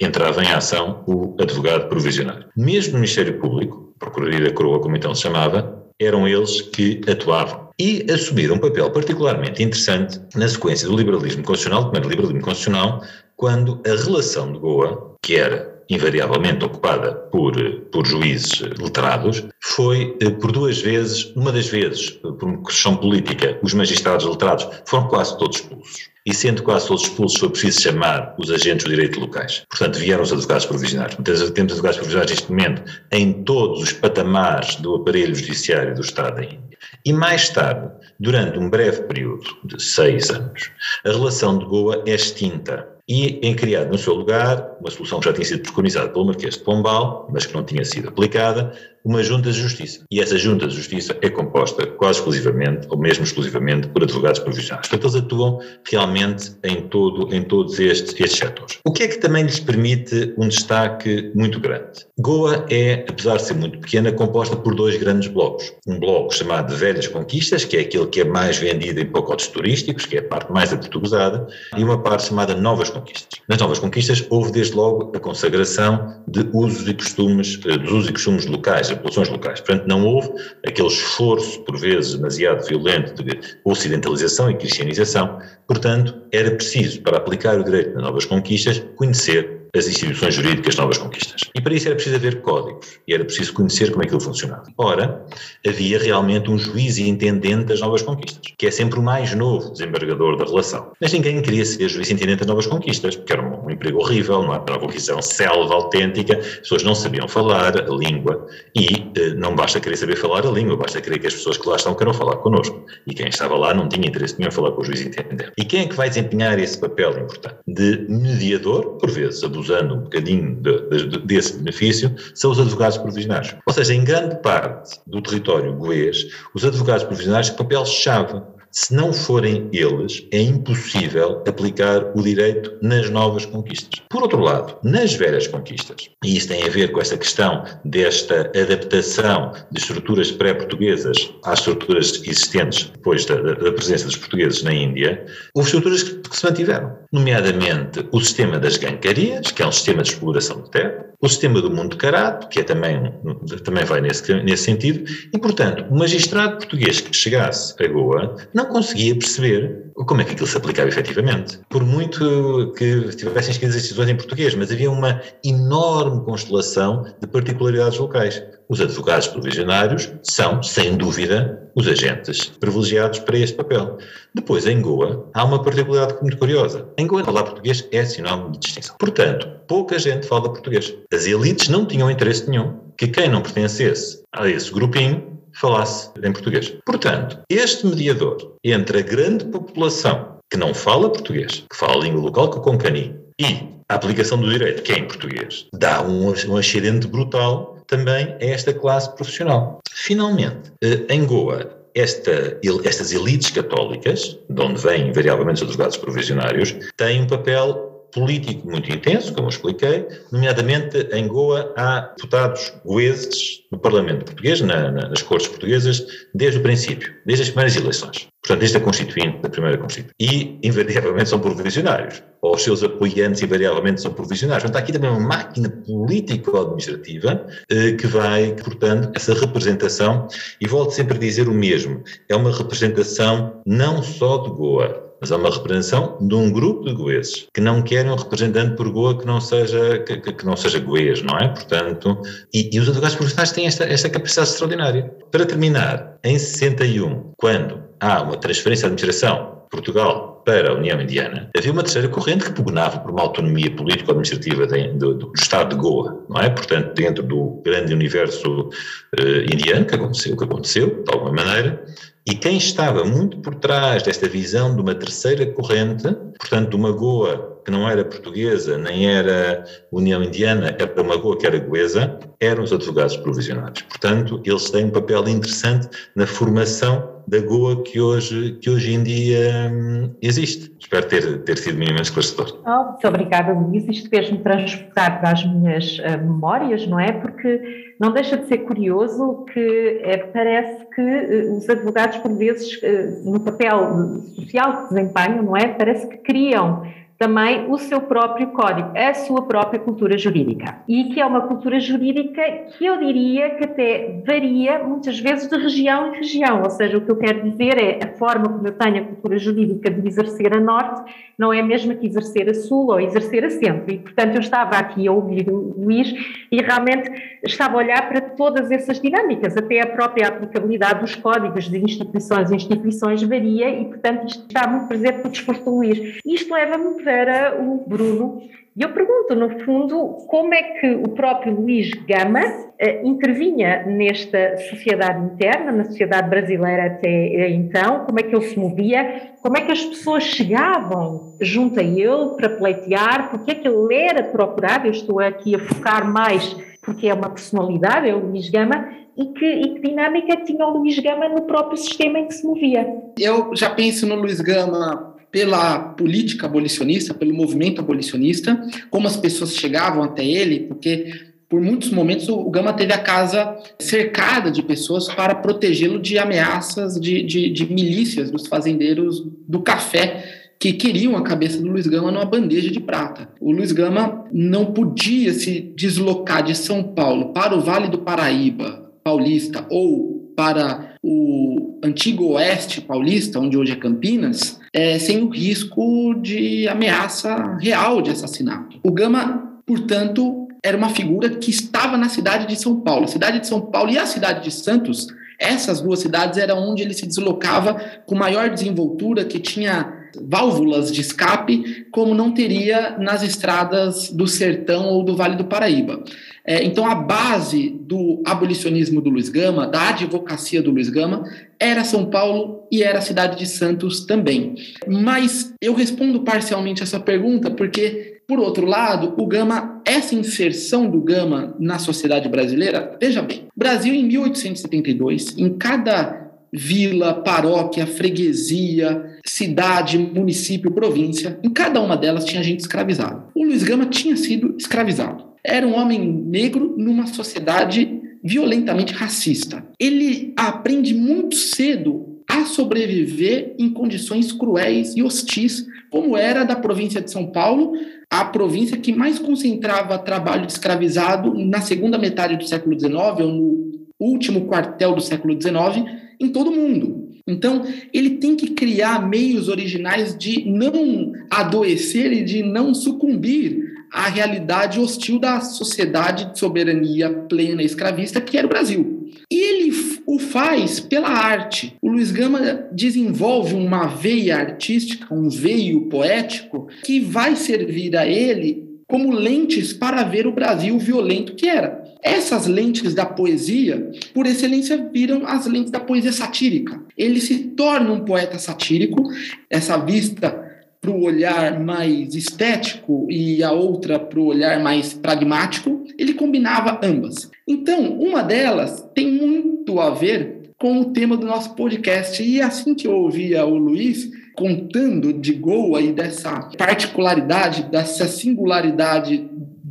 entrava 0.00 0.44
em 0.44 0.52
ação 0.52 1.02
o 1.06 1.34
advogado 1.40 1.88
provisionário. 1.88 2.46
Mesmo 2.56 2.92
no 2.92 2.98
Ministério 2.98 3.38
Público, 3.40 3.94
Procuradoria 3.98 4.46
da 4.46 4.52
Coroa, 4.52 4.80
como 4.80 4.96
então 4.96 5.14
se 5.14 5.22
chamava, 5.22 5.82
eram 5.98 6.26
eles 6.26 6.60
que 6.60 7.00
atuavam. 7.08 7.61
E 7.84 8.06
assumiram 8.12 8.54
um 8.54 8.60
papel 8.60 8.88
particularmente 8.92 9.60
interessante 9.60 10.20
na 10.36 10.48
sequência 10.48 10.86
do 10.86 10.96
liberalismo 10.96 11.42
constitucional, 11.42 11.82
do 11.82 11.90
primeiro 11.90 12.10
liberalismo 12.10 12.40
constitucional, 12.40 13.02
quando 13.34 13.82
a 13.84 14.04
relação 14.04 14.52
de 14.52 14.60
Goa, 14.60 15.16
que 15.20 15.34
era 15.34 15.82
invariavelmente 15.90 16.64
ocupada 16.64 17.12
por, 17.12 17.52
por 17.90 18.06
juízes 18.06 18.60
letrados, 18.78 19.42
foi 19.60 20.16
eh, 20.20 20.30
por 20.30 20.52
duas 20.52 20.80
vezes, 20.80 21.34
uma 21.34 21.50
das 21.50 21.66
vezes, 21.66 22.10
por 22.10 22.44
uma 22.44 22.62
questão 22.62 22.94
política, 22.94 23.58
os 23.64 23.74
magistrados 23.74 24.26
letrados 24.26 24.68
foram 24.86 25.08
quase 25.08 25.36
todos 25.36 25.56
expulsos. 25.56 26.11
E 26.24 26.32
sendo 26.32 26.62
quase 26.62 26.86
todos 26.86 27.02
expulsos, 27.02 27.38
foi 27.38 27.50
preciso 27.50 27.80
chamar 27.80 28.34
os 28.38 28.50
agentes 28.50 28.84
do 28.84 28.90
direito 28.90 29.18
locais. 29.18 29.64
Portanto, 29.68 29.98
vieram 29.98 30.22
os 30.22 30.32
advogados 30.32 30.66
provisionários. 30.66 31.16
Temos 31.16 31.72
advogados 31.72 31.96
provisionários 31.96 32.30
neste 32.30 32.50
momento 32.50 32.82
em 33.10 33.32
todos 33.44 33.82
os 33.82 33.92
patamares 33.92 34.76
do 34.76 34.96
aparelho 34.96 35.34
judiciário 35.34 35.94
do 35.94 36.00
Estado 36.00 36.36
da 36.36 36.44
Índia. 36.44 36.78
E 37.04 37.12
mais 37.12 37.48
tarde, 37.48 37.90
durante 38.20 38.58
um 38.58 38.70
breve 38.70 39.02
período 39.02 39.44
de 39.64 39.82
seis 39.82 40.30
anos, 40.30 40.70
a 41.04 41.10
relação 41.10 41.58
de 41.58 41.64
Goa 41.64 42.02
é 42.06 42.14
extinta 42.14 42.88
e 43.08 43.40
em 43.42 43.54
criar 43.54 43.86
no 43.86 43.98
seu 43.98 44.14
lugar 44.14 44.76
uma 44.80 44.90
solução 44.90 45.18
que 45.18 45.26
já 45.26 45.32
tinha 45.32 45.44
sido 45.44 45.62
preconizada 45.62 46.08
pelo 46.08 46.26
Marquês 46.26 46.54
de 46.54 46.60
Pombal, 46.60 47.28
mas 47.32 47.46
que 47.46 47.54
não 47.54 47.64
tinha 47.64 47.84
sido 47.84 48.08
aplicada, 48.08 48.72
uma 49.04 49.22
junta 49.22 49.50
de 49.50 49.60
justiça. 49.60 50.04
E 50.10 50.20
essa 50.20 50.36
junta 50.38 50.66
de 50.66 50.74
justiça 50.74 51.16
é 51.20 51.28
composta 51.28 51.86
quase 51.86 52.18
exclusivamente, 52.18 52.86
ou 52.90 52.98
mesmo 52.98 53.24
exclusivamente, 53.24 53.88
por 53.88 54.02
advogados 54.02 54.40
provisionais. 54.40 54.88
Portanto, 54.88 55.12
eles 55.12 55.24
atuam 55.24 55.60
realmente 55.88 56.52
em, 56.64 56.82
todo, 56.82 57.34
em 57.34 57.42
todos 57.42 57.78
estes, 57.78 58.14
estes 58.18 58.38
setores. 58.38 58.78
O 58.84 58.92
que 58.92 59.04
é 59.04 59.08
que 59.08 59.18
também 59.18 59.44
lhes 59.44 59.60
permite 59.60 60.34
um 60.38 60.48
destaque 60.48 61.32
muito 61.34 61.58
grande? 61.60 62.06
Goa 62.18 62.66
é, 62.70 63.04
apesar 63.08 63.36
de 63.36 63.42
ser 63.42 63.54
muito 63.54 63.78
pequena, 63.78 64.12
composta 64.12 64.56
por 64.56 64.74
dois 64.74 64.96
grandes 64.96 65.28
blocos. 65.28 65.72
Um 65.86 65.98
bloco 65.98 66.34
chamado 66.34 66.74
Velhas 66.76 67.08
Conquistas, 67.08 67.64
que 67.64 67.76
é 67.76 67.80
aquele 67.80 68.06
que 68.06 68.20
é 68.20 68.24
mais 68.24 68.58
vendido 68.58 69.00
em 69.00 69.06
pacotes 69.06 69.48
turísticos, 69.48 70.06
que 70.06 70.16
é 70.16 70.20
a 70.20 70.24
parte 70.24 70.52
mais 70.52 70.72
aportuguesada, 70.72 71.46
e 71.76 71.82
uma 71.82 72.00
parte 72.02 72.28
chamada 72.28 72.54
Novas 72.54 72.90
Conquistas. 72.90 73.40
Nas 73.48 73.58
Novas 73.58 73.78
Conquistas 73.78 74.24
houve 74.30 74.52
desde 74.52 74.74
logo 74.74 75.12
a 75.16 75.20
consagração 75.20 76.22
de 76.28 76.48
usos 76.52 76.88
e 76.88 76.94
costumes, 76.94 77.58
eh, 77.66 77.78
dos 77.78 77.92
usos 77.92 78.10
e 78.10 78.12
costumes 78.12 78.46
locais, 78.46 78.91
populações 78.96 79.28
locais. 79.28 79.60
Portanto, 79.60 79.86
não 79.86 80.04
houve 80.04 80.30
aquele 80.66 80.88
esforço, 80.88 81.60
por 81.64 81.78
vezes 81.78 82.14
demasiado 82.14 82.66
violento, 82.66 83.22
de 83.22 83.38
ocidentalização 83.64 84.50
e 84.50 84.56
cristianização. 84.56 85.38
Portanto, 85.66 86.14
era 86.32 86.50
preciso, 86.50 87.00
para 87.02 87.16
aplicar 87.16 87.58
o 87.58 87.64
direito 87.64 87.94
nas 87.94 88.02
novas 88.02 88.24
conquistas, 88.24 88.82
conhecer 88.96 89.61
as 89.74 89.86
instituições 89.86 90.34
jurídicas 90.34 90.76
novas 90.76 90.98
conquistas. 90.98 91.40
E 91.54 91.60
para 91.60 91.74
isso 91.74 91.86
era 91.86 91.94
preciso 91.94 92.16
haver 92.16 92.42
códigos 92.42 92.98
e 93.08 93.14
era 93.14 93.24
preciso 93.24 93.54
conhecer 93.54 93.90
como 93.90 94.02
é 94.02 94.06
que 94.06 94.14
aquilo 94.14 94.20
funcionava. 94.20 94.64
Ora, 94.76 95.24
havia 95.66 95.98
realmente 95.98 96.50
um 96.50 96.58
juiz 96.58 96.98
e 96.98 97.08
intendente 97.08 97.64
das 97.64 97.80
novas 97.80 98.02
conquistas, 98.02 98.52
que 98.58 98.66
é 98.66 98.70
sempre 98.70 98.98
o 98.98 99.02
mais 99.02 99.34
novo 99.34 99.70
desembargador 99.70 100.36
da 100.36 100.44
relação. 100.44 100.92
Mas 101.00 101.12
ninguém 101.12 101.40
queria 101.40 101.64
ser 101.64 101.88
juiz 101.88 102.10
e 102.10 102.12
intendente 102.12 102.40
das 102.40 102.48
novas 102.48 102.66
conquistas, 102.66 103.16
porque 103.16 103.32
era 103.32 103.42
um, 103.42 103.66
um 103.66 103.70
emprego 103.70 103.98
horrível, 103.98 104.42
não 104.42 104.54
é? 104.54 104.56
Era 104.56 104.72
uma 104.72 104.80
conquista 104.80 105.20
selva 105.22 105.74
autêntica, 105.74 106.38
as 106.38 106.58
pessoas 106.58 106.82
não 106.82 106.94
sabiam 106.94 107.26
falar 107.26 107.76
a 107.78 107.94
língua 107.94 108.46
e 108.76 109.10
eh, 109.16 109.34
não 109.34 109.54
basta 109.54 109.80
querer 109.80 109.96
saber 109.96 110.16
falar 110.16 110.46
a 110.46 110.50
língua, 110.50 110.76
basta 110.76 111.00
querer 111.00 111.18
que 111.18 111.28
as 111.28 111.34
pessoas 111.34 111.56
que 111.56 111.66
lá 111.68 111.76
estão 111.76 111.94
queiram 111.94 112.12
falar 112.12 112.36
connosco. 112.36 112.84
E 113.06 113.14
quem 113.14 113.28
estava 113.28 113.56
lá 113.56 113.72
não 113.72 113.88
tinha 113.88 114.06
interesse 114.06 114.38
nenhum 114.38 114.48
em 114.48 114.52
falar 114.52 114.72
com 114.72 114.82
o 114.82 114.84
juiz 114.84 115.00
e 115.00 115.08
entender. 115.08 115.52
E 115.56 115.64
quem 115.64 115.80
é 115.80 115.86
que 115.86 115.94
vai 115.94 116.08
desempenhar 116.08 116.58
esse 116.58 116.78
papel 116.78 117.18
importante? 117.18 117.56
De 117.66 118.06
mediador, 118.08 118.98
por 118.98 119.10
vezes 119.10 119.42
abusando 119.62 119.94
um 119.94 120.00
bocadinho 120.00 120.56
de, 120.56 121.06
de, 121.06 121.18
desse 121.20 121.58
benefício, 121.58 122.14
são 122.34 122.50
os 122.50 122.58
advogados 122.58 122.98
provisionais. 122.98 123.54
Ou 123.64 123.72
seja, 123.72 123.94
em 123.94 124.04
grande 124.04 124.36
parte 124.42 125.00
do 125.06 125.22
território 125.22 125.74
goês, 125.74 126.26
os 126.54 126.64
advogados 126.64 127.04
provisionais 127.04 127.48
têm 127.48 127.56
papel-chave 127.56 128.42
se 128.72 128.94
não 128.94 129.12
forem 129.12 129.68
eles, 129.72 130.26
é 130.32 130.40
impossível 130.40 131.42
aplicar 131.46 132.10
o 132.16 132.22
direito 132.22 132.72
nas 132.80 133.10
novas 133.10 133.44
conquistas. 133.44 134.00
Por 134.08 134.22
outro 134.22 134.40
lado, 134.40 134.78
nas 134.82 135.12
velhas 135.12 135.46
conquistas, 135.46 136.08
e 136.24 136.36
isso 136.36 136.48
tem 136.48 136.64
a 136.64 136.70
ver 136.70 136.90
com 136.90 137.00
esta 137.00 137.18
questão 137.18 137.64
desta 137.84 138.50
adaptação 138.58 139.52
de 139.70 139.78
estruturas 139.78 140.32
pré-portuguesas 140.32 141.32
às 141.44 141.58
estruturas 141.58 142.22
existentes 142.24 142.84
depois 142.84 143.26
da, 143.26 143.34
da, 143.34 143.72
presença 143.72 144.06
dos 144.06 144.16
portugueses 144.16 144.62
na 144.62 144.72
Índia, 144.72 145.24
houve 145.54 145.68
estruturas 145.68 146.02
que, 146.02 146.14
que 146.28 146.36
se 146.36 146.44
mantiveram, 146.44 146.96
nomeadamente 147.12 148.08
o 148.10 148.20
sistema 148.20 148.58
das 148.58 148.78
gancarias, 148.78 149.52
que 149.52 149.62
é 149.62 149.66
um 149.66 149.72
sistema 149.72 150.02
de 150.02 150.10
exploração 150.10 150.62
de 150.62 150.70
terra, 150.70 151.11
o 151.22 151.28
sistema 151.28 151.62
do 151.62 151.70
mundo 151.70 151.96
carato, 151.96 152.48
que 152.48 152.58
é 152.58 152.64
também, 152.64 153.14
também 153.62 153.84
vai 153.84 154.00
nesse, 154.00 154.34
nesse 154.42 154.64
sentido, 154.64 155.08
e, 155.32 155.38
portanto, 155.38 155.86
o 155.88 155.96
magistrado 155.96 156.56
português 156.56 157.00
que 157.00 157.16
chegasse 157.16 157.74
a 157.80 157.86
Goa 157.86 158.36
não 158.52 158.66
conseguia 158.66 159.14
perceber 159.14 159.92
como 159.94 160.20
é 160.20 160.24
que 160.24 160.32
aquilo 160.32 160.48
se 160.48 160.56
aplicava 160.56 160.88
efetivamente. 160.88 161.60
Por 161.68 161.84
muito 161.84 162.72
que 162.76 163.14
tivessem 163.14 163.52
escrito 163.52 163.70
as 163.70 163.82
decisões 163.82 164.08
em 164.08 164.16
português, 164.16 164.54
mas 164.56 164.72
havia 164.72 164.90
uma 164.90 165.20
enorme 165.44 166.24
constelação 166.24 167.04
de 167.20 167.26
particularidades 167.28 167.98
locais. 167.98 168.42
Os 168.68 168.80
advogados 168.80 169.28
provisionários 169.28 170.12
são, 170.22 170.62
sem 170.62 170.96
dúvida, 170.96 171.70
os 171.74 171.86
agentes 171.86 172.46
privilegiados 172.46 173.18
para 173.20 173.38
este 173.38 173.56
papel. 173.56 173.98
Depois, 174.34 174.66
em 174.66 174.80
Goa, 174.80 175.28
há 175.34 175.44
uma 175.44 175.62
particularidade 175.62 176.20
muito 176.20 176.36
curiosa. 176.36 176.88
Em 176.96 177.06
Goa, 177.06 177.24
falar 177.24 177.44
português 177.44 177.86
é 177.92 178.04
sinónimo 178.04 178.52
de 178.52 178.58
distinção. 178.60 178.96
Portanto, 178.98 179.48
pouca 179.66 179.98
gente 179.98 180.26
fala 180.26 180.52
português. 180.52 180.94
As 181.12 181.26
elites 181.26 181.68
não 181.68 181.86
tinham 181.86 182.10
interesse 182.10 182.48
nenhum 182.48 182.78
que 182.96 183.08
quem 183.08 183.28
não 183.28 183.42
pertencesse 183.42 184.22
a 184.32 184.48
esse 184.48 184.72
grupinho 184.72 185.32
falasse 185.54 186.10
em 186.22 186.32
português. 186.32 186.74
Portanto, 186.84 187.38
este 187.48 187.86
mediador 187.86 188.56
entre 188.64 188.98
a 188.98 189.02
grande 189.02 189.44
população 189.46 190.38
que 190.50 190.56
não 190.56 190.74
fala 190.74 191.10
português, 191.10 191.64
que 191.70 191.76
fala 191.76 191.94
a 191.94 191.98
língua 191.98 192.20
local, 192.20 192.50
que 192.50 192.56
é 192.56 192.60
o 192.60 192.62
concani, 192.62 193.16
e 193.40 193.72
a 193.88 193.94
aplicação 193.94 194.38
do 194.38 194.50
direito, 194.50 194.82
que 194.82 194.92
é 194.92 194.98
em 194.98 195.06
português, 195.06 195.66
dá 195.74 196.02
um, 196.02 196.28
um 196.28 196.56
acidente 196.56 197.06
brutal 197.06 197.71
também 197.92 198.34
a 198.40 198.44
esta 198.46 198.72
classe 198.72 199.14
profissional. 199.14 199.80
Finalmente, 199.90 200.72
eh, 200.82 201.04
em 201.10 201.26
Goa, 201.26 201.70
esta, 201.94 202.58
estas 202.84 203.12
elites 203.12 203.50
católicas, 203.50 204.38
de 204.48 204.62
onde 204.62 204.80
vêm 204.80 205.08
invariavelmente 205.08 205.62
os 205.62 205.68
advogados 205.68 205.98
provisionários, 205.98 206.74
têm 206.96 207.20
um 207.20 207.26
papel 207.26 207.91
político 208.12 208.68
muito 208.68 208.90
intenso, 208.92 209.32
como 209.32 209.46
eu 209.46 209.50
expliquei, 209.50 210.06
nomeadamente 210.30 211.08
em 211.12 211.26
Goa 211.26 211.72
há 211.76 212.12
deputados 212.16 212.72
goeses 212.84 213.62
no 213.70 213.78
Parlamento 213.78 214.24
português, 214.24 214.60
na, 214.60 214.90
na, 214.90 215.08
nas 215.08 215.22
Cortes 215.22 215.48
portuguesas, 215.48 216.06
desde 216.34 216.60
o 216.60 216.62
princípio, 216.62 217.12
desde 217.24 217.44
as 217.44 217.48
primeiras 217.48 217.76
eleições. 217.76 218.28
Portanto, 218.42 218.58
desde 218.58 218.76
a 218.76 218.80
Constituinte, 218.80 219.38
da 219.38 219.48
primeira 219.48 219.78
Constituinte. 219.78 220.12
E, 220.18 220.58
invariavelmente, 220.62 221.30
são 221.30 221.38
provisionários. 221.38 222.22
Ou 222.42 222.56
os 222.56 222.62
seus 222.62 222.82
apoiantes, 222.82 223.40
invariavelmente, 223.40 224.00
são 224.00 224.12
provisionários. 224.12 224.64
Portanto, 224.64 224.80
há 224.80 224.82
aqui 224.82 224.92
também 224.92 225.10
uma 225.10 225.20
máquina 225.20 225.68
político-administrativa 225.68 227.46
eh, 227.70 227.92
que 227.92 228.06
vai, 228.08 228.52
portanto, 228.56 229.12
essa 229.14 229.32
representação, 229.32 230.26
e 230.60 230.66
volto 230.66 230.90
sempre 230.90 231.16
a 231.16 231.20
dizer 231.20 231.48
o 231.48 231.54
mesmo, 231.54 232.02
é 232.28 232.34
uma 232.34 232.52
representação 232.52 233.62
não 233.64 234.02
só 234.02 234.38
de 234.38 234.50
Goa, 234.50 235.11
mas 235.22 235.30
há 235.30 235.36
uma 235.36 235.50
representação 235.50 236.18
de 236.20 236.34
um 236.34 236.50
grupo 236.50 236.84
de 236.84 236.92
goeses 236.92 237.46
que 237.54 237.60
não 237.60 237.80
querem 237.80 238.10
um 238.10 238.16
representante 238.16 238.74
por 238.74 238.90
Goa 238.90 239.16
que 239.16 239.24
não 239.24 239.40
seja, 239.40 240.00
que, 240.00 240.16
que 240.18 240.44
não 240.44 240.56
seja 240.56 240.80
goês, 240.80 241.22
não 241.22 241.38
é? 241.38 241.46
Portanto, 241.46 242.20
e, 242.52 242.68
e 242.74 242.80
os 242.80 242.88
advogados 242.88 243.14
profissionais 243.14 243.52
têm 243.52 243.66
esta, 243.66 243.84
esta 243.84 244.10
capacidade 244.10 244.50
extraordinária. 244.50 245.14
Para 245.30 245.46
terminar, 245.46 246.18
em 246.24 246.36
61, 246.36 247.34
quando 247.36 247.80
há 248.00 248.20
uma 248.20 248.36
transferência 248.36 248.88
de 248.88 248.94
administração 248.94 249.62
Portugal 249.70 250.42
para 250.44 250.72
a 250.72 250.74
União 250.74 251.00
Indiana, 251.00 251.48
havia 251.56 251.72
uma 251.72 251.82
terceira 251.82 252.08
corrente 252.08 252.46
que 252.46 252.52
pugnava 252.52 252.98
por 252.98 253.12
uma 253.12 253.22
autonomia 253.22 253.70
político-administrativa 253.70 254.66
do, 254.66 255.14
do, 255.14 255.32
Estado 255.34 255.70
de 255.70 255.80
Goa, 255.80 256.20
não 256.28 256.40
é? 256.40 256.50
Portanto, 256.50 256.94
dentro 256.94 257.22
do 257.22 257.62
grande 257.64 257.94
universo 257.94 258.68
uh, 258.68 259.52
indiano, 259.52 259.86
que 259.86 259.94
aconteceu, 259.94 260.36
que 260.36 260.44
aconteceu, 260.44 261.04
de 261.04 261.14
alguma 261.14 261.32
maneira, 261.32 261.84
e 262.26 262.34
quem 262.34 262.56
estava 262.56 263.04
muito 263.04 263.38
por 263.38 263.54
trás 263.56 264.02
desta 264.02 264.28
visão 264.28 264.74
de 264.74 264.80
uma 264.80 264.94
terceira 264.94 265.44
corrente, 265.46 266.04
portanto, 266.38 266.70
de 266.70 266.76
uma 266.76 266.92
Goa 266.92 267.60
que 267.64 267.70
não 267.70 267.88
era 267.88 268.04
portuguesa, 268.04 268.76
nem 268.78 269.08
era 269.08 269.64
União 269.90 270.22
Indiana, 270.22 270.76
era 270.78 271.02
uma 271.02 271.16
Goa 271.16 271.38
que 271.38 271.46
era 271.46 271.58
goesa, 271.58 272.18
eram 272.40 272.64
os 272.64 272.72
advogados 272.72 273.16
provisionários. 273.16 273.82
Portanto, 273.82 274.40
eles 274.44 274.70
têm 274.70 274.86
um 274.86 274.90
papel 274.90 275.28
interessante 275.28 275.88
na 276.14 276.26
formação 276.26 277.12
da 277.26 277.40
Goa 277.40 277.82
que 277.82 278.00
hoje, 278.00 278.58
que 278.60 278.68
hoje 278.68 278.94
em 278.94 279.02
dia 279.02 279.70
hum, 279.72 280.10
existe. 280.20 280.74
Espero 280.78 281.06
ter, 281.06 281.42
ter 281.42 281.58
sido 281.58 281.78
minimamente 281.78 282.08
esclarecedor. 282.08 282.60
Oh, 282.66 282.90
muito 282.90 283.08
obrigada, 283.08 283.52
Luís. 283.52 283.86
Isto 283.88 284.08
fez-me 284.08 284.38
transportar 284.38 285.20
para 285.20 285.30
as 285.30 285.44
minhas 285.44 285.98
uh, 285.98 286.18
memórias, 286.18 286.86
não 286.86 286.98
é? 286.98 287.12
Porque 287.12 287.94
não 288.00 288.12
deixa 288.12 288.36
de 288.36 288.46
ser 288.48 288.58
curioso 288.58 289.44
que 289.52 290.00
é, 290.02 290.16
parece 290.18 290.84
que 290.94 291.00
uh, 291.00 291.56
os 291.56 291.68
advogados, 291.68 292.18
por 292.18 292.36
vezes, 292.36 292.76
uh, 292.82 293.30
no 293.30 293.40
papel 293.40 294.20
social 294.34 294.82
que 294.88 294.94
desempenham, 294.94 295.42
não 295.42 295.56
é? 295.56 295.68
Parece 295.68 296.08
que 296.08 296.18
criam 296.18 296.82
também 297.22 297.70
o 297.70 297.78
seu 297.78 298.00
próprio 298.00 298.48
código, 298.48 298.90
a 298.98 299.14
sua 299.14 299.46
própria 299.46 299.78
cultura 299.78 300.18
jurídica. 300.18 300.82
E 300.88 301.04
que 301.04 301.20
é 301.20 301.24
uma 301.24 301.42
cultura 301.42 301.78
jurídica 301.78 302.42
que 302.76 302.84
eu 302.84 302.98
diria 302.98 303.50
que 303.50 303.62
até 303.62 304.20
varia 304.26 304.80
muitas 304.80 305.20
vezes 305.20 305.48
de 305.48 305.56
região 305.56 306.08
em 306.08 306.16
região, 306.16 306.64
ou 306.64 306.70
seja, 306.70 306.98
o 306.98 307.00
que 307.00 307.12
eu 307.12 307.16
quero 307.16 307.48
dizer 307.48 307.80
é 307.80 308.04
a 308.04 308.08
forma 308.18 308.48
como 308.48 308.66
eu 308.66 308.72
tenho 308.72 309.04
a 309.04 309.06
cultura 309.06 309.38
jurídica 309.38 309.88
de 309.88 310.04
exercer 310.04 310.52
a 310.52 310.58
norte 310.58 311.12
não 311.38 311.52
é 311.52 311.60
a 311.60 311.64
mesma 311.64 311.94
que 311.94 312.06
exercer 312.06 312.48
a 312.48 312.54
sul 312.54 312.90
ou 312.90 313.00
exercer 313.00 313.44
a 313.44 313.50
centro. 313.50 313.92
E, 313.92 313.98
portanto, 313.98 314.34
eu 314.34 314.40
estava 314.40 314.76
aqui 314.76 315.08
a 315.08 315.12
ouvir 315.12 315.48
o 315.50 315.74
Luís 315.76 316.14
e 316.50 316.62
realmente 316.62 317.10
estava 317.42 317.74
a 317.74 317.78
olhar 317.78 318.08
para 318.08 318.20
todas 318.20 318.70
essas 318.70 319.00
dinâmicas, 319.00 319.56
até 319.56 319.80
a 319.80 319.86
própria 319.86 320.28
aplicabilidade 320.28 321.00
dos 321.00 321.16
códigos 321.16 321.68
de 321.68 321.78
instituições 321.78 322.50
e 322.50 322.56
instituições 322.56 323.22
varia 323.22 323.68
e, 323.70 323.86
portanto, 323.86 324.28
isto 324.28 324.46
está 324.46 324.68
muito 324.68 324.86
presente 324.86 325.24
no 325.24 325.30
discurso 325.30 325.64
do 325.64 325.76
Luís. 325.76 326.18
Isto 326.24 326.54
leva-me 326.54 327.02
para 327.02 327.11
o 327.60 327.84
Bruno. 327.86 328.42
E 328.74 328.82
eu 328.82 328.88
pergunto, 328.88 329.34
no 329.34 329.60
fundo, 329.60 330.16
como 330.28 330.54
é 330.54 330.62
que 330.62 330.94
o 330.94 331.08
próprio 331.10 331.54
Luís 331.54 331.90
Gama 332.08 332.40
uh, 332.40 333.06
intervinha 333.06 333.84
nesta 333.86 334.56
sociedade 334.70 335.22
interna, 335.26 335.72
na 335.72 335.84
sociedade 335.84 336.30
brasileira 336.30 336.86
até 336.86 337.50
então, 337.50 338.06
como 338.06 338.18
é 338.18 338.22
que 338.22 338.34
ele 338.34 338.44
se 338.46 338.58
movia, 338.58 339.32
como 339.42 339.58
é 339.58 339.60
que 339.60 339.72
as 339.72 339.84
pessoas 339.84 340.22
chegavam 340.24 341.34
junto 341.38 341.80
a 341.80 341.82
ele 341.82 342.34
para 342.36 342.48
pleitear, 342.48 343.30
porque 343.30 343.50
é 343.50 343.54
que 343.56 343.68
ele 343.68 343.94
era 343.94 344.22
procurado, 344.22 344.86
eu 344.86 344.92
estou 344.92 345.20
aqui 345.20 345.54
a 345.54 345.58
focar 345.58 346.10
mais 346.10 346.56
porque 346.82 347.06
é 347.08 347.14
uma 347.14 347.30
personalidade, 347.30 348.08
é 348.08 348.14
o 348.14 348.26
Luís 348.26 348.50
Gama, 348.50 348.88
e 349.16 349.26
que, 349.26 349.46
e 349.46 349.74
que 349.74 349.88
dinâmica 349.88 350.36
tinha 350.44 350.66
o 350.66 350.78
Luís 350.78 350.98
Gama 350.98 351.28
no 351.28 351.42
próprio 351.42 351.76
sistema 351.76 352.18
em 352.18 352.26
que 352.26 352.34
se 352.34 352.44
movia. 352.44 352.86
Eu 353.18 353.54
já 353.54 353.70
penso 353.70 354.06
no 354.06 354.16
Luís 354.16 354.40
Gama 354.40 355.11
pela 355.32 355.78
política 355.78 356.46
abolicionista, 356.46 357.14
pelo 357.14 357.34
movimento 357.34 357.80
abolicionista, 357.80 358.62
como 358.90 359.08
as 359.08 359.16
pessoas 359.16 359.56
chegavam 359.56 360.04
até 360.04 360.22
ele, 360.24 360.60
porque 360.60 361.10
por 361.48 361.60
muitos 361.60 361.90
momentos 361.90 362.28
o 362.28 362.48
Gama 362.50 362.72
teve 362.74 362.92
a 362.92 362.98
casa 362.98 363.56
cercada 363.78 364.50
de 364.50 364.62
pessoas 364.62 365.08
para 365.08 365.34
protegê-lo 365.34 365.98
de 365.98 366.18
ameaças 366.18 367.00
de, 367.00 367.22
de, 367.22 367.50
de, 367.50 367.72
milícias 367.72 368.30
dos 368.30 368.46
fazendeiros 368.46 369.22
do 369.48 369.60
café 369.60 370.50
que 370.60 370.74
queriam 370.74 371.16
a 371.16 371.22
cabeça 371.22 371.60
do 371.60 371.68
Luiz 371.68 371.86
Gama 371.86 372.12
numa 372.12 372.24
bandeja 372.24 372.70
de 372.70 372.78
prata. 372.78 373.28
O 373.40 373.50
Luiz 373.52 373.72
Gama 373.72 374.24
não 374.32 374.66
podia 374.66 375.32
se 375.32 375.60
deslocar 375.74 376.42
de 376.42 376.54
São 376.54 376.82
Paulo 376.82 377.32
para 377.32 377.56
o 377.56 377.60
Vale 377.60 377.88
do 377.88 377.98
Paraíba 377.98 378.92
paulista 379.02 379.66
ou 379.68 380.32
para 380.36 380.91
o 381.02 381.78
antigo 381.82 382.32
oeste 382.34 382.80
paulista, 382.80 383.40
onde 383.40 383.56
hoje 383.56 383.72
é 383.72 383.76
Campinas, 383.76 384.60
é, 384.72 384.98
sem 384.98 385.22
o 385.22 385.28
risco 385.28 386.14
de 386.14 386.68
ameaça 386.68 387.56
real 387.60 388.00
de 388.00 388.10
assassinato. 388.10 388.78
O 388.84 388.92
Gama, 388.92 389.60
portanto, 389.66 390.46
era 390.64 390.76
uma 390.76 390.90
figura 390.90 391.28
que 391.28 391.50
estava 391.50 391.96
na 391.96 392.08
cidade 392.08 392.46
de 392.46 392.54
São 392.54 392.80
Paulo. 392.80 393.04
A 393.04 393.08
cidade 393.08 393.40
de 393.40 393.48
São 393.48 393.60
Paulo 393.60 393.90
e 393.90 393.98
a 393.98 394.06
cidade 394.06 394.44
de 394.44 394.50
Santos, 394.52 395.08
essas 395.38 395.80
duas 395.80 395.98
cidades 395.98 396.38
eram 396.38 396.58
onde 396.58 396.82
ele 396.82 396.94
se 396.94 397.04
deslocava 397.04 397.74
com 398.06 398.14
maior 398.14 398.48
desenvoltura, 398.48 399.24
que 399.24 399.40
tinha 399.40 400.01
válvulas 400.20 400.92
de 400.92 401.00
escape 401.00 401.86
como 401.90 402.14
não 402.14 402.32
teria 402.32 402.96
nas 402.98 403.22
estradas 403.22 404.10
do 404.10 404.26
Sertão 404.26 404.86
ou 404.86 405.04
do 405.04 405.16
Vale 405.16 405.36
do 405.36 405.44
Paraíba. 405.44 406.02
É, 406.44 406.64
então, 406.64 406.84
a 406.84 406.94
base 406.94 407.70
do 407.70 408.20
abolicionismo 408.26 409.00
do 409.00 409.10
Luiz 409.10 409.28
Gama, 409.28 409.66
da 409.66 409.90
advocacia 409.90 410.60
do 410.60 410.72
Luiz 410.72 410.88
Gama, 410.88 411.24
era 411.58 411.84
São 411.84 412.06
Paulo 412.06 412.66
e 412.70 412.82
era 412.82 412.98
a 412.98 413.02
cidade 413.02 413.38
de 413.38 413.46
Santos 413.46 414.04
também. 414.04 414.56
Mas 414.88 415.54
eu 415.60 415.72
respondo 415.72 416.22
parcialmente 416.22 416.82
essa 416.82 416.98
pergunta 416.98 417.48
porque, 417.50 418.22
por 418.26 418.40
outro 418.40 418.66
lado, 418.66 419.14
o 419.16 419.26
Gama, 419.26 419.80
essa 419.84 420.16
inserção 420.16 420.90
do 420.90 421.00
Gama 421.00 421.54
na 421.60 421.78
sociedade 421.78 422.28
brasileira, 422.28 422.96
veja 423.00 423.22
bem, 423.22 423.46
Brasil 423.56 423.94
em 423.94 424.04
1872, 424.04 425.38
em 425.38 425.56
cada 425.56 426.21
vila, 426.52 427.14
paróquia, 427.14 427.86
freguesia, 427.86 429.18
cidade, 429.24 429.96
município, 429.96 430.70
província, 430.70 431.38
em 431.42 431.50
cada 431.50 431.80
uma 431.80 431.96
delas 431.96 432.24
tinha 432.24 432.42
gente 432.42 432.60
escravizada. 432.60 433.24
O 433.34 433.44
Luiz 433.44 433.62
Gama 433.62 433.86
tinha 433.86 434.16
sido 434.16 434.54
escravizado. 434.58 435.24
Era 435.42 435.66
um 435.66 435.74
homem 435.74 435.98
negro 435.98 436.74
numa 436.76 437.06
sociedade 437.06 438.00
violentamente 438.22 438.92
racista. 438.92 439.64
Ele 439.80 440.32
aprende 440.36 440.94
muito 440.94 441.34
cedo 441.34 442.22
a 442.28 442.44
sobreviver 442.44 443.54
em 443.58 443.70
condições 443.70 444.30
cruéis 444.32 444.94
e 444.96 445.02
hostis, 445.02 445.66
como 445.90 446.16
era 446.16 446.44
da 446.44 446.56
província 446.56 447.00
de 447.00 447.10
São 447.10 447.26
Paulo, 447.26 447.72
a 448.08 448.24
província 448.24 448.76
que 448.76 448.92
mais 448.92 449.18
concentrava 449.18 449.98
trabalho 449.98 450.46
escravizado 450.46 451.34
na 451.34 451.60
segunda 451.60 451.98
metade 451.98 452.36
do 452.36 452.46
século 452.46 452.78
XIX, 452.78 452.94
ou 452.94 453.28
no 453.28 453.72
último 453.98 454.46
quartel 454.46 454.94
do 454.94 455.00
século 455.00 455.34
XIX, 455.40 455.84
em 456.24 456.28
todo 456.28 456.52
mundo. 456.52 457.08
Então, 457.26 457.64
ele 457.92 458.10
tem 458.10 458.34
que 458.34 458.48
criar 458.48 459.08
meios 459.08 459.48
originais 459.48 460.16
de 460.16 460.44
não 460.50 461.12
adoecer 461.30 462.12
e 462.12 462.24
de 462.24 462.42
não 462.42 462.74
sucumbir 462.74 463.72
à 463.92 464.08
realidade 464.08 464.80
hostil 464.80 465.18
da 465.18 465.40
sociedade 465.40 466.32
de 466.32 466.38
soberania 466.38 467.10
plena 467.10 467.62
escravista 467.62 468.20
que 468.20 468.36
era 468.36 468.46
o 468.46 468.50
Brasil. 468.50 469.10
E 469.30 469.36
ele 469.36 469.72
o 470.06 470.18
faz 470.18 470.80
pela 470.80 471.08
arte. 471.08 471.76
O 471.80 471.88
Luiz 471.88 472.10
Gama 472.10 472.68
desenvolve 472.72 473.54
uma 473.54 473.86
veia 473.86 474.36
artística, 474.36 475.14
um 475.14 475.28
veio 475.28 475.88
poético, 475.88 476.68
que 476.84 477.00
vai 477.00 477.36
servir 477.36 477.96
a 477.96 478.06
ele 478.06 478.72
como 478.88 479.10
lentes 479.10 479.72
para 479.72 480.02
ver 480.02 480.26
o 480.26 480.32
Brasil 480.32 480.78
violento 480.78 481.34
que 481.34 481.48
era. 481.48 481.81
Essas 482.02 482.46
lentes 482.46 482.94
da 482.94 483.06
poesia, 483.06 483.90
por 484.12 484.26
excelência, 484.26 484.76
viram 484.92 485.26
as 485.26 485.46
lentes 485.46 485.70
da 485.70 485.78
poesia 485.78 486.12
satírica. 486.12 486.82
Ele 486.98 487.20
se 487.20 487.38
torna 487.38 487.92
um 487.92 488.04
poeta 488.04 488.38
satírico, 488.38 489.02
essa 489.48 489.76
vista 489.78 490.42
para 490.80 490.90
o 490.90 491.04
olhar 491.04 491.60
mais 491.60 492.12
estético 492.12 493.06
e 493.08 493.40
a 493.44 493.52
outra 493.52 494.00
para 494.00 494.18
o 494.18 494.26
olhar 494.26 494.60
mais 494.60 494.92
pragmático, 494.92 495.84
ele 495.96 496.12
combinava 496.12 496.80
ambas. 496.82 497.30
Então, 497.46 498.00
uma 498.00 498.20
delas 498.20 498.84
tem 498.92 499.08
muito 499.08 499.78
a 499.78 499.90
ver 499.90 500.42
com 500.58 500.80
o 500.80 500.86
tema 500.86 501.16
do 501.16 501.26
nosso 501.26 501.54
podcast. 501.54 502.22
E 502.22 502.40
assim 502.40 502.74
que 502.74 502.86
eu 502.86 502.92
ouvia 502.92 503.44
o 503.44 503.56
Luiz, 503.56 504.10
contando 504.36 505.12
de 505.12 505.32
Goa 505.32 505.80
e 505.80 505.92
dessa 505.92 506.50
particularidade, 506.56 507.64
dessa 507.64 508.06
singularidade 508.06 509.18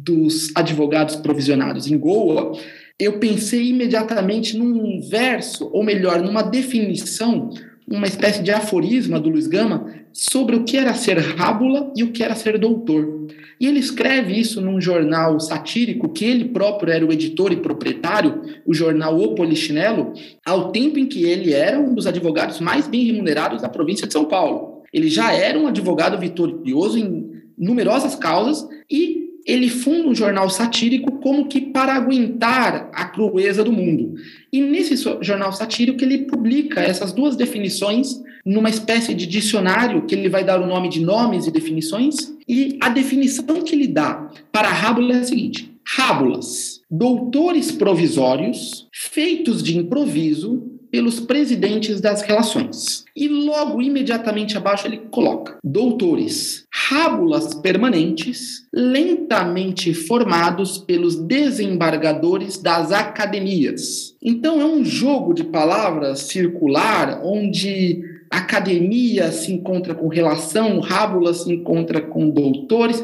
dos 0.04 0.52
advogados 0.56 1.16
provisionados 1.16 1.90
em 1.90 1.98
Goa, 1.98 2.58
eu 3.00 3.20
pensei 3.20 3.70
imediatamente 3.70 4.58
num 4.58 5.02
verso, 5.02 5.70
ou 5.74 5.84
melhor, 5.84 6.22
numa 6.22 6.42
definição, 6.42 7.50
uma 7.88 8.08
espécie 8.08 8.44
de 8.44 8.52
aforisma 8.52 9.20
do 9.20 9.30
Luiz 9.30 9.48
Gama 9.48 9.92
sobre 10.14 10.56
o 10.56 10.64
que 10.64 10.78
era 10.78 10.94
ser 10.94 11.18
rábula 11.18 11.92
e 11.96 12.04
o 12.04 12.12
que 12.12 12.24
era 12.24 12.36
ser 12.36 12.58
doutor. 12.58 13.28
E 13.60 13.68
ele 13.68 13.80
escreve 13.80 14.40
isso 14.40 14.62
num 14.62 14.82
jornal 14.82 15.40
satírico 15.40 16.10
que 16.10 16.26
ele 16.26 16.46
próprio 16.46 16.92
era 16.92 17.06
o 17.06 17.12
editor 17.12 17.52
e 17.52 17.58
proprietário, 17.58 18.42
o 18.66 18.74
jornal 18.74 19.20
O 19.20 19.36
Polichinelo, 19.36 20.14
ao 20.46 20.72
tempo 20.72 21.00
em 21.00 21.06
que 21.06 21.24
ele 21.24 21.54
era 21.54 21.80
um 21.80 21.94
dos 21.94 22.08
advogados 22.08 22.60
mais 22.60 22.88
bem 22.88 23.06
remunerados 23.06 23.62
da 23.62 23.70
província 23.70 24.08
de 24.08 24.14
São 24.14 24.26
Paulo. 24.26 24.82
Ele 24.94 25.10
já 25.10 25.32
era 25.32 25.58
um 25.58 25.68
advogado 25.68 26.20
vitorioso 26.20 26.98
em 26.98 27.32
numerosas 27.58 28.16
causas 28.16 28.68
e 28.90 29.21
ele 29.46 29.70
funda 29.70 30.10
um 30.10 30.16
jornal 30.16 30.50
satírico 30.50 31.12
como 31.20 31.48
que 31.48 31.62
para 31.62 31.96
aguentar 31.96 32.90
a 32.94 33.06
crueza 33.06 33.64
do 33.64 33.72
mundo. 33.72 34.16
E 34.52 34.62
nesse 34.62 34.96
jornal 35.22 35.52
satírico 35.52 36.04
ele 36.04 36.20
publica 36.20 36.82
essas 36.82 37.12
duas 37.12 37.36
definições 37.36 38.22
numa 38.46 38.70
espécie 38.70 39.14
de 39.14 39.26
dicionário 39.26 40.06
que 40.06 40.16
ele 40.16 40.30
vai 40.30 40.44
dar 40.44 40.60
o 40.60 40.68
nome 40.68 40.90
de 40.90 41.00
nomes 41.00 41.46
e 41.46 41.52
definições, 41.52 42.34
e 42.48 42.78
a 42.82 42.90
definição 42.90 43.62
que 43.62 43.76
ele 43.76 43.88
dá 43.88 44.30
para 44.52 44.68
a 44.68 44.74
rábula 44.74 45.14
é 45.14 45.20
a 45.20 45.24
seguinte: 45.24 45.72
rábulas, 45.86 46.82
doutores 46.90 47.72
provisórios 47.72 48.88
feitos 48.92 49.62
de 49.62 49.78
improviso 49.78 50.71
pelos 50.92 51.20
presidentes 51.20 52.02
das 52.02 52.22
relações. 52.22 53.06
E 53.16 53.28
logo, 53.28 53.82
imediatamente 53.82 54.58
abaixo, 54.58 54.88
ele 54.88 54.98
coloca: 55.10 55.58
doutores, 55.64 56.66
rábulas 56.72 57.54
permanentes, 57.54 58.68
lentamente 58.74 59.94
formados 59.94 60.78
pelos 60.78 61.16
desembargadores 61.16 62.58
das 62.58 62.92
academias. 62.92 64.16
Então, 64.22 64.62
é 64.62 64.66
um 64.66 64.84
jogo 64.84 65.34
de 65.34 65.46
palavras 65.46 66.20
circular 66.20 67.22
onde 67.24 68.04
academia 68.30 69.32
se 69.32 69.52
encontra 69.52 69.94
com 69.94 70.08
relação, 70.08 70.80
rábula 70.80 71.34
se 71.34 71.52
encontra 71.52 72.02
com 72.02 72.30
doutores, 72.30 73.04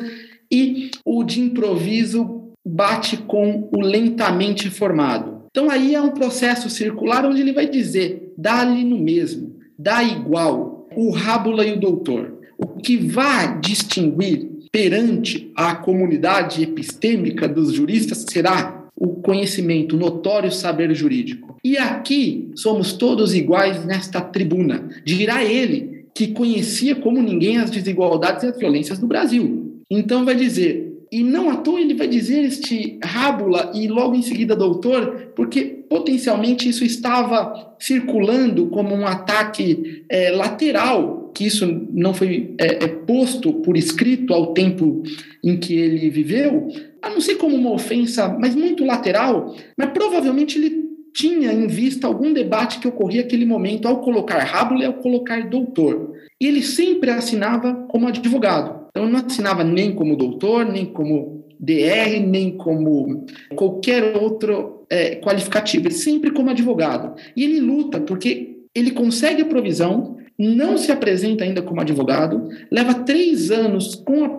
e 0.49 0.89
o 1.05 1.23
de 1.23 1.41
improviso 1.41 2.43
bate 2.65 3.17
com 3.17 3.69
o 3.71 3.81
lentamente 3.81 4.69
formado. 4.69 5.36
Então 5.57 5.71
aí 5.71 5.95
é 5.95 5.99
um 5.99 6.11
processo 6.11 6.69
circular 6.69 7.25
onde 7.25 7.41
ele 7.41 7.51
vai 7.51 7.67
dizer: 7.67 8.31
dá-lhe 8.37 8.83
no 8.83 8.95
mesmo, 8.95 9.55
dá 9.75 10.03
igual, 10.03 10.87
o 10.95 11.09
rábula 11.09 11.65
e 11.65 11.73
o 11.73 11.79
doutor. 11.79 12.37
O 12.59 12.67
que 12.79 12.95
vai 12.95 13.59
distinguir 13.59 14.51
perante 14.71 15.51
a 15.55 15.73
comunidade 15.73 16.61
epistêmica 16.61 17.47
dos 17.47 17.73
juristas 17.73 18.23
será 18.29 18.87
o 18.95 19.15
conhecimento, 19.15 19.95
o 19.95 19.99
notório 19.99 20.51
saber 20.51 20.93
jurídico. 20.93 21.57
E 21.63 21.75
aqui 21.75 22.51
somos 22.53 22.93
todos 22.93 23.33
iguais 23.33 23.83
nesta 23.83 24.21
tribuna, 24.21 24.87
dirá 25.03 25.43
ele 25.43 26.05
que 26.13 26.27
conhecia 26.27 26.95
como 26.95 27.19
ninguém 27.19 27.57
as 27.57 27.71
desigualdades 27.71 28.43
e 28.43 28.47
as 28.47 28.57
violências 28.59 28.99
do 28.99 29.07
Brasil. 29.07 29.81
Então 29.89 30.23
vai 30.23 30.35
dizer: 30.35 30.86
e 31.11 31.23
não 31.23 31.49
à 31.49 31.57
toa 31.57 31.79
ele 31.79 31.93
vai 31.93 32.07
dizer 32.07 32.43
este 32.43 32.99
rábula 33.03 33.71
e 33.73 33.87
logo 33.87 34.15
em 34.15 34.21
seguida 34.21 34.55
doutor, 34.55 35.31
porque 35.35 35.83
potencialmente 35.89 36.67
isso 36.67 36.83
estava 36.83 37.75
circulando 37.79 38.67
como 38.67 38.93
um 38.93 39.05
ataque 39.05 40.03
é, 40.09 40.31
lateral, 40.31 41.31
que 41.33 41.45
isso 41.45 41.87
não 41.91 42.13
foi 42.13 42.55
é, 42.59 42.83
é, 42.83 42.87
posto 42.87 43.53
por 43.53 43.77
escrito 43.77 44.33
ao 44.33 44.53
tempo 44.53 45.03
em 45.43 45.57
que 45.57 45.75
ele 45.75 46.09
viveu, 46.09 46.67
a 47.01 47.09
não 47.09 47.21
ser 47.21 47.35
como 47.35 47.55
uma 47.55 47.71
ofensa, 47.71 48.27
mas 48.39 48.55
muito 48.55 48.83
lateral, 48.83 49.55
mas 49.77 49.91
provavelmente 49.91 50.57
ele 50.57 50.86
tinha 51.17 51.51
em 51.51 51.65
vista 51.65 52.05
algum 52.05 52.31
debate 52.31 52.77
que 52.77 52.87
ocorria 52.87 53.23
naquele 53.23 53.43
momento 53.43 53.87
ao 53.87 54.01
colocar 54.01 54.37
rábula 54.43 54.83
e 54.83 54.85
ao 54.85 54.93
colocar 54.93 55.49
doutor. 55.49 56.13
Ele 56.39 56.61
sempre 56.61 57.09
assinava 57.09 57.73
como 57.89 58.07
advogado. 58.07 58.85
Então, 58.91 59.09
não 59.09 59.25
assinava 59.25 59.63
nem 59.63 59.95
como 59.95 60.15
doutor, 60.15 60.63
nem 60.63 60.85
como 60.85 61.43
DR, 61.59 62.19
nem 62.23 62.51
como 62.55 63.25
qualquer 63.55 64.15
outro 64.15 64.85
é, 64.91 65.15
qualificativo, 65.15 65.87
ele 65.87 65.95
sempre 65.95 66.29
como 66.29 66.51
advogado. 66.51 67.19
E 67.35 67.43
ele 67.43 67.61
luta 67.61 67.99
porque 67.99 68.59
ele 68.75 68.91
consegue 68.91 69.41
a 69.41 69.45
provisão, 69.45 70.17
não 70.37 70.77
se 70.77 70.91
apresenta 70.91 71.43
ainda 71.43 71.63
como 71.63 71.81
advogado, 71.81 72.47
leva 72.69 72.93
três 72.93 73.49
anos 73.49 73.95
com 73.95 74.23
a, 74.23 74.29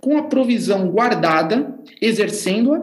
com 0.00 0.16
a 0.16 0.22
provisão 0.22 0.88
guardada, 0.90 1.74
exercendo-a, 2.00 2.80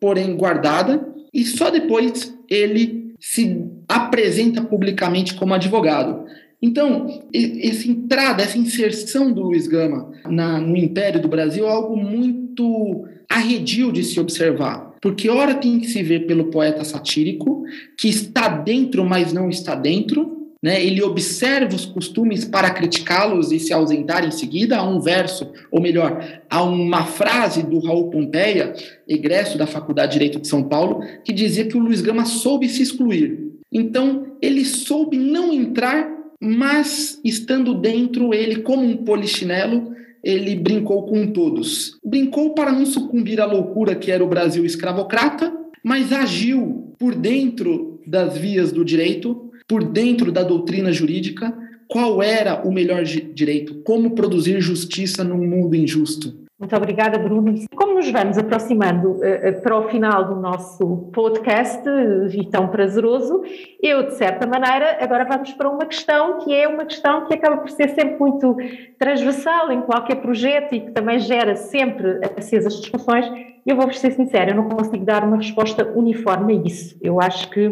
porém 0.00 0.36
guardada, 0.36 1.06
e 1.32 1.44
só 1.44 1.70
depois 1.70 2.36
ele 2.48 3.14
se 3.20 3.64
apresenta 3.88 4.62
publicamente 4.62 5.34
como 5.34 5.54
advogado. 5.54 6.26
Então, 6.60 7.22
essa 7.32 7.88
entrada, 7.88 8.42
essa 8.42 8.58
inserção 8.58 9.32
do 9.32 9.42
Luiz 9.42 9.68
Gama 9.68 10.10
na, 10.26 10.60
no 10.60 10.76
Império 10.76 11.20
do 11.20 11.28
Brasil 11.28 11.66
é 11.66 11.70
algo 11.70 11.96
muito 11.96 13.06
arredio 13.28 13.92
de 13.92 14.02
se 14.02 14.18
observar. 14.18 14.94
Porque, 15.00 15.28
ora, 15.28 15.54
tem 15.54 15.78
que 15.78 15.86
se 15.86 16.02
ver 16.02 16.26
pelo 16.26 16.50
poeta 16.50 16.82
satírico, 16.82 17.62
que 17.96 18.08
está 18.08 18.48
dentro, 18.48 19.04
mas 19.04 19.32
não 19.32 19.48
está 19.48 19.76
dentro, 19.76 20.37
né? 20.62 20.84
ele 20.84 21.02
observa 21.02 21.74
os 21.74 21.84
costumes 21.84 22.44
para 22.44 22.70
criticá-los 22.70 23.52
e 23.52 23.58
se 23.58 23.72
ausentar 23.72 24.24
em 24.24 24.30
seguida. 24.30 24.78
Há 24.78 24.88
um 24.88 25.00
verso, 25.00 25.50
ou 25.70 25.80
melhor, 25.80 26.42
há 26.48 26.62
uma 26.62 27.04
frase 27.04 27.62
do 27.62 27.78
Raul 27.78 28.10
Pompeia, 28.10 28.74
egresso 29.06 29.56
da 29.56 29.66
Faculdade 29.66 30.12
de 30.12 30.18
Direito 30.18 30.40
de 30.40 30.48
São 30.48 30.62
Paulo, 30.62 31.00
que 31.24 31.32
dizia 31.32 31.66
que 31.66 31.76
o 31.76 31.80
Luiz 31.80 32.00
Gama 32.00 32.24
soube 32.24 32.68
se 32.68 32.82
excluir. 32.82 33.48
Então, 33.72 34.36
ele 34.40 34.64
soube 34.64 35.16
não 35.18 35.52
entrar 35.52 36.18
mas 36.40 37.20
estando 37.24 37.74
dentro, 37.74 38.32
ele, 38.32 38.62
como 38.62 38.84
um 38.84 38.98
polichinelo, 38.98 39.92
ele 40.22 40.54
brincou 40.54 41.06
com 41.06 41.26
todos. 41.32 41.98
Brincou 42.04 42.54
para 42.54 42.72
não 42.72 42.86
sucumbir 42.86 43.40
à 43.40 43.44
loucura 43.44 43.94
que 43.94 44.10
era 44.10 44.22
o 44.22 44.28
Brasil 44.28 44.64
escravocrata, 44.64 45.52
mas 45.82 46.12
agiu 46.12 46.94
por 46.98 47.14
dentro 47.14 48.00
das 48.06 48.38
vias 48.38 48.72
do 48.72 48.84
direito, 48.84 49.47
por 49.68 49.84
dentro 49.84 50.32
da 50.32 50.42
doutrina 50.42 50.90
jurídica, 50.90 51.52
qual 51.86 52.22
era 52.22 52.66
o 52.66 52.72
melhor 52.72 53.04
direito, 53.04 53.82
como 53.82 54.14
produzir 54.14 54.60
justiça 54.60 55.22
num 55.22 55.46
mundo 55.46 55.76
injusto. 55.76 56.48
Muito 56.58 56.74
obrigada, 56.74 57.18
Bruno. 57.20 57.54
Como 57.76 57.94
nos 57.94 58.10
vamos 58.10 58.36
aproximando 58.36 59.12
uh, 59.12 59.62
para 59.62 59.78
o 59.78 59.88
final 59.88 60.24
do 60.24 60.40
nosso 60.40 61.08
podcast 61.12 61.88
uh, 61.88 62.26
e 62.32 62.50
tão 62.50 62.66
prazeroso, 62.66 63.42
eu, 63.80 64.02
de 64.06 64.14
certa 64.14 64.44
maneira, 64.44 64.98
agora 65.00 65.24
vamos 65.24 65.52
para 65.52 65.70
uma 65.70 65.86
questão 65.86 66.38
que 66.38 66.52
é 66.52 66.66
uma 66.66 66.84
questão 66.84 67.26
que 67.26 67.34
acaba 67.34 67.58
por 67.58 67.70
ser 67.70 67.90
sempre 67.90 68.18
muito 68.18 68.56
transversal 68.98 69.70
em 69.70 69.82
qualquer 69.82 70.16
projeto 70.16 70.74
e 70.74 70.80
que 70.80 70.90
também 70.90 71.20
gera 71.20 71.54
sempre 71.54 72.18
acesas 72.36 72.80
discussões. 72.80 73.30
Eu 73.64 73.76
vou 73.76 73.92
ser 73.92 74.10
sincera, 74.10 74.50
eu 74.50 74.56
não 74.56 74.68
consigo 74.68 75.04
dar 75.04 75.22
uma 75.22 75.36
resposta 75.36 75.88
uniforme 75.94 76.54
a 76.54 76.66
isso. 76.66 76.98
Eu 77.00 77.20
acho 77.20 77.48
que, 77.50 77.70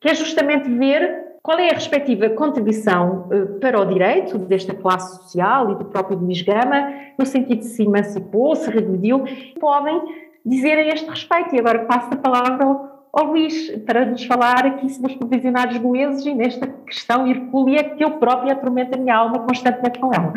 que 0.00 0.08
é 0.08 0.14
justamente 0.14 0.70
ver 0.70 1.29
qual 1.42 1.58
é 1.58 1.70
a 1.70 1.74
respectiva 1.74 2.28
contribuição 2.30 3.28
uh, 3.30 3.58
para 3.60 3.80
o 3.80 3.84
direito 3.86 4.38
desta 4.38 4.74
classe 4.74 5.22
social 5.22 5.72
e 5.72 5.74
do 5.76 5.84
próprio 5.86 6.18
Luís 6.18 6.42
Gama, 6.42 6.92
no 7.18 7.24
sentido 7.24 7.60
de 7.60 7.66
se 7.66 7.82
emancipou, 7.82 8.54
se 8.54 8.70
regrediu, 8.70 9.24
podem 9.58 10.02
dizer 10.44 10.74
a 10.74 10.88
este 10.88 11.08
respeito. 11.08 11.54
E 11.54 11.58
agora 11.58 11.80
passo 11.86 12.12
a 12.12 12.16
palavra 12.16 12.64
ao, 13.12 13.24
Luís 13.24 13.70
para 13.86 14.04
nos 14.04 14.24
falar 14.24 14.66
aqui 14.66 14.88
sobre 14.88 15.12
os 15.12 15.18
provisionários 15.18 15.78
goeses 15.78 16.24
e 16.26 16.34
nesta 16.34 16.66
questão 16.86 17.26
hercúlea 17.26 17.82
que 17.82 18.04
eu 18.04 18.12
própria 18.12 18.52
atormento 18.52 18.94
a 18.94 18.98
minha 18.98 19.16
alma 19.16 19.40
constantemente 19.40 19.98
com 19.98 20.12
ela. 20.14 20.32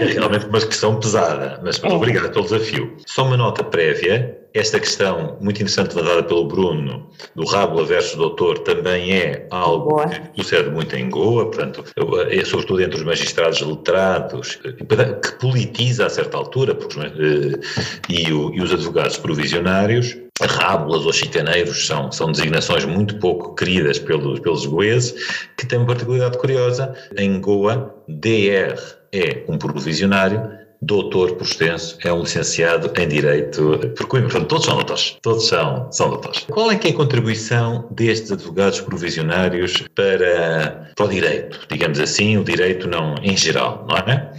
É 0.00 0.04
realmente 0.04 0.46
uma 0.46 0.60
questão 0.60 1.00
pesada, 1.00 1.60
mas, 1.64 1.80
mas 1.80 1.92
é. 1.92 1.96
obrigado 1.96 2.30
pelo 2.32 2.44
desafio. 2.44 2.94
Só 3.06 3.24
uma 3.24 3.36
nota 3.36 3.64
prévia, 3.64 4.38
esta 4.58 4.80
questão 4.80 5.36
muito 5.40 5.56
interessante 5.56 5.94
levantada 5.94 6.22
pelo 6.24 6.46
Bruno, 6.46 7.08
do 7.34 7.44
Rábula 7.46 7.84
versus 7.84 8.16
Doutor, 8.16 8.58
também 8.58 9.12
é 9.12 9.46
algo 9.50 9.90
Boa. 9.90 10.08
que 10.08 10.42
sucede 10.42 10.70
muito 10.70 10.94
em 10.96 11.08
Goa, 11.08 11.46
portanto, 11.46 11.84
é 12.30 12.44
sobretudo 12.44 12.82
entre 12.82 12.98
os 12.98 13.04
magistrados 13.04 13.60
letrados, 13.60 14.56
que 14.56 15.32
politiza 15.38 16.06
a 16.06 16.10
certa 16.10 16.36
altura, 16.36 16.74
porque, 16.74 16.98
eh, 17.00 17.60
e, 18.08 18.32
o, 18.32 18.52
e 18.54 18.60
os 18.60 18.72
advogados 18.72 19.16
provisionários, 19.16 20.16
rábulas 20.40 21.04
ou 21.04 21.12
chicaneiros 21.12 21.86
são, 21.86 22.12
são 22.12 22.30
designações 22.30 22.84
muito 22.84 23.16
pouco 23.18 23.54
queridas 23.54 23.98
pelos, 23.98 24.40
pelos 24.40 24.66
goeses, 24.66 25.14
que 25.56 25.66
têm 25.66 25.78
uma 25.78 25.86
particularidade 25.86 26.38
curiosa. 26.38 26.94
Em 27.16 27.40
Goa, 27.40 27.94
DR 28.06 28.78
é 29.12 29.44
um 29.48 29.58
provisionário, 29.58 30.57
doutor 30.80 31.32
por 31.32 31.44
extenso, 31.44 31.98
é 32.04 32.12
um 32.12 32.22
licenciado 32.22 32.90
em 33.00 33.08
Direito 33.08 33.78
por 33.96 34.06
Coimbra. 34.06 34.30
Portanto, 34.30 34.48
todos 34.48 34.64
são 34.64 34.76
doutores. 34.76 35.16
Todos 35.22 35.48
são, 35.48 35.92
são 35.92 36.10
doutores. 36.10 36.46
Qual 36.50 36.70
é 36.70 36.76
que 36.76 36.88
é 36.88 36.90
a 36.90 36.94
contribuição 36.94 37.88
destes 37.90 38.32
advogados 38.32 38.80
provisionários 38.80 39.84
para, 39.94 40.90
para 40.94 41.06
o 41.06 41.08
direito? 41.08 41.60
Digamos 41.70 42.00
assim, 42.00 42.36
o 42.36 42.44
direito 42.44 42.88
não 42.88 43.16
em 43.22 43.36
geral, 43.36 43.86
não 43.88 43.96
é? 43.96 44.32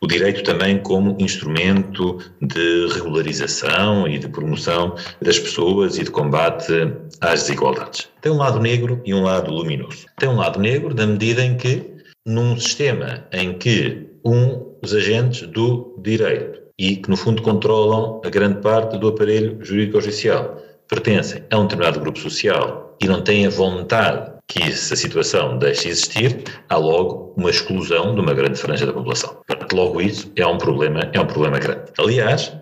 O 0.00 0.06
direito 0.08 0.42
também 0.42 0.78
como 0.78 1.16
instrumento 1.20 2.18
de 2.40 2.88
regularização 2.92 4.08
e 4.08 4.18
de 4.18 4.28
promoção 4.28 4.96
das 5.20 5.38
pessoas 5.38 5.96
e 5.96 6.02
de 6.02 6.10
combate 6.10 6.72
às 7.20 7.42
desigualdades. 7.42 8.08
Tem 8.20 8.32
um 8.32 8.38
lado 8.38 8.58
negro 8.58 9.00
e 9.04 9.14
um 9.14 9.22
lado 9.22 9.52
luminoso. 9.52 10.06
Tem 10.18 10.28
um 10.28 10.36
lado 10.36 10.58
negro 10.58 10.92
na 10.92 11.06
medida 11.06 11.44
em 11.44 11.56
que, 11.56 11.88
num 12.26 12.58
sistema 12.58 13.24
em 13.32 13.56
que 13.56 14.08
um 14.24 14.71
os 14.82 14.94
agentes 14.94 15.46
do 15.48 15.94
direito 16.02 16.60
e 16.78 16.96
que, 16.96 17.08
no 17.08 17.16
fundo, 17.16 17.42
controlam 17.42 18.20
a 18.24 18.28
grande 18.28 18.60
parte 18.60 18.98
do 18.98 19.08
aparelho 19.08 19.58
jurídico-judicial. 19.64 20.60
Pertencem 20.88 21.44
a 21.50 21.58
um 21.58 21.62
determinado 21.62 22.00
grupo 22.00 22.18
social 22.18 22.96
e 23.00 23.06
não 23.06 23.22
têm 23.22 23.46
a 23.46 23.50
vontade 23.50 24.32
que 24.48 24.62
essa 24.64 24.94
situação 24.96 25.56
deixe 25.56 25.88
existir, 25.88 26.42
há 26.68 26.76
logo 26.76 27.32
uma 27.36 27.48
exclusão 27.48 28.14
de 28.14 28.20
uma 28.20 28.34
grande 28.34 28.58
franja 28.58 28.84
da 28.84 28.92
população. 28.92 29.38
Portanto, 29.46 29.72
logo 29.74 30.00
isso 30.00 30.30
é 30.36 30.46
um 30.46 30.58
problema, 30.58 31.08
é 31.12 31.20
um 31.20 31.26
problema 31.26 31.58
grande. 31.58 31.90
Aliás, 31.98 32.52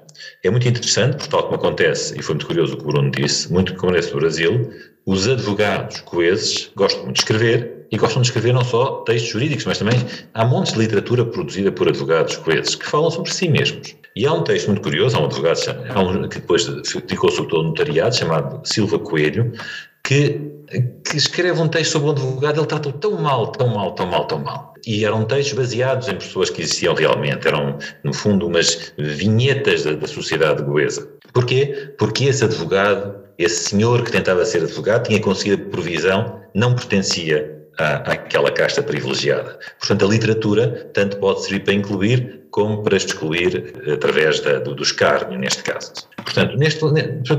é 0.44 0.50
muito 0.50 0.68
interessante, 0.68 1.16
porque 1.16 1.30
tal 1.30 1.42
como 1.44 1.56
acontece, 1.56 2.16
e 2.16 2.22
foi 2.22 2.34
muito 2.34 2.46
curioso 2.46 2.74
o 2.74 2.76
que 2.76 2.84
o 2.84 2.86
Bruno 2.86 3.10
disse, 3.10 3.52
muito 3.52 3.72
que 3.72 3.78
acontece 3.78 4.12
no 4.12 4.20
Brasil, 4.20 4.70
os 5.06 5.26
advogados 5.26 6.00
coeses 6.02 6.70
gostam 6.76 7.04
muito 7.04 7.16
de 7.16 7.22
escrever 7.22 7.79
e 7.90 7.96
gostam 7.96 8.22
de 8.22 8.28
escrever 8.28 8.52
não 8.52 8.64
só 8.64 9.02
textos 9.02 9.30
jurídicos, 9.30 9.64
mas 9.66 9.78
também 9.78 9.98
há 10.34 10.44
montes 10.44 10.72
de 10.72 10.78
literatura 10.78 11.24
produzida 11.24 11.72
por 11.72 11.88
advogados 11.88 12.36
coeses 12.36 12.74
que 12.74 12.86
falam 12.86 13.10
sobre 13.10 13.32
si 13.32 13.48
mesmos. 13.48 13.96
E 14.16 14.26
há 14.26 14.32
um 14.32 14.42
texto 14.42 14.68
muito 14.68 14.82
curioso, 14.82 15.16
há 15.16 15.20
um 15.20 15.26
advogado 15.26 15.60
há 15.94 16.00
um, 16.00 16.28
que 16.28 16.40
depois 16.40 16.66
dedicou 16.66 17.30
sobretudo 17.30 17.58
ao 17.58 17.64
notariado, 17.64 18.16
chamado 18.16 18.60
Silva 18.64 18.98
Coelho, 18.98 19.52
que, 20.04 20.40
que 21.08 21.16
escreve 21.16 21.60
um 21.60 21.68
texto 21.68 21.92
sobre 21.92 22.08
um 22.08 22.10
advogado, 22.12 22.60
ele 22.60 22.66
trata-o 22.66 22.92
tão 22.92 23.20
mal, 23.20 23.48
tão 23.52 23.68
mal, 23.68 23.92
tão 23.92 24.06
mal, 24.06 24.24
tão 24.26 24.38
mal. 24.38 24.74
E 24.86 25.04
eram 25.04 25.24
textos 25.24 25.56
baseados 25.56 26.08
em 26.08 26.14
pessoas 26.14 26.48
que 26.48 26.62
existiam 26.62 26.94
realmente, 26.94 27.46
eram, 27.46 27.78
no 28.02 28.12
fundo, 28.12 28.46
umas 28.46 28.92
vinhetas 28.98 29.84
da, 29.84 29.92
da 29.92 30.06
sociedade 30.06 30.62
goesa. 30.62 31.08
Porquê? 31.32 31.92
Porque 31.98 32.24
esse 32.24 32.44
advogado, 32.44 33.14
esse 33.38 33.70
senhor 33.70 34.02
que 34.02 34.10
tentava 34.10 34.44
ser 34.44 34.62
advogado, 34.62 35.06
tinha 35.06 35.20
conseguido 35.20 35.66
provisão, 35.66 36.40
não 36.54 36.74
pertencia 36.74 37.59
àquela 37.78 38.50
casta 38.50 38.82
privilegiada. 38.82 39.58
Portanto, 39.78 40.04
a 40.04 40.08
literatura 40.08 40.90
tanto 40.92 41.16
pode 41.18 41.42
servir 41.42 41.64
para 41.64 41.74
incluir 41.74 42.40
como 42.50 42.82
para 42.82 42.96
excluir 42.96 43.74
através 43.92 44.40
da, 44.40 44.58
do, 44.58 44.74
do 44.74 44.82
escárnio, 44.82 45.38
neste 45.38 45.62
caso. 45.62 45.92
Portanto, 46.16 46.56
neste, 46.56 46.84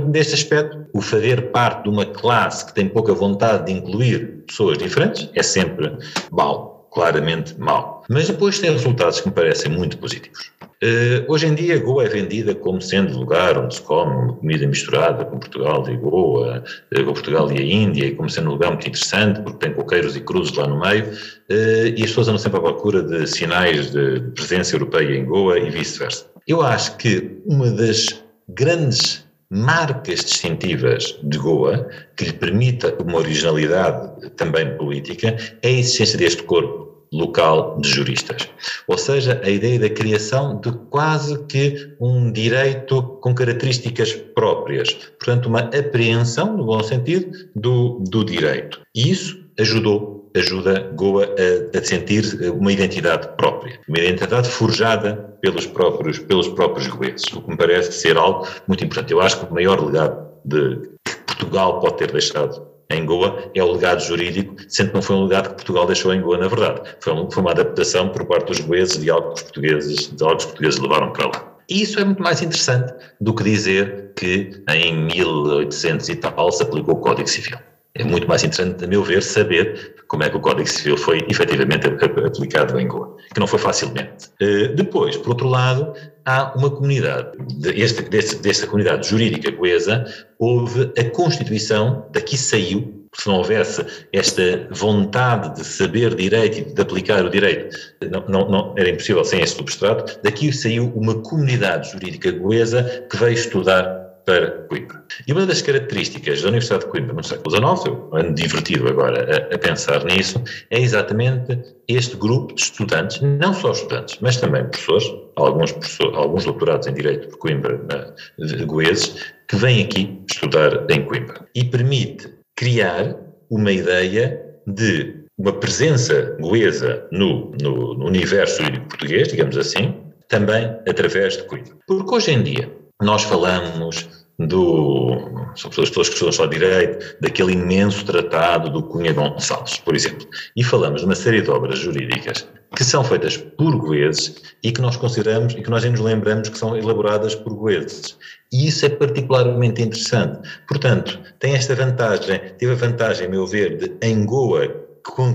neste 0.08 0.34
aspecto, 0.34 0.86
o 0.94 1.02
fazer 1.02 1.52
parte 1.52 1.84
de 1.84 1.90
uma 1.90 2.06
classe 2.06 2.66
que 2.66 2.74
tem 2.74 2.88
pouca 2.88 3.14
vontade 3.14 3.66
de 3.66 3.74
incluir 3.74 4.44
pessoas 4.48 4.78
diferentes 4.78 5.30
é 5.36 5.44
sempre 5.44 5.92
mau, 6.32 6.90
claramente 6.94 7.58
mau. 7.60 8.04
Mas 8.10 8.28
depois 8.28 8.60
tem 8.60 8.72
resultados 8.72 9.22
que 9.22 9.28
me 9.28 9.34
parecem 9.34 9.72
muito 9.72 9.98
positivos. 9.98 10.52
Uh, 10.84 11.32
hoje 11.32 11.46
em 11.46 11.54
dia, 11.54 11.78
Goa 11.78 12.06
é 12.06 12.10
vendida 12.10 12.56
como 12.56 12.82
sendo 12.82 13.16
lugar 13.16 13.56
onde 13.56 13.76
se 13.76 13.82
come 13.84 14.34
comida 14.34 14.66
misturada 14.66 15.24
com 15.24 15.38
Portugal 15.38 15.88
e 15.88 15.96
Goa, 15.96 16.64
uh, 16.92 17.06
com 17.06 17.14
Portugal 17.14 17.52
e 17.52 17.60
a 17.60 17.62
Índia, 17.62 18.06
e 18.06 18.16
como 18.16 18.28
sendo 18.28 18.50
um 18.50 18.54
lugar 18.54 18.70
muito 18.70 18.88
interessante, 18.88 19.42
porque 19.42 19.60
tem 19.60 19.76
coqueiros 19.76 20.16
e 20.16 20.22
cruzes 20.22 20.56
lá 20.56 20.66
no 20.66 20.80
meio, 20.80 21.04
uh, 21.06 21.88
e 21.96 22.02
as 22.02 22.10
pessoas 22.10 22.30
andam 22.30 22.40
sempre 22.40 22.58
à 22.58 22.64
procura 22.64 23.04
de 23.04 23.28
sinais 23.28 23.92
de 23.92 24.22
presença 24.34 24.76
europeia 24.76 25.16
em 25.16 25.24
Goa 25.24 25.60
e 25.60 25.70
vice-versa. 25.70 26.26
Eu 26.48 26.64
acho 26.64 26.98
que 26.98 27.40
uma 27.46 27.70
das 27.70 28.08
grandes 28.50 29.24
marcas 29.52 30.24
distintivas 30.24 31.16
de 31.22 31.38
Goa, 31.38 31.88
que 32.18 32.26
lhe 32.26 32.34
permita 32.34 32.96
uma 33.04 33.20
originalidade 33.20 34.32
também 34.32 34.76
política, 34.78 35.38
é 35.62 35.68
a 35.68 35.72
existência 35.72 36.18
deste 36.18 36.42
corpo 36.42 36.91
local 37.12 37.78
de 37.80 37.89
juristas. 37.89 38.47
Ou 38.88 38.97
seja, 38.97 39.41
a 39.43 39.49
ideia 39.49 39.80
da 39.80 39.89
criação 39.89 40.59
de 40.59 40.72
quase 40.89 41.43
que 41.45 41.93
um 41.99 42.32
direito 42.32 43.03
com 43.22 43.34
características 43.34 44.14
próprias. 44.14 44.93
Portanto, 44.93 45.47
uma 45.47 45.59
apreensão, 45.59 46.55
no 46.55 46.66
bom 46.66 46.82
sentido, 46.82 47.49
do, 47.55 47.99
do 48.09 48.24
direito. 48.24 48.82
E 48.95 49.12
isso 49.12 49.43
ajudou, 49.59 50.32
ajuda 50.36 50.91
Goa 50.95 51.26
a, 51.26 51.78
a 51.78 51.84
sentir 51.84 52.24
uma 52.51 52.72
identidade 52.72 53.28
própria. 53.36 53.80
Uma 53.88 53.99
identidade 53.99 54.49
forjada 54.49 55.36
pelos 55.41 55.66
próprios, 55.66 56.20
pelos 56.20 56.47
próprios 56.47 56.88
goeses, 56.88 57.26
o 57.34 57.41
que 57.41 57.49
me 57.49 57.57
parece 57.57 57.91
ser 57.91 58.18
algo 58.18 58.47
muito 58.68 58.86
importante. 58.86 59.12
Eu 59.12 59.22
acho 59.22 59.39
que 59.39 59.51
o 59.51 59.53
maior 59.53 59.84
legado 59.84 60.32
de, 60.45 60.89
que 61.03 61.16
Portugal 61.28 61.80
pode 61.80 61.97
ter 61.97 62.12
deixado 62.12 62.70
em 62.94 63.06
Goa 63.06 63.52
é 63.54 63.64
o 63.64 63.72
legado 63.72 64.02
jurídico, 64.02 64.56
sendo 64.68 64.89
que 64.89 64.96
não 64.96 65.02
foi 65.02 65.16
um 65.16 65.24
legado 65.24 65.50
que 65.50 65.56
Portugal 65.56 65.86
deixou 65.86 66.14
em 66.14 66.22
Goa, 66.22 66.38
na 66.38 66.48
verdade. 66.48 66.82
Foi, 67.00 67.14
um, 67.14 67.30
foi 67.30 67.42
uma 67.42 67.52
adaptação 67.52 68.10
por 68.10 68.26
parte 68.26 68.48
dos 68.48 68.60
goeses 68.60 68.98
de 68.98 69.10
algo 69.10 69.30
que 69.30 69.36
os 69.36 69.44
portugueses, 69.44 70.16
de 70.16 70.24
algo 70.24 70.36
que 70.36 70.42
os 70.42 70.46
portugueses 70.46 70.80
levaram 70.80 71.12
para 71.12 71.28
lá. 71.28 71.52
E 71.70 71.82
isso 71.82 72.00
é 72.00 72.04
muito 72.04 72.22
mais 72.22 72.42
interessante 72.42 72.94
do 73.20 73.34
que 73.34 73.44
dizer 73.44 74.12
que 74.16 74.62
em 74.70 75.06
1800 75.06 76.10
e 76.10 76.16
tal 76.16 76.52
se 76.52 76.64
aplicou 76.64 76.96
o 76.96 77.00
Código 77.00 77.30
Civil. 77.30 77.58
É 77.94 78.04
muito 78.06 78.28
mais 78.28 78.44
interessante, 78.44 78.86
a 78.86 78.88
meu 78.88 79.04
ver, 79.04 79.22
saber 79.22 79.96
como 80.08 80.24
é 80.24 80.30
que 80.30 80.38
o 80.38 80.39
Código 80.39 80.68
Civil 80.68 80.96
foi 80.98 81.26
efetivamente 81.30 81.88
aplicado 81.88 82.80
em 82.80 82.88
Goa, 82.88 83.18
que 83.34 83.39
não 83.39 83.48
foi 83.48 83.60
facilmente. 83.60 84.30
Eh, 84.39 84.70
depois, 84.70 85.18
por 85.18 85.30
outro 85.30 85.48
lado, 85.48 85.94
há 86.26 86.54
uma 86.56 86.70
comunidade, 86.70 87.38
desta, 87.60 88.02
desta 88.39 88.66
comunidade 88.68 89.10
jurídica 89.10 89.52
goesa, 89.52 90.06
houve 90.39 90.92
a 90.98 91.04
constituição, 91.10 92.06
daqui 92.12 92.38
saiu 92.38 93.02
se 93.14 93.28
não 93.28 93.36
houvesse 93.36 93.86
esta 94.14 94.68
vontade 94.72 95.56
de 95.56 95.66
saber 95.66 96.16
direito 96.16 96.60
e 96.60 96.74
de 96.74 96.82
aplicar 96.82 97.26
o 97.26 97.30
direito, 97.30 97.76
não, 98.10 98.26
não, 98.28 98.50
não, 98.50 98.76
era 98.78 98.89
impossível 98.89 99.24
sem 99.26 99.42
esse 99.42 99.56
substrato, 99.56 100.20
daqui 100.24 100.52
saiu 100.54 100.92
uma 100.96 101.16
comunidade 101.22 101.92
jurídica 101.92 102.32
goesa 102.32 103.06
que 103.10 103.18
veio 103.18 103.34
estudar 103.34 104.11
para 104.26 104.51
Coimbra. 104.67 105.03
E 105.28 105.32
uma 105.32 105.45
das 105.45 105.61
características 105.61 106.41
da 106.41 106.49
Universidade 106.49 106.86
de 106.86 106.91
Coimbra 106.91 107.13
no 107.13 107.24
século 107.24 107.51
XIX, 107.51 107.97
eu 108.13 108.34
divertido 108.34 108.88
agora 108.88 109.47
a, 109.51 109.55
a, 109.55 109.57
pensar 109.57 110.03
nisso, 110.05 110.41
é 110.69 110.80
exatamente 110.80 111.59
este 111.88 112.15
grupo 112.15 112.53
de 112.53 112.61
estudantes, 112.61 113.22
não 113.22 113.53
só 113.53 113.72
estudantes, 113.72 114.17
mas 114.22 114.38
também 114.38 114.63
professores, 114.65 115.11
alguns, 115.36 115.72
professores, 115.72 116.15
alguns 116.15 116.45
doutorados 116.45 116.88
em 116.88 116.93
Direito 116.93 117.30
por 117.30 117.38
Coimbra, 117.39 117.80
na, 117.89 118.65
Goeses, 118.65 119.34
que 119.47 119.55
vêm 119.55 119.84
aqui 119.84 120.19
estudar 120.30 120.89
em 120.89 121.03
Coimbra. 121.03 121.47
E 121.55 121.63
permite 121.63 122.30
criar 122.55 123.15
uma 123.49 123.72
ideia 123.72 124.41
de 124.67 125.22
uma 125.38 125.53
presença 125.53 126.38
goesa 126.39 127.07
no, 127.11 127.51
no, 127.61 127.95
no 127.95 128.05
universo 128.05 128.61
português, 128.88 129.28
digamos 129.30 129.57
assim, 129.57 129.95
também 130.28 130.65
através 130.88 131.36
de 131.36 131.43
Coimbra. 131.43 131.74
Porque 131.88 132.15
hoje 132.15 132.32
em 132.32 132.43
dia 132.43 132.81
nós 133.02 133.24
falamos 133.24 134.08
do, 134.47 135.52
sobre 135.56 135.82
as 135.82 135.89
pessoas 135.89 136.10
que 136.10 136.14
estudam 136.14 136.32
só 136.32 136.45
direito, 136.45 137.16
daquele 137.22 137.54
imenso 137.54 138.06
tratado 138.06 138.70
do 138.70 138.84
Cunha 138.84 139.14
Gonçalves, 139.14 139.78
por 139.78 139.95
exemplo, 139.95 140.28
e 140.56 140.64
falamos 140.64 141.02
de 141.02 141.06
uma 141.06 141.16
série 141.16 141.41
de 141.41 141.49
obras 141.49 141.80
jurídicas 141.80 142.47
que 142.76 142.84
são 142.84 143.04
feitas 143.04 143.38
por 143.38 143.76
goeses 143.76 144.41
e 144.64 144.72
que 144.72 144.82
nós 144.82 144.95
consideramos 144.95 145.54
e 145.54 145.62
que 145.62 145.70
nós 145.70 145.84
nos 145.84 145.99
lembramos 145.99 146.49
que 146.49 146.58
são 146.58 146.76
elaboradas 146.76 147.36
por 147.36 147.54
goeses. 147.54 148.18
E 148.52 148.68
isso 148.68 148.86
é 148.86 148.89
particularmente 148.89 149.82
interessante. 149.82 150.47
Portanto, 150.68 151.20
tem 151.39 151.54
esta 151.54 151.76
vantagem, 151.76 152.39
teve 152.58 152.72
a 152.72 152.76
vantagem, 152.76 153.28
a 153.28 153.30
meu 153.30 153.45
ver, 153.45 153.78
de 153.78 154.08
em 154.08 154.26
Goa 154.26 154.82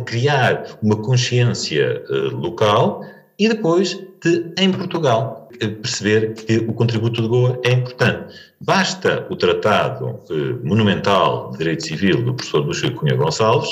criar 0.05 0.79
uma 0.83 0.97
consciência 0.97 2.03
uh, 2.09 2.37
local 2.37 3.05
e 3.39 3.49
depois 3.49 4.01
de, 4.27 4.53
em 4.59 4.72
Portugal, 4.72 5.49
eh, 5.61 5.68
perceber 5.68 6.35
que 6.35 6.59
o 6.59 6.72
contributo 6.72 7.22
de 7.22 7.29
Goa 7.29 7.61
é 7.64 7.72
importante. 7.72 8.35
Basta 8.61 9.27
o 9.31 9.37
tratado 9.37 10.20
eh, 10.31 10.35
monumental 10.64 11.51
de 11.53 11.59
direito 11.59 11.87
civil 11.87 12.22
do 12.22 12.35
professor 12.35 12.64
Luís 12.64 12.81
Cunha 12.81 13.14
Gonçalves, 13.14 13.70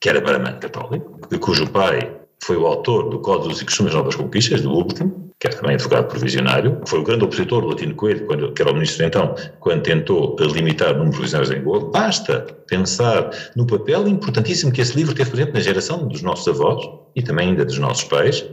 que 0.00 0.08
era 0.08 0.20
baramano 0.20 0.58
católico, 0.58 1.18
cujo 1.38 1.66
pai 1.70 2.12
foi 2.42 2.56
o 2.56 2.66
autor 2.66 3.08
do 3.08 3.20
Código 3.20 3.48
dos 3.48 3.62
Costumes 3.62 3.94
Novas 3.94 4.16
Conquistas, 4.16 4.60
do 4.60 4.70
último, 4.70 5.32
que 5.40 5.46
era 5.46 5.56
também 5.56 5.74
advogado 5.74 6.08
provisionário, 6.08 6.80
foi 6.86 7.00
o 7.00 7.04
grande 7.04 7.24
opositor 7.24 7.62
do 7.62 7.68
Latino 7.68 7.94
Coelho, 7.94 8.26
quando, 8.26 8.52
que 8.52 8.62
era 8.62 8.70
o 8.70 8.74
ministro 8.74 9.06
então, 9.06 9.34
quando 9.60 9.82
tentou 9.82 10.36
limitar 10.40 10.90
o 10.90 10.92
número 10.92 11.10
de 11.10 11.16
provisionários 11.16 11.56
em 11.56 11.62
Goa. 11.62 11.90
Basta 11.90 12.40
pensar 12.66 13.30
no 13.56 13.66
papel 13.66 14.06
importantíssimo 14.08 14.72
que 14.72 14.80
esse 14.80 14.96
livro 14.96 15.14
teve, 15.14 15.30
por 15.30 15.36
exemplo, 15.36 15.54
na 15.54 15.60
geração 15.60 16.06
dos 16.06 16.22
nossos 16.22 16.48
avós 16.48 16.84
e 17.16 17.22
também 17.22 17.48
ainda 17.48 17.64
dos 17.64 17.78
nossos 17.78 18.04
pais. 18.04 18.44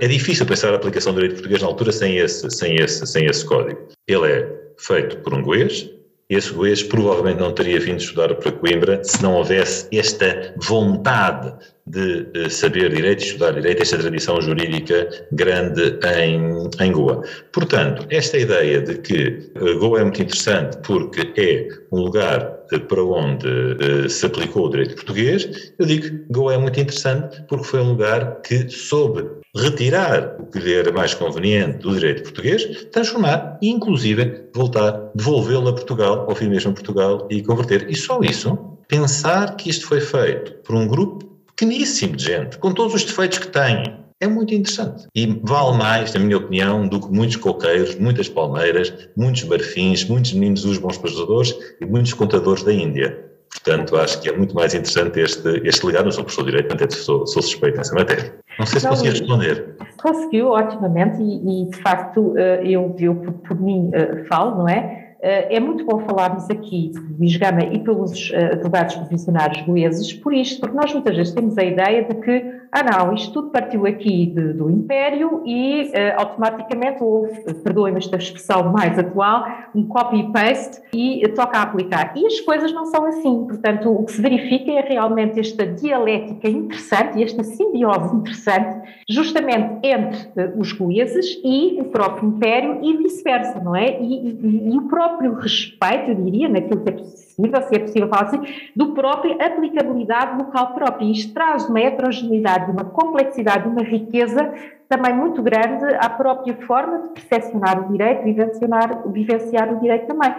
É 0.00 0.08
difícil 0.08 0.46
pensar 0.46 0.72
a 0.72 0.76
aplicação 0.76 1.12
do 1.12 1.20
direito 1.20 1.34
português 1.34 1.60
na 1.60 1.68
altura 1.68 1.92
sem 1.92 2.16
esse, 2.16 2.50
sem 2.50 2.76
esse, 2.76 3.06
sem 3.06 3.26
esse 3.26 3.44
código. 3.44 3.88
Ele 4.08 4.32
é 4.32 4.50
feito 4.78 5.18
por 5.18 5.34
um 5.34 5.42
goês, 5.42 5.90
esse 6.28 6.52
goês 6.52 6.82
provavelmente 6.82 7.38
não 7.38 7.52
teria 7.52 7.78
vindo 7.78 8.00
estudar 8.00 8.34
para 8.34 8.50
Coimbra 8.50 9.02
se 9.04 9.22
não 9.22 9.34
houvesse 9.34 9.86
esta 9.96 10.54
vontade 10.56 11.54
de 11.86 12.26
uh, 12.36 12.50
saber 12.50 12.90
direito, 12.92 13.22
estudar 13.22 13.52
direito, 13.52 13.82
esta 13.82 13.96
tradição 13.96 14.40
jurídica 14.42 15.08
grande 15.30 15.96
em, 16.18 16.68
em 16.80 16.92
Goa. 16.92 17.22
Portanto, 17.52 18.04
esta 18.10 18.38
ideia 18.38 18.80
de 18.80 18.98
que 18.98 19.52
uh, 19.60 19.78
Goa 19.78 20.00
é 20.00 20.02
muito 20.02 20.20
interessante 20.20 20.76
porque 20.78 21.32
é 21.36 21.68
um 21.92 22.00
lugar 22.00 22.55
para 22.88 23.02
onde 23.02 24.08
se 24.08 24.26
aplicou 24.26 24.66
o 24.66 24.70
direito 24.70 24.94
português, 24.94 25.72
eu 25.78 25.86
digo 25.86 26.02
que 26.02 26.32
Goa 26.32 26.54
é 26.54 26.58
muito 26.58 26.80
interessante 26.80 27.42
porque 27.48 27.64
foi 27.64 27.80
um 27.80 27.90
lugar 27.90 28.40
que 28.42 28.68
soube 28.68 29.24
retirar 29.54 30.36
o 30.38 30.46
que 30.46 30.58
lhe 30.58 30.74
era 30.74 30.92
mais 30.92 31.14
conveniente 31.14 31.78
do 31.78 31.94
direito 31.94 32.24
português, 32.24 32.86
transformar 32.92 33.58
e, 33.62 33.70
inclusive, 33.70 34.44
voltar, 34.54 35.10
devolvê-lo 35.14 35.68
a 35.68 35.72
Portugal, 35.72 36.26
ao 36.28 36.34
fim 36.34 36.48
mesmo 36.48 36.72
a 36.72 36.74
Portugal, 36.74 37.26
e 37.30 37.42
converter. 37.42 37.88
E 37.88 37.96
só 37.96 38.20
isso, 38.20 38.58
pensar 38.86 39.56
que 39.56 39.70
isto 39.70 39.86
foi 39.86 40.00
feito 40.00 40.52
por 40.62 40.74
um 40.74 40.86
grupo 40.86 41.24
pequeníssimo 41.46 42.16
de 42.16 42.24
gente, 42.24 42.58
com 42.58 42.72
todos 42.72 42.94
os 42.94 43.04
defeitos 43.04 43.38
que 43.38 43.48
tem, 43.48 44.05
é 44.20 44.26
muito 44.26 44.54
interessante. 44.54 45.06
E 45.14 45.26
vale 45.42 45.76
mais, 45.76 46.12
na 46.14 46.20
minha 46.20 46.38
opinião, 46.38 46.88
do 46.88 47.00
que 47.00 47.12
muitos 47.12 47.36
coqueiros, 47.36 47.96
muitas 47.96 48.28
palmeiras, 48.28 48.92
muitos 49.16 49.42
barfins, 49.42 50.04
muitos 50.08 50.32
meninos 50.32 50.62
dos 50.62 50.78
bons 50.78 50.96
passadores 50.96 51.54
e 51.80 51.86
muitos 51.86 52.14
contadores 52.14 52.62
da 52.62 52.72
Índia. 52.72 53.24
Portanto, 53.50 53.96
acho 53.96 54.20
que 54.20 54.28
é 54.28 54.36
muito 54.36 54.54
mais 54.54 54.74
interessante 54.74 55.20
este, 55.20 55.60
este 55.64 55.86
legado. 55.86 56.06
Eu 56.06 56.12
sou 56.12 56.24
professor 56.24 56.44
de 56.44 56.50
Direito, 56.50 56.68
portanto, 56.68 56.94
sou, 56.94 57.26
sou 57.26 57.42
suspeito 57.42 57.76
nessa 57.76 57.94
matéria. 57.94 58.34
Não 58.58 58.66
sei 58.66 58.80
se 58.80 58.88
consegui 58.88 59.10
responder. 59.10 59.76
Conseguiu, 60.00 60.50
otimamente, 60.50 61.22
e, 61.22 61.62
e 61.62 61.70
de 61.70 61.76
facto, 61.78 62.36
eh, 62.36 62.62
eu, 62.64 62.94
eu 62.98 63.14
por, 63.14 63.32
por 63.32 63.60
mim 63.60 63.90
eh, 63.92 64.24
falo, 64.28 64.58
não 64.58 64.68
é? 64.68 65.14
Eh, 65.20 65.56
é 65.56 65.60
muito 65.60 65.84
bom 65.84 66.00
falarmos 66.00 66.48
aqui 66.50 66.90
de 66.90 67.00
Luís 67.18 67.36
Gama 67.36 67.64
e 67.64 67.78
pelos 67.80 68.32
advogados 68.34 68.94
profissionais 68.94 69.60
goeses 69.62 70.12
por 70.12 70.32
isto, 70.32 70.60
porque 70.60 70.76
nós 70.76 70.92
muitas 70.92 71.16
vezes 71.16 71.34
temos 71.34 71.56
a 71.58 71.64
ideia 71.64 72.04
de 72.04 72.14
que 72.14 72.55
ah 72.72 72.82
não, 72.82 73.14
isto 73.14 73.32
tudo 73.32 73.50
partiu 73.50 73.86
aqui 73.86 74.26
de, 74.26 74.52
do 74.52 74.70
Império 74.70 75.42
e 75.44 75.82
uh, 75.82 76.20
automaticamente 76.20 77.02
houve, 77.02 77.54
perdoem-me 77.62 77.98
esta 77.98 78.16
expressão 78.16 78.72
mais 78.72 78.98
atual, 78.98 79.46
um 79.74 79.86
copy-paste 79.86 80.82
e 80.92 81.24
uh, 81.24 81.34
toca 81.34 81.58
a 81.58 81.62
aplicar. 81.62 82.12
E 82.16 82.26
as 82.26 82.40
coisas 82.40 82.72
não 82.72 82.86
são 82.86 83.04
assim, 83.06 83.46
portanto 83.46 83.90
o 83.90 84.04
que 84.04 84.12
se 84.12 84.22
verifica 84.22 84.72
é 84.72 84.80
realmente 84.80 85.38
esta 85.40 85.66
dialética 85.66 86.48
interessante 86.48 87.18
e 87.18 87.22
esta 87.22 87.44
simbiose 87.44 88.16
interessante 88.16 88.88
justamente 89.08 89.86
entre 89.86 90.52
os 90.56 90.72
goeses 90.72 91.40
e 91.44 91.78
o 91.80 91.84
próprio 91.84 92.28
Império 92.28 92.80
e 92.82 92.96
vice-versa, 92.96 93.60
não 93.60 93.74
é? 93.74 94.00
E, 94.00 94.28
e, 94.28 94.72
e, 94.72 94.78
o 94.78 94.88
próprio 94.88 95.34
respeito, 95.34 96.10
eu 96.10 96.14
diria, 96.14 96.48
naquilo 96.48 96.82
que 96.82 96.90
é 96.90 96.92
possível, 97.36 97.62
se 97.62 97.74
é 97.74 97.78
possível 97.78 98.08
falar 98.08 98.22
assim, 98.22 98.40
do 98.74 98.92
próprio 98.92 99.36
aplicabilidade 99.40 100.38
local 100.38 100.74
própria. 100.74 101.10
Isto 101.10 101.34
traz 101.34 101.68
uma 101.68 101.80
heterogeneidade 101.80 102.66
de 102.66 102.72
uma 102.72 102.84
complexidade, 102.84 103.68
uma 103.68 103.82
riqueza 103.82 104.52
também 104.88 105.14
muito 105.14 105.42
grande 105.42 105.84
à 105.98 106.08
própria 106.08 106.54
forma 106.66 107.02
de 107.02 107.08
percepcionar 107.10 107.84
o 107.84 107.92
direito, 107.92 108.24
vivenciar, 108.24 109.08
vivenciar 109.08 109.72
o 109.72 109.80
direito 109.80 110.06
também. 110.06 110.32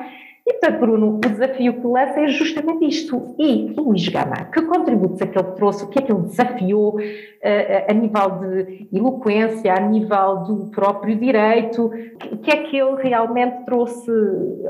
E, 0.48 0.54
portanto, 0.54 0.80
Bruno, 0.80 1.18
o 1.18 1.20
desafio 1.20 1.74
que 1.74 1.86
lança 1.86 2.22
é 2.22 2.28
justamente 2.30 2.88
isto. 2.88 3.36
E 3.38 3.74
Luís 3.78 4.08
Gama, 4.08 4.46
que 4.46 4.62
contributos 4.62 5.20
é 5.20 5.28
que 5.28 5.38
ele 5.38 5.52
trouxe, 5.52 5.84
o 5.84 5.90
que 5.90 6.00
é 6.00 6.02
que 6.02 6.10
ele 6.10 6.22
desafiou 6.22 6.96
uh, 6.96 7.02
a 7.90 7.94
nível 7.94 8.30
de 8.40 8.88
eloquência, 8.94 9.74
a 9.74 9.82
nível 9.82 10.38
do 10.46 10.72
próprio 10.72 11.18
direito, 11.18 11.92
o 12.32 12.38
que 12.38 12.50
é 12.50 12.64
que 12.64 12.78
ele 12.78 12.96
realmente 13.04 13.66
trouxe 13.66 14.10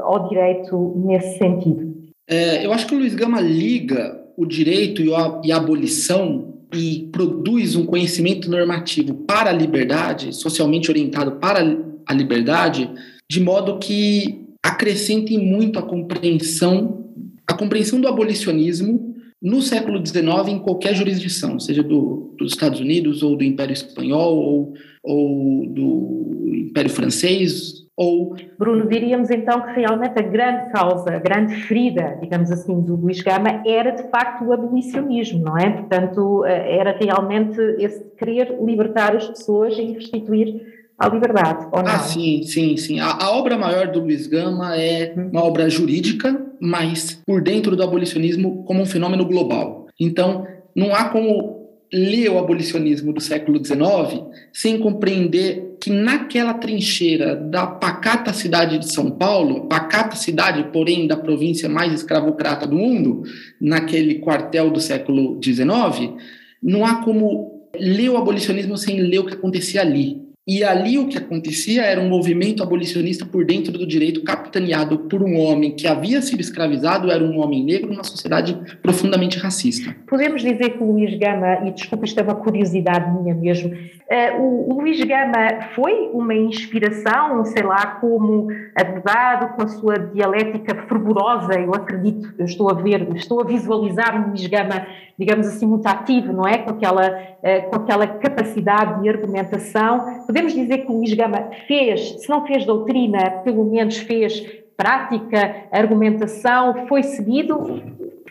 ao 0.01 0.27
direito 0.27 0.93
nesse 0.95 1.37
sentido? 1.37 2.06
É, 2.27 2.65
eu 2.65 2.73
acho 2.73 2.85
que 2.85 2.93
o 2.93 2.99
Luís 2.99 3.15
Gama 3.15 3.39
liga 3.39 4.21
o 4.35 4.45
direito 4.45 5.01
e 5.01 5.13
a, 5.13 5.41
e 5.45 5.51
a 5.51 5.57
abolição 5.57 6.57
e 6.73 7.07
produz 7.11 7.75
um 7.75 7.85
conhecimento 7.85 8.49
normativo 8.51 9.13
para 9.13 9.49
a 9.49 9.53
liberdade, 9.53 10.35
socialmente 10.35 10.91
orientado 10.91 11.33
para 11.37 11.59
a 12.05 12.13
liberdade, 12.13 12.89
de 13.29 13.39
modo 13.39 13.79
que 13.79 14.45
acrescente 14.61 15.37
muito 15.37 15.79
a 15.79 15.81
compreensão, 15.81 17.05
a 17.47 17.53
compreensão 17.53 18.01
do 18.01 18.07
abolicionismo 18.07 19.15
no 19.41 19.61
século 19.61 20.05
XIX 20.05 20.49
em 20.49 20.59
qualquer 20.59 20.93
jurisdição, 20.93 21.59
seja 21.59 21.81
do, 21.81 22.35
dos 22.37 22.51
Estados 22.51 22.79
Unidos 22.79 23.23
ou 23.23 23.37
do 23.37 23.43
Império 23.43 23.73
Espanhol 23.73 24.35
ou, 24.35 24.73
ou 25.03 25.65
do 25.67 26.53
Império 26.53 26.89
Francês 26.89 27.86
ou... 27.97 28.35
Bruno, 28.59 28.87
diríamos 28.87 29.31
então 29.31 29.59
que 29.61 29.71
realmente 29.71 30.19
a 30.19 30.21
grande 30.21 30.71
causa, 30.71 31.15
a 31.15 31.17
grande 31.17 31.55
ferida, 31.63 32.15
digamos 32.21 32.51
assim, 32.51 32.79
do 32.79 32.95
Luís 32.95 33.21
Gama 33.21 33.63
era 33.65 33.91
de 33.91 34.03
facto 34.11 34.45
o 34.45 34.53
abolicionismo, 34.53 35.43
não 35.43 35.57
é? 35.57 35.71
Portanto, 35.71 36.45
eh, 36.45 36.77
era 36.77 36.95
realmente 36.95 37.59
esse 37.79 38.05
querer 38.15 38.55
libertar 38.61 39.15
as 39.15 39.27
pessoas 39.27 39.75
e 39.79 39.93
restituir 39.93 40.61
a 40.99 41.07
liberdade, 41.07 41.67
ou 41.71 41.81
não? 41.81 41.91
Ah, 41.91 41.99
sim, 41.99 42.43
sim, 42.43 42.77
sim. 42.77 42.99
A, 42.99 43.17
a, 43.23 43.31
obra 43.31 43.57
maior 43.57 43.87
do 43.87 44.01
Luiz 44.01 44.27
Gama 44.27 44.75
é 44.75 45.13
uma 45.15 45.43
obra 45.43 45.67
jurídica, 45.67 46.39
mas 46.59 47.19
por 47.25 47.41
dentro 47.41 47.75
do 47.75 47.83
abolicionismo 47.83 48.63
como 48.63 48.81
um 48.81 48.85
fenômeno 48.85 49.25
global. 49.25 49.87
Então, 49.99 50.45
não 50.75 50.93
há 50.93 51.09
como 51.09 51.56
ler 51.91 52.29
o 52.29 52.37
abolicionismo 52.37 53.13
do 53.13 53.21
século 53.21 53.63
XIX 53.63 54.23
sem 54.51 54.77
compreender 54.77 55.77
que 55.79 55.89
naquela 55.89 56.53
trincheira 56.53 57.35
da 57.35 57.65
pacata 57.65 58.33
cidade 58.33 58.77
de 58.79 58.91
São 58.91 59.11
Paulo, 59.11 59.67
pacata 59.67 60.15
cidade, 60.15 60.69
porém, 60.73 61.07
da 61.07 61.15
província 61.15 61.69
mais 61.69 61.93
escravocrata 61.93 62.67
do 62.67 62.75
mundo, 62.75 63.23
naquele 63.61 64.15
quartel 64.15 64.69
do 64.69 64.81
século 64.81 65.39
XIX, 65.43 66.13
não 66.61 66.85
há 66.85 67.03
como 67.03 67.69
ler 67.79 68.09
o 68.09 68.17
abolicionismo 68.17 68.77
sem 68.77 68.99
ler 68.99 69.19
o 69.19 69.25
que 69.25 69.33
acontecia 69.33 69.81
ali. 69.81 70.26
E 70.47 70.63
ali 70.63 70.97
o 70.97 71.09
que 71.09 71.17
acontecia 71.17 71.83
era 71.83 71.99
um 71.99 72.07
movimento 72.07 72.63
abolicionista 72.63 73.25
por 73.25 73.43
dentro 73.43 73.73
do 73.73 73.85
direito, 73.85 74.23
capitaneado 74.23 74.97
por 74.99 75.21
um 75.21 75.37
homem 75.37 75.71
que 75.75 75.85
havia 75.85 76.21
sido 76.21 76.39
escravizado, 76.39 77.11
era 77.11 77.21
um 77.21 77.39
homem 77.39 77.65
negro 77.65 77.91
numa 77.91 78.03
sociedade 78.05 78.57
profundamente 78.81 79.37
racista. 79.37 79.93
Podemos 80.07 80.41
dizer 80.41 80.69
que 80.69 80.81
o 80.81 80.93
Luís 80.93 81.19
Gama, 81.19 81.67
e 81.67 81.71
desculpa, 81.71 82.05
isto 82.05 82.17
é 82.21 82.23
uma 82.23 82.35
curiosidade 82.35 83.11
minha 83.21 83.35
mesmo, 83.35 83.73
uh, 83.73 84.41
o, 84.41 84.73
o 84.73 84.81
Luís 84.81 85.03
Gama 85.03 85.67
foi 85.75 86.09
uma 86.13 86.33
inspiração, 86.33 87.43
sei 87.43 87.63
lá, 87.63 87.97
como 87.99 88.47
advogado, 88.73 89.53
com 89.53 89.63
a 89.63 89.67
sua 89.67 89.95
dialética 89.95 90.73
fervorosa, 90.87 91.59
eu 91.59 91.73
acredito, 91.73 92.33
eu 92.39 92.45
estou 92.45 92.71
a 92.71 92.73
ver, 92.73 93.05
estou 93.17 93.41
a 93.41 93.43
visualizar 93.43 94.15
o 94.15 94.29
Luís 94.29 94.47
Gama, 94.47 94.87
digamos 95.19 95.47
assim, 95.47 95.65
muito 95.65 95.85
ativo, 95.87 96.31
não 96.31 96.47
é? 96.47 96.59
Com 96.59 96.69
aquela, 96.69 97.09
uh, 97.09 97.69
com 97.69 97.75
aquela 97.75 98.07
capacidade 98.07 99.01
de 99.01 99.09
argumentação 99.09 100.23
podemos 100.37 100.53
dizer 100.53 100.77
que 100.79 100.91
o 100.91 100.97
Luís 100.97 101.13
Gama 101.13 101.49
fez, 101.67 102.21
se 102.21 102.29
não 102.29 102.45
fez 102.45 102.65
doutrina, 102.65 103.41
pelo 103.43 103.65
menos 103.65 103.97
fez 103.97 104.45
prática, 104.75 105.63
argumentação, 105.71 106.85
foi 106.87 107.01
seguido. 107.01 107.81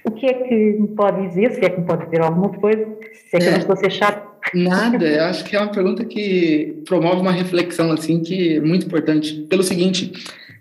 O 0.05 0.11
que 0.13 0.27
é 0.27 0.35
que 0.35 0.55
me 0.55 0.89
pode 0.89 1.27
dizer? 1.29 1.51
Se 1.53 1.65
é 1.65 1.71
que 1.71 1.81
me 1.81 1.87
pode 1.87 2.05
dizer 2.05 2.21
alguma 2.21 2.51
coisa? 2.51 2.87
Se 3.29 3.37
é 3.37 3.39
que 3.41 3.45
é, 3.45 3.49
eu 3.49 3.53
não 3.53 3.59
estou 3.59 3.73
a 3.73 3.77
ser 3.77 3.91
chato? 3.91 4.37
Nada, 4.55 5.05
eu 5.05 5.25
acho 5.25 5.45
que 5.45 5.57
é 5.57 5.59
uma 5.59 5.73
pergunta 5.73 6.05
que 6.05 6.81
promove 6.87 7.21
uma 7.21 7.33
reflexão 7.33 7.91
assim 7.91 8.23
que 8.23 8.59
é 8.59 8.61
muito 8.61 8.87
importante. 8.87 9.45
Pelo 9.51 9.65
seguinte, 9.65 10.13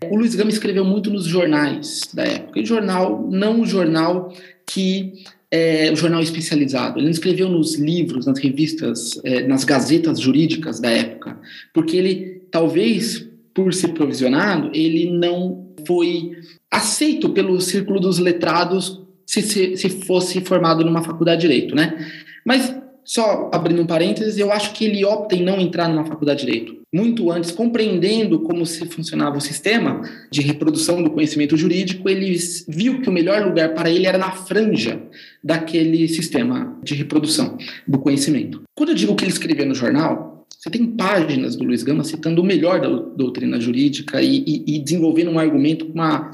o 0.09 0.17
Luiz 0.17 0.33
Gama 0.33 0.49
escreveu 0.49 0.83
muito 0.83 1.11
nos 1.11 1.25
jornais 1.25 2.01
da 2.11 2.23
época. 2.23 2.59
E 2.59 2.65
jornal, 2.65 3.27
não 3.29 3.61
o 3.61 3.65
jornal 3.67 4.33
que 4.65 5.13
é, 5.55 5.89
o 5.89 5.95
jornal 5.95 6.21
especializado. 6.21 6.99
Ele 6.99 7.05
não 7.05 7.11
escreveu 7.11 7.47
nos 7.47 7.75
livros, 7.75 8.25
nas 8.25 8.37
revistas, 8.39 9.17
é, 9.23 9.47
nas 9.47 9.63
gazetas 9.63 10.19
jurídicas 10.19 10.81
da 10.81 10.89
época, 10.89 11.39
porque 11.73 11.95
ele, 11.95 12.41
talvez 12.51 13.25
por 13.53 13.73
ser 13.73 13.89
provisionado, 13.89 14.69
ele 14.73 15.09
não 15.09 15.73
foi 15.87 16.31
aceito 16.69 17.29
pelo 17.29 17.61
círculo 17.61 18.01
dos 18.01 18.19
letrados 18.19 19.01
se, 19.25 19.41
se, 19.41 19.77
se 19.77 19.89
fosse 19.89 20.41
formado 20.41 20.83
numa 20.83 21.01
faculdade 21.01 21.41
de 21.41 21.47
direito, 21.47 21.73
né? 21.73 22.05
Mas 22.45 22.75
só 23.05 23.51
abrindo 23.53 23.83
um 23.83 23.85
parênteses, 23.85 24.37
eu 24.37 24.51
acho 24.51 24.73
que 24.73 24.83
ele 24.83 25.05
opta 25.05 25.35
em 25.35 25.43
não 25.43 25.59
entrar 25.59 25.87
numa 25.87 26.05
faculdade 26.05 26.39
de 26.39 26.45
direito. 26.47 26.75
Muito 26.91 27.29
antes, 27.31 27.51
compreendendo 27.51 28.39
como 28.39 28.65
se 28.65 28.85
funcionava 28.87 29.37
o 29.37 29.41
sistema 29.41 30.01
de 30.31 30.41
reprodução 30.41 31.03
do 31.03 31.11
conhecimento 31.11 31.55
jurídico, 31.55 32.09
ele 32.09 32.35
viu 32.67 33.01
que 33.01 33.09
o 33.09 33.13
melhor 33.13 33.45
lugar 33.45 33.73
para 33.75 33.89
ele 33.89 34.07
era 34.07 34.17
na 34.17 34.31
franja 34.31 35.01
daquele 35.43 36.07
sistema 36.07 36.77
de 36.81 36.95
reprodução 36.95 37.57
do 37.87 37.99
conhecimento. 37.99 38.63
Quando 38.73 38.89
eu 38.89 38.95
digo 38.95 39.15
que 39.15 39.23
ele 39.23 39.31
escrevia 39.31 39.65
no 39.65 39.75
jornal, 39.75 40.47
você 40.57 40.69
tem 40.69 40.87
páginas 40.87 41.55
do 41.55 41.63
Luiz 41.63 41.83
Gama 41.83 42.03
citando 42.03 42.41
o 42.41 42.45
melhor 42.45 42.81
da 42.81 42.87
doutrina 42.87 43.59
jurídica 43.59 44.19
e, 44.21 44.43
e, 44.47 44.75
e 44.75 44.79
desenvolvendo 44.79 45.29
um 45.29 45.37
argumento 45.37 45.85
com 45.85 45.93
uma, 45.93 46.31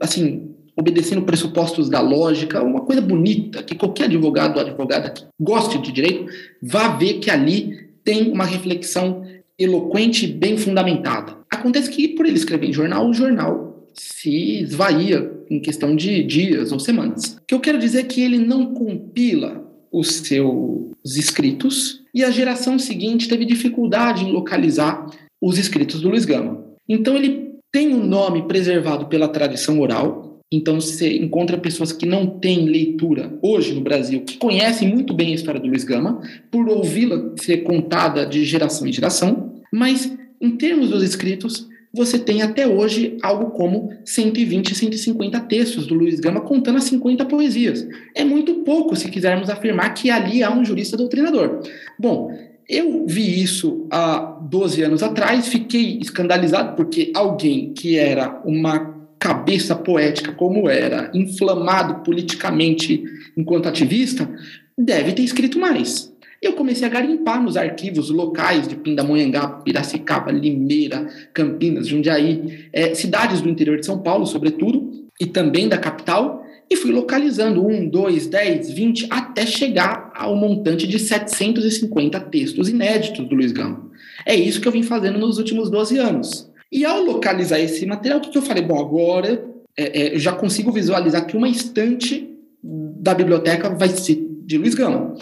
assim, 0.00 0.53
obedecendo 0.76 1.22
pressupostos 1.22 1.88
da 1.88 2.00
lógica, 2.00 2.62
uma 2.62 2.80
coisa 2.80 3.00
bonita, 3.00 3.62
que 3.62 3.74
qualquer 3.74 4.04
advogado 4.04 4.56
ou 4.56 4.62
advogada 4.62 5.10
que 5.10 5.24
goste 5.40 5.78
de 5.78 5.92
direito 5.92 6.26
vá 6.62 6.88
ver 6.88 7.14
que 7.14 7.30
ali 7.30 7.88
tem 8.02 8.30
uma 8.30 8.44
reflexão 8.44 9.24
eloquente 9.58 10.26
e 10.26 10.32
bem 10.32 10.56
fundamentada. 10.56 11.38
Acontece 11.50 11.90
que, 11.90 12.08
por 12.08 12.26
ele 12.26 12.36
escrever 12.36 12.68
em 12.68 12.72
jornal, 12.72 13.08
o 13.08 13.14
jornal 13.14 13.88
se 13.94 14.60
esvaía 14.60 15.30
em 15.48 15.60
questão 15.60 15.94
de 15.94 16.22
dias 16.24 16.72
ou 16.72 16.80
semanas. 16.80 17.36
O 17.36 17.46
que 17.46 17.54
eu 17.54 17.60
quero 17.60 17.78
dizer 17.78 18.00
é 18.00 18.04
que 18.04 18.20
ele 18.20 18.38
não 18.38 18.74
compila 18.74 19.64
os 19.92 20.08
seus 20.08 21.16
escritos 21.16 22.02
e 22.12 22.24
a 22.24 22.30
geração 22.30 22.78
seguinte 22.78 23.28
teve 23.28 23.44
dificuldade 23.44 24.24
em 24.24 24.32
localizar 24.32 25.06
os 25.40 25.56
escritos 25.58 26.00
do 26.00 26.08
Luiz 26.08 26.24
Gama. 26.24 26.64
Então 26.88 27.16
ele 27.16 27.52
tem 27.72 27.92
o 27.92 27.98
um 27.98 28.06
nome 28.06 28.46
preservado 28.46 29.06
pela 29.06 29.28
tradição 29.28 29.80
oral, 29.80 30.23
então, 30.52 30.80
você 30.80 31.16
encontra 31.16 31.58
pessoas 31.58 31.92
que 31.92 32.06
não 32.06 32.26
têm 32.26 32.66
leitura 32.66 33.36
hoje 33.42 33.74
no 33.74 33.80
Brasil, 33.80 34.20
que 34.20 34.36
conhecem 34.36 34.88
muito 34.88 35.12
bem 35.12 35.32
a 35.32 35.34
história 35.34 35.60
do 35.60 35.66
Luiz 35.66 35.84
Gama, 35.84 36.22
por 36.50 36.68
ouvi-la 36.68 37.32
ser 37.40 37.64
contada 37.64 38.24
de 38.24 38.44
geração 38.44 38.86
em 38.86 38.92
geração, 38.92 39.52
mas 39.72 40.16
em 40.40 40.52
termos 40.52 40.90
dos 40.90 41.02
escritos, 41.02 41.68
você 41.92 42.18
tem 42.18 42.42
até 42.42 42.66
hoje 42.66 43.16
algo 43.22 43.50
como 43.50 43.90
120, 44.04 44.74
150 44.74 45.40
textos 45.40 45.86
do 45.86 45.94
Luiz 45.94 46.20
Gama 46.20 46.40
contando 46.40 46.78
as 46.78 46.84
50 46.84 47.24
poesias. 47.24 47.86
É 48.14 48.24
muito 48.24 48.56
pouco 48.56 48.94
se 48.94 49.08
quisermos 49.10 49.48
afirmar 49.48 49.94
que 49.94 50.10
ali 50.10 50.42
há 50.42 50.52
um 50.52 50.64
jurista 50.64 50.96
doutrinador. 50.96 51.62
Bom, 51.98 52.32
eu 52.68 53.04
vi 53.06 53.42
isso 53.42 53.86
há 53.90 54.38
12 54.42 54.82
anos 54.82 55.02
atrás, 55.02 55.48
fiquei 55.48 55.98
escandalizado 56.00 56.76
porque 56.76 57.12
alguém 57.14 57.72
que 57.72 57.96
era 57.96 58.40
uma 58.44 58.93
cabeça 59.18 59.74
poética 59.74 60.32
como 60.32 60.68
era, 60.68 61.10
inflamado 61.14 62.02
politicamente 62.02 63.04
enquanto 63.36 63.68
ativista, 63.68 64.28
deve 64.76 65.12
ter 65.12 65.22
escrito 65.22 65.58
mais. 65.58 66.12
Eu 66.42 66.52
comecei 66.52 66.86
a 66.86 66.90
garimpar 66.90 67.42
nos 67.42 67.56
arquivos 67.56 68.10
locais 68.10 68.68
de 68.68 68.76
Pindamonhangaba, 68.76 69.62
Piracicaba, 69.62 70.30
Limeira, 70.30 71.08
Campinas, 71.32 71.88
Jundiaí, 71.88 72.68
é, 72.70 72.94
cidades 72.94 73.40
do 73.40 73.48
interior 73.48 73.80
de 73.80 73.86
São 73.86 73.98
Paulo, 73.98 74.26
sobretudo, 74.26 75.08
e 75.18 75.24
também 75.24 75.68
da 75.68 75.78
capital, 75.78 76.44
e 76.68 76.76
fui 76.76 76.92
localizando 76.92 77.66
um, 77.66 77.88
dois, 77.88 78.26
dez, 78.26 78.70
vinte, 78.70 79.06
até 79.10 79.46
chegar 79.46 80.12
ao 80.14 80.36
montante 80.36 80.86
de 80.86 80.98
750 80.98 82.20
textos 82.20 82.68
inéditos 82.68 83.26
do 83.26 83.34
Luiz 83.34 83.52
Gama. 83.52 83.90
É 84.26 84.34
isso 84.34 84.60
que 84.60 84.68
eu 84.68 84.72
vim 84.72 84.82
fazendo 84.82 85.18
nos 85.18 85.38
últimos 85.38 85.70
12 85.70 85.98
anos. 85.98 86.50
E 86.74 86.84
ao 86.84 87.04
localizar 87.04 87.60
esse 87.60 87.86
material, 87.86 88.18
o 88.18 88.20
que, 88.20 88.36
eu 88.36 88.42
falei? 88.42 88.60
Bom, 88.60 88.80
agora 88.80 89.44
é, 89.76 90.00
é, 90.00 90.14
eu 90.16 90.18
já 90.18 90.32
consigo 90.32 90.72
visualizar 90.72 91.24
que 91.24 91.36
uma 91.36 91.48
estante 91.48 92.28
da 92.60 93.14
biblioteca 93.14 93.70
vai 93.70 93.88
ser 93.90 94.26
de 94.44 94.58
Luiz 94.58 94.74
Gama. 94.74 95.14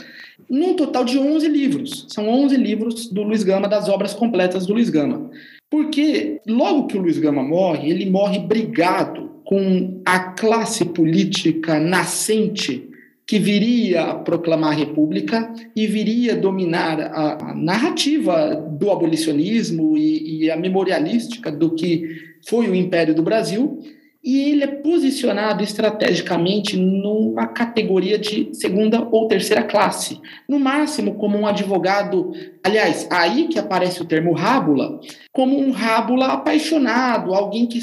Num 0.49 0.75
total 0.75 1.05
de 1.05 1.19
11 1.19 1.47
livros. 1.49 2.07
São 2.09 2.27
11 2.27 2.57
livros 2.57 3.07
do 3.11 3.23
Luiz 3.23 3.43
Gama, 3.43 3.69
das 3.69 3.87
obras 3.91 4.15
completas 4.15 4.67
do 4.67 4.73
Luiz 4.73 4.89
Gama. 4.89 5.31
Porque 5.71 6.41
logo 6.49 6.87
que 6.87 6.97
o 6.97 7.03
Luiz 7.03 7.19
Gama 7.19 7.43
morre, 7.43 7.91
ele 7.91 8.09
morre 8.09 8.39
brigado 8.39 9.33
com 9.45 10.01
a 10.07 10.21
classe 10.21 10.87
política 10.87 11.79
nascente 11.79 12.89
que 13.33 13.39
viria 13.39 14.03
a 14.03 14.15
proclamar 14.15 14.73
a 14.73 14.77
República 14.77 15.51
e 15.75 15.87
viria 15.87 16.37
dominar 16.37 17.01
a, 17.01 17.53
a 17.53 17.55
narrativa 17.55 18.55
do 18.55 18.91
abolicionismo 18.91 19.97
e, 19.97 20.45
e, 20.45 20.51
a 20.51 20.57
memorialística 20.59 21.51
do 21.51 21.71
que 21.71 22.15
foi 22.47 22.69
o 22.69 22.75
Império 22.75 23.15
do 23.15 23.23
Brasil, 23.23 23.81
e 24.23 24.51
ele 24.51 24.65
é 24.65 24.67
posicionado 24.67 25.65
estrategicamente 25.65 26.77
numa 26.77 27.47
categoria 27.47 28.19
de 28.19 28.51
segunda 28.53 29.09
ou 29.11 29.27
terceira 29.27 29.63
classe, 29.63 30.21
no 30.47 30.61
máximo 30.61 31.15
como 31.15 31.39
um 31.39 31.47
advogado, 31.47 32.33
aliás, 32.63 33.09
aí 33.11 33.49
que 33.49 33.59
aparece 33.59 34.03
o 34.03 34.07
termo 34.07 34.35
rábula, 34.35 35.01
como 35.33 35.59
um 35.59 35.71
rábula 35.71 36.27
apaixonado, 36.27 37.33
alguém 37.33 37.65
que 37.65 37.81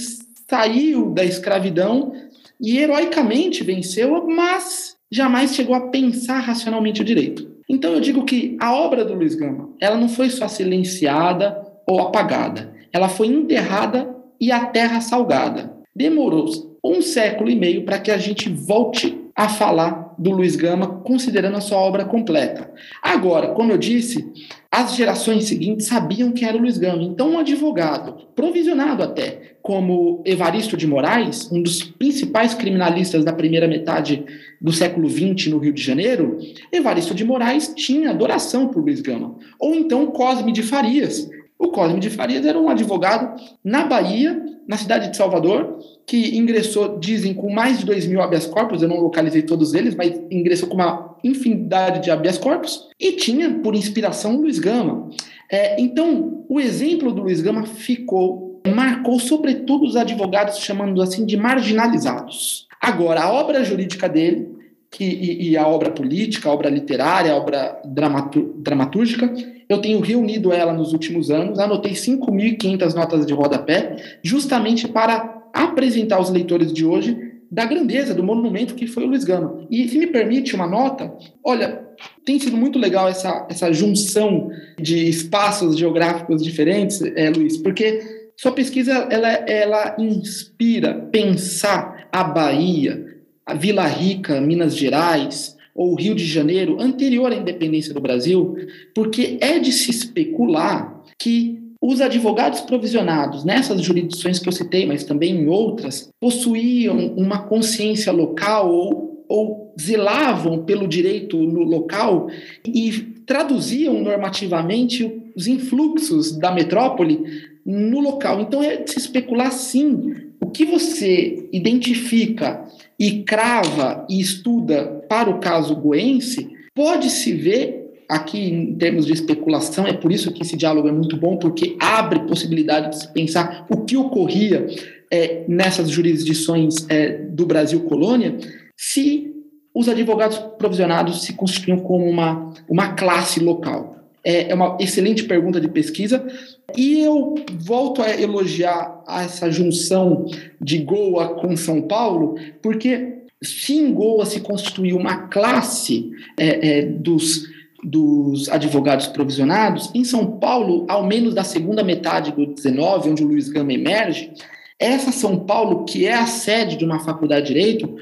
saiu 0.47 1.09
da 1.09 1.25
escravidão 1.25 2.13
e 2.61 2.77
heroicamente 2.77 3.63
venceu, 3.63 4.27
mas 4.27 4.98
jamais 5.11 5.55
chegou 5.55 5.75
a 5.75 5.87
pensar 5.87 6.39
racionalmente 6.39 7.01
o 7.01 7.05
direito. 7.05 7.49
Então 7.67 7.93
eu 7.93 7.99
digo 7.99 8.25
que 8.25 8.57
a 8.59 8.73
obra 8.73 9.05
do 9.05 9.13
Luiz 9.13 9.35
Gama, 9.35 9.69
ela 9.79 9.97
não 9.97 10.09
foi 10.09 10.29
só 10.29 10.47
silenciada 10.47 11.61
ou 11.87 11.99
apagada, 12.01 12.73
ela 12.91 13.07
foi 13.07 13.27
enterrada 13.27 14.15
e 14.39 14.51
a 14.51 14.65
terra 14.65 15.01
salgada. 15.01 15.73
Demorou 15.95 16.47
um 16.83 17.01
século 17.01 17.49
e 17.49 17.55
meio 17.55 17.83
para 17.83 17.99
que 17.99 18.09
a 18.09 18.17
gente 18.17 18.49
volte 18.49 19.19
a 19.35 19.49
falar 19.49 20.08
do 20.19 20.31
Luiz 20.31 20.55
Gama, 20.55 20.99
considerando 21.01 21.55
a 21.55 21.61
sua 21.61 21.77
obra 21.77 22.03
completa. 22.03 22.69
Agora, 23.01 23.53
como 23.53 23.71
eu 23.71 23.77
disse, 23.77 24.31
as 24.69 24.95
gerações 24.95 25.45
seguintes 25.45 25.87
sabiam 25.87 26.31
que 26.31 26.43
era 26.45 26.57
o 26.57 26.59
Luiz 26.59 26.77
Gama. 26.77 27.01
Então, 27.01 27.31
um 27.31 27.39
advogado, 27.39 28.27
provisionado 28.35 29.01
até, 29.01 29.55
como 29.61 30.21
Evaristo 30.25 30.75
de 30.75 30.85
Moraes, 30.85 31.49
um 31.51 31.63
dos 31.63 31.83
principais 31.83 32.53
criminalistas 32.53 33.23
da 33.23 33.33
primeira 33.33 33.67
metade 33.67 34.25
do 34.61 34.73
século 34.73 35.09
XX 35.09 35.47
no 35.47 35.57
Rio 35.57 35.73
de 35.73 35.81
Janeiro, 35.81 36.37
Evaristo 36.71 37.15
de 37.15 37.23
Moraes 37.23 37.73
tinha 37.75 38.09
adoração 38.09 38.67
por 38.67 38.83
Luiz 38.83 39.01
Gama. 39.01 39.35
Ou 39.57 39.73
então 39.73 40.07
Cosme 40.07 40.51
de 40.51 40.61
Farias. 40.61 41.29
O 41.59 41.67
Cosme 41.67 41.99
de 41.99 42.09
Farias 42.09 42.45
era 42.45 42.57
um 42.57 42.69
advogado 42.69 43.37
na 43.61 43.83
Bahia, 43.83 44.41
na 44.65 44.77
cidade 44.77 45.09
de 45.09 45.17
Salvador, 45.17 45.77
que 46.07 46.37
ingressou, 46.37 46.97
dizem, 46.97 47.33
com 47.33 47.51
mais 47.51 47.79
de 47.79 47.85
2 47.85 48.07
mil 48.07 48.21
habeas 48.21 48.45
corpus, 48.45 48.81
eu 48.81 48.87
não 48.87 49.01
localizei 49.01 49.41
todos 49.41 49.73
eles, 49.73 49.93
mas 49.93 50.17
ingressou 50.31 50.69
com 50.69 50.75
uma 50.75 51.17
infinidade 51.21 52.01
de 52.01 52.09
habeas 52.09 52.37
corpus, 52.37 52.87
e 52.97 53.11
tinha 53.11 53.49
por 53.55 53.75
inspiração 53.75 54.37
Luiz 54.37 54.57
Gama. 54.57 55.09
É, 55.51 55.81
então, 55.81 56.45
o 56.47 56.61
exemplo 56.61 57.11
do 57.11 57.23
Luiz 57.23 57.41
Gama 57.41 57.65
ficou, 57.65 58.61
marcou 58.73 59.19
sobretudo 59.19 59.83
os 59.83 59.97
advogados, 59.97 60.59
chamando 60.59 61.01
assim 61.01 61.25
de 61.25 61.35
marginalizados. 61.35 62.69
Agora, 62.79 63.23
a 63.23 63.33
obra 63.33 63.65
jurídica 63.65 64.07
dele 64.07 64.58
que, 64.91 65.03
e, 65.03 65.49
e, 65.49 65.57
a 65.57 65.67
obra 65.67 65.91
política, 65.91 66.49
a 66.49 66.53
obra 66.53 66.69
literária, 66.69 67.31
a 67.31 67.35
obra 67.35 67.81
dramatúrgica. 67.85 69.31
Eu 69.67 69.79
tenho 69.79 69.99
reunido 69.99 70.51
ela 70.51 70.73
nos 70.73 70.93
últimos 70.93 71.29
anos, 71.29 71.59
anotei 71.59 71.93
5.500 71.93 72.93
notas 72.95 73.25
de 73.25 73.33
rodapé, 73.33 74.17
justamente 74.23 74.87
para 74.87 75.43
apresentar 75.53 76.15
aos 76.15 76.29
leitores 76.29 76.73
de 76.73 76.85
hoje 76.85 77.29
da 77.51 77.65
grandeza 77.65 78.13
do 78.13 78.23
monumento 78.23 78.75
que 78.75 78.87
foi 78.87 79.03
o 79.03 79.07
Luiz 79.07 79.23
Gama. 79.23 79.65
E 79.69 79.87
se 79.87 79.97
me 79.97 80.07
permite 80.07 80.55
uma 80.55 80.67
nota, 80.67 81.11
olha, 81.43 81.87
tem 82.25 82.39
sido 82.39 82.55
muito 82.55 82.77
legal 82.77 83.07
essa, 83.07 83.47
essa 83.49 83.73
junção 83.73 84.49
de 84.79 85.09
espaços 85.09 85.77
geográficos 85.77 86.43
diferentes, 86.43 87.01
é, 87.01 87.29
Luiz, 87.29 87.57
porque 87.57 88.01
sua 88.37 88.51
pesquisa 88.51 88.93
ela, 89.09 89.27
ela 89.27 89.95
inspira 89.99 90.93
pensar 91.11 92.07
a 92.11 92.23
Bahia, 92.23 93.05
a 93.49 93.55
Vila 93.55 93.87
Rica, 93.87 94.39
Minas 94.39 94.77
Gerais, 94.77 95.57
ou 95.73 95.95
Rio 95.95 96.13
de 96.13 96.23
Janeiro, 96.23 96.79
anterior 96.79 97.31
à 97.31 97.35
independência 97.35 97.93
do 97.93 97.99
Brasil, 97.99 98.55
porque 98.93 99.39
é 99.41 99.57
de 99.57 99.71
se 99.71 99.89
especular 99.89 101.01
que 101.17 101.59
os 101.81 101.99
advogados 101.99 102.61
provisionados 102.61 103.43
nessas 103.43 103.81
jurisdições 103.81 104.37
que 104.37 104.47
eu 104.47 104.53
citei, 104.53 104.85
mas 104.85 105.03
também 105.03 105.31
em 105.35 105.47
outras, 105.47 106.11
possuíam 106.19 107.13
uma 107.15 107.39
consciência 107.39 108.11
local 108.11 108.71
ou, 108.71 109.25
ou 109.27 109.73
zelavam 109.79 110.63
pelo 110.63 110.87
direito 110.87 111.37
no 111.37 111.63
local 111.63 112.27
e 112.67 112.91
traduziam 113.25 113.99
normativamente 113.99 115.11
os 115.35 115.47
influxos 115.47 116.37
da 116.37 116.51
metrópole 116.51 117.23
no 117.65 117.99
local. 117.99 118.41
Então 118.41 118.61
é 118.61 118.75
de 118.75 118.91
se 118.91 118.99
especular 118.99 119.51
sim 119.51 120.29
o 120.41 120.47
que 120.47 120.65
você 120.65 121.47
identifica 121.51 122.65
e 122.99 123.23
crava 123.23 124.05
e 124.09 124.19
estuda 124.19 125.03
para 125.07 125.29
o 125.29 125.39
caso 125.39 125.75
goense, 125.75 126.49
pode-se 126.75 127.33
ver 127.33 127.79
aqui 128.09 128.49
em 128.49 128.75
termos 128.75 129.05
de 129.05 129.13
especulação, 129.13 129.85
é 129.85 129.93
por 129.93 130.11
isso 130.11 130.33
que 130.33 130.41
esse 130.41 130.57
diálogo 130.57 130.87
é 130.87 130.91
muito 130.91 131.15
bom, 131.15 131.37
porque 131.37 131.77
abre 131.79 132.27
possibilidade 132.27 132.89
de 132.89 132.99
se 132.99 133.13
pensar 133.13 133.67
o 133.69 133.85
que 133.85 133.95
ocorria 133.95 134.65
é, 135.11 135.45
nessas 135.47 135.89
jurisdições 135.89 136.89
é, 136.89 137.17
do 137.17 137.45
Brasil 137.45 137.81
colônia, 137.81 138.35
se 138.75 139.31
os 139.73 139.87
advogados 139.87 140.37
provisionados 140.57 141.21
se 141.21 141.33
constituíam 141.33 141.79
como 141.79 142.03
uma, 142.05 142.51
uma 142.67 142.93
classe 142.93 143.39
local. 143.39 143.98
É, 144.23 144.51
é 144.51 144.55
uma 144.55 144.77
excelente 144.79 145.23
pergunta 145.23 145.61
de 145.61 145.69
pesquisa, 145.69 146.27
e 146.75 146.99
eu 146.99 147.35
volto 147.59 148.01
a 148.01 148.09
elogiar 148.09 149.03
essa 149.07 149.49
junção 149.51 150.25
de 150.59 150.79
Goa 150.79 151.35
com 151.35 151.55
São 151.55 151.81
Paulo, 151.81 152.35
porque 152.61 153.19
se 153.41 153.73
em 153.73 153.93
Goa 153.93 154.25
se 154.25 154.41
constituiu 154.41 154.97
uma 154.97 155.27
classe 155.27 156.11
é, 156.37 156.79
é, 156.79 156.85
dos, 156.85 157.47
dos 157.83 158.49
advogados 158.49 159.07
provisionados, 159.07 159.89
em 159.95 160.03
São 160.03 160.37
Paulo, 160.39 160.85
ao 160.89 161.05
menos 161.05 161.33
da 161.33 161.43
segunda 161.43 161.83
metade 161.83 162.31
do 162.31 162.45
19, 162.45 163.11
onde 163.11 163.23
o 163.23 163.27
Luiz 163.27 163.47
Gama 163.47 163.73
emerge, 163.73 164.31
essa 164.77 165.11
São 165.11 165.39
Paulo, 165.39 165.85
que 165.85 166.05
é 166.05 166.13
a 166.13 166.25
sede 166.25 166.77
de 166.77 166.85
uma 166.85 166.99
faculdade 166.99 167.47
de 167.47 167.53
direito, 167.53 167.95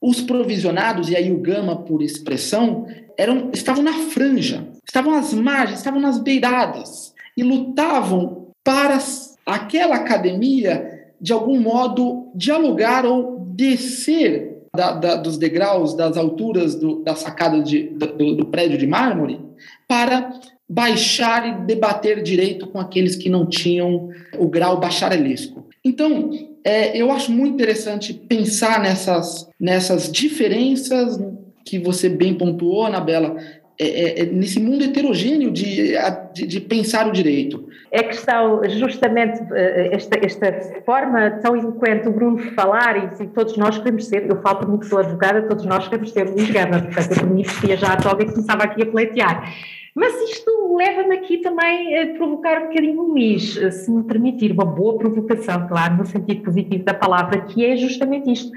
os 0.00 0.20
provisionados, 0.20 1.08
e 1.08 1.16
aí 1.16 1.30
o 1.30 1.38
Gama 1.38 1.76
por 1.76 2.02
expressão, 2.02 2.86
eram, 3.16 3.50
estavam 3.52 3.82
na 3.82 3.92
franja, 3.92 4.66
estavam 4.86 5.14
às 5.14 5.32
margens, 5.32 5.78
estavam 5.78 6.00
nas 6.00 6.18
beiradas 6.18 7.14
e 7.36 7.42
lutavam 7.42 8.48
para 8.64 8.98
aquela 9.46 9.96
academia, 9.96 11.08
de 11.20 11.32
algum 11.32 11.60
modo, 11.60 12.30
dialogar 12.34 13.04
ou 13.04 13.40
descer 13.54 14.62
da, 14.74 14.92
da, 14.92 15.16
dos 15.16 15.36
degraus, 15.36 15.94
das 15.94 16.16
alturas 16.16 16.74
do, 16.74 17.02
da 17.02 17.14
sacada 17.14 17.62
de, 17.62 17.88
do, 17.88 18.36
do 18.36 18.46
prédio 18.46 18.78
de 18.78 18.86
mármore, 18.86 19.40
para 19.88 20.32
baixar 20.68 21.48
e 21.48 21.66
debater 21.66 22.22
direito 22.22 22.68
com 22.68 22.78
aqueles 22.78 23.16
que 23.16 23.28
não 23.28 23.44
tinham 23.44 24.08
o 24.38 24.46
grau 24.46 24.78
bacharelesco. 24.78 25.68
Então, 25.84 26.30
é, 26.64 26.96
eu 26.96 27.10
acho 27.10 27.32
muito 27.32 27.54
interessante 27.54 28.14
pensar 28.14 28.80
nessas, 28.80 29.48
nessas 29.58 30.12
diferenças 30.12 31.18
que 31.64 31.78
você 31.78 32.08
bem 32.08 32.34
pontuou, 32.34 32.86
Anabela, 32.86 33.36
é, 33.82 33.86
é, 33.86 34.20
é, 34.20 34.26
nesse 34.26 34.60
mundo 34.60 34.84
heterogêneo 34.84 35.50
de, 35.50 35.94
de, 36.34 36.46
de, 36.46 36.60
pensar 36.60 37.08
o 37.08 37.12
direito. 37.12 37.66
É 37.90 38.02
que 38.02 38.14
está 38.14 38.42
justamente 38.68 39.40
eh, 39.54 39.88
esta, 39.92 40.18
esta 40.22 40.52
forma 40.84 41.30
tão 41.42 41.56
eloquente 41.56 42.04
do 42.04 42.10
Bruno 42.10 42.38
falar, 42.52 43.14
e, 43.18 43.26
todos 43.28 43.56
nós 43.56 43.78
queremos 43.78 44.06
ser, 44.06 44.28
eu 44.28 44.38
falo 44.42 44.78
que 44.78 44.84
sou 44.84 44.98
advogada, 44.98 45.48
todos 45.48 45.64
nós 45.64 45.88
queremos 45.88 46.12
ser 46.12 46.28
Luís 46.28 46.50
Gama, 46.50 46.82
portanto 46.82 47.22
eu 47.22 47.26
mim 47.26 47.42
vestia 47.42 47.74
já 47.78 47.94
a 47.94 47.96
toga 47.96 48.22
e 48.22 48.26
começava 48.30 48.64
aqui 48.64 48.82
a 48.82 48.86
pleitear. 48.86 49.50
Mas 49.94 50.14
isto 50.30 50.76
leva-me 50.76 51.16
aqui 51.16 51.38
também 51.38 52.02
a 52.02 52.06
provocar 52.18 52.62
um 52.62 52.68
bocadinho 52.68 53.00
o 53.00 53.08
Luís, 53.12 53.54
se 53.54 53.90
me 53.90 54.04
permitir, 54.04 54.52
uma 54.52 54.66
boa 54.66 54.98
provocação, 54.98 55.66
claro, 55.66 55.96
no 55.96 56.04
sentido 56.04 56.42
positivo 56.42 56.84
da 56.84 56.92
palavra, 56.92 57.40
que 57.40 57.64
é 57.64 57.78
justamente 57.78 58.30
isto 58.30 58.52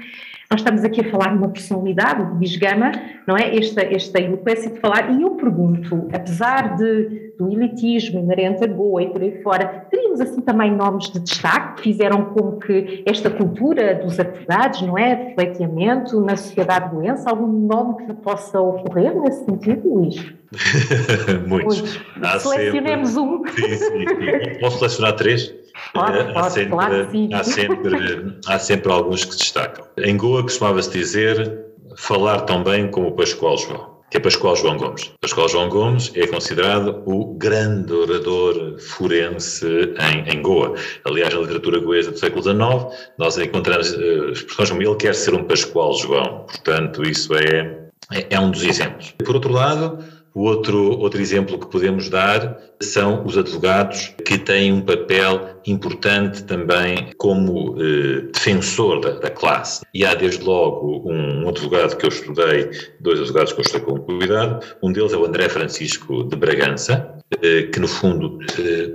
nós 0.54 0.60
estamos 0.60 0.84
aqui 0.84 1.00
a 1.00 1.10
falar 1.10 1.30
de 1.30 1.38
uma 1.38 1.48
personalidade, 1.48 2.22
o 2.22 2.34
Luís 2.36 2.56
Gama, 2.56 2.92
não 3.26 3.36
é? 3.36 3.56
Esta, 3.56 3.82
esta 3.82 4.20
eloquência 4.20 4.70
de 4.70 4.78
falar, 4.78 5.12
e 5.12 5.20
eu 5.20 5.32
pergunto, 5.32 6.08
apesar 6.12 6.76
de, 6.76 7.32
do 7.36 7.50
elitismo 7.50 8.20
inerente 8.20 8.62
a 8.62 8.66
Goa 8.68 9.02
e 9.02 9.10
por 9.10 9.20
aí 9.20 9.42
fora, 9.42 9.84
teríamos 9.90 10.20
assim 10.20 10.40
também 10.40 10.70
nomes 10.70 11.10
de 11.10 11.18
destaque 11.18 11.78
que 11.78 11.82
fizeram 11.82 12.26
com 12.26 12.52
que 12.52 13.02
esta 13.04 13.30
cultura 13.30 13.96
dos 13.96 14.20
atividades, 14.20 14.82
não 14.82 14.96
é? 14.96 15.34
De 15.34 16.16
na 16.20 16.36
sociedade 16.36 16.94
doença, 16.94 17.28
algum 17.28 17.48
nome 17.48 18.06
que 18.06 18.14
possa 18.14 18.60
ocorrer 18.60 19.12
nesse 19.20 19.44
sentido, 19.44 19.92
Luís? 19.92 20.34
Muitos. 21.48 22.00
Selecionemos 22.38 23.16
um. 23.16 23.44
Sim, 23.44 23.74
sim, 23.74 24.06
sim. 24.06 24.60
Posso 24.60 24.78
selecionar 24.78 25.16
três? 25.16 25.63
Pode, 25.92 26.32
pode, 26.32 26.38
há, 26.38 26.50
sempre, 26.50 26.70
claro 26.70 27.08
há, 27.32 27.44
sempre, 27.44 28.38
há 28.46 28.58
sempre 28.58 28.92
alguns 28.92 29.24
que 29.24 29.32
se 29.32 29.38
destacam. 29.38 29.86
Em 29.98 30.16
Goa 30.16 30.42
costumava-se 30.42 30.90
dizer 30.90 31.64
falar 31.96 32.42
tão 32.42 32.62
bem 32.62 32.90
como 32.90 33.08
o 33.08 33.12
Pascoal 33.12 33.56
João, 33.58 33.98
que 34.10 34.16
é 34.16 34.20
Pascoal 34.20 34.56
João 34.56 34.76
Gomes. 34.76 35.12
Pascoal 35.20 35.48
João 35.48 35.68
Gomes 35.68 36.12
é 36.14 36.26
considerado 36.26 37.02
o 37.06 37.34
grande 37.34 37.92
orador 37.92 38.78
forense 38.78 39.66
em, 39.66 40.32
em 40.32 40.42
Goa. 40.42 40.74
Aliás, 41.04 41.34
na 41.34 41.40
literatura 41.40 41.80
goesa 41.80 42.12
do 42.12 42.18
século 42.18 42.42
XIX, 42.42 43.10
nós 43.18 43.38
encontramos 43.38 43.92
uh, 43.92 44.30
expressões 44.30 44.70
como 44.70 44.82
ele 44.82 44.96
quer 44.96 45.14
ser 45.14 45.34
um 45.34 45.44
Pascoal 45.44 45.94
João. 45.94 46.46
Portanto, 46.46 47.02
isso 47.02 47.34
é, 47.34 47.78
é, 48.12 48.26
é 48.30 48.40
um 48.40 48.50
dos 48.50 48.62
exemplos. 48.64 49.12
Por 49.24 49.34
outro 49.34 49.52
lado, 49.52 49.98
o 50.34 50.42
outro, 50.42 50.98
outro 50.98 51.20
exemplo 51.20 51.58
que 51.58 51.66
podemos 51.66 52.10
dar 52.10 52.58
são 52.82 53.24
os 53.24 53.38
advogados 53.38 54.12
que 54.26 54.36
têm 54.36 54.72
um 54.72 54.80
papel 54.80 55.60
importante 55.64 56.42
também 56.42 57.10
como 57.16 57.76
eh, 57.80 58.22
defensor 58.32 59.00
da, 59.00 59.10
da, 59.12 59.30
classe. 59.30 59.82
E 59.94 60.04
há 60.04 60.12
desde 60.14 60.44
logo 60.44 61.08
um, 61.08 61.44
um, 61.44 61.48
advogado 61.48 61.96
que 61.96 62.04
eu 62.04 62.08
estudei, 62.08 62.68
dois 63.00 63.20
advogados 63.20 63.52
que 63.52 63.60
eu 63.60 63.62
estudei 63.62 63.86
com 63.86 64.00
cuidado, 64.00 64.66
um 64.82 64.92
deles 64.92 65.12
é 65.12 65.16
o 65.16 65.24
André 65.24 65.48
Francisco 65.48 66.24
de 66.24 66.36
Bragança, 66.36 67.16
eh, 67.40 67.62
que 67.72 67.78
no 67.78 67.86
fundo 67.86 68.38
eh, 68.58 68.90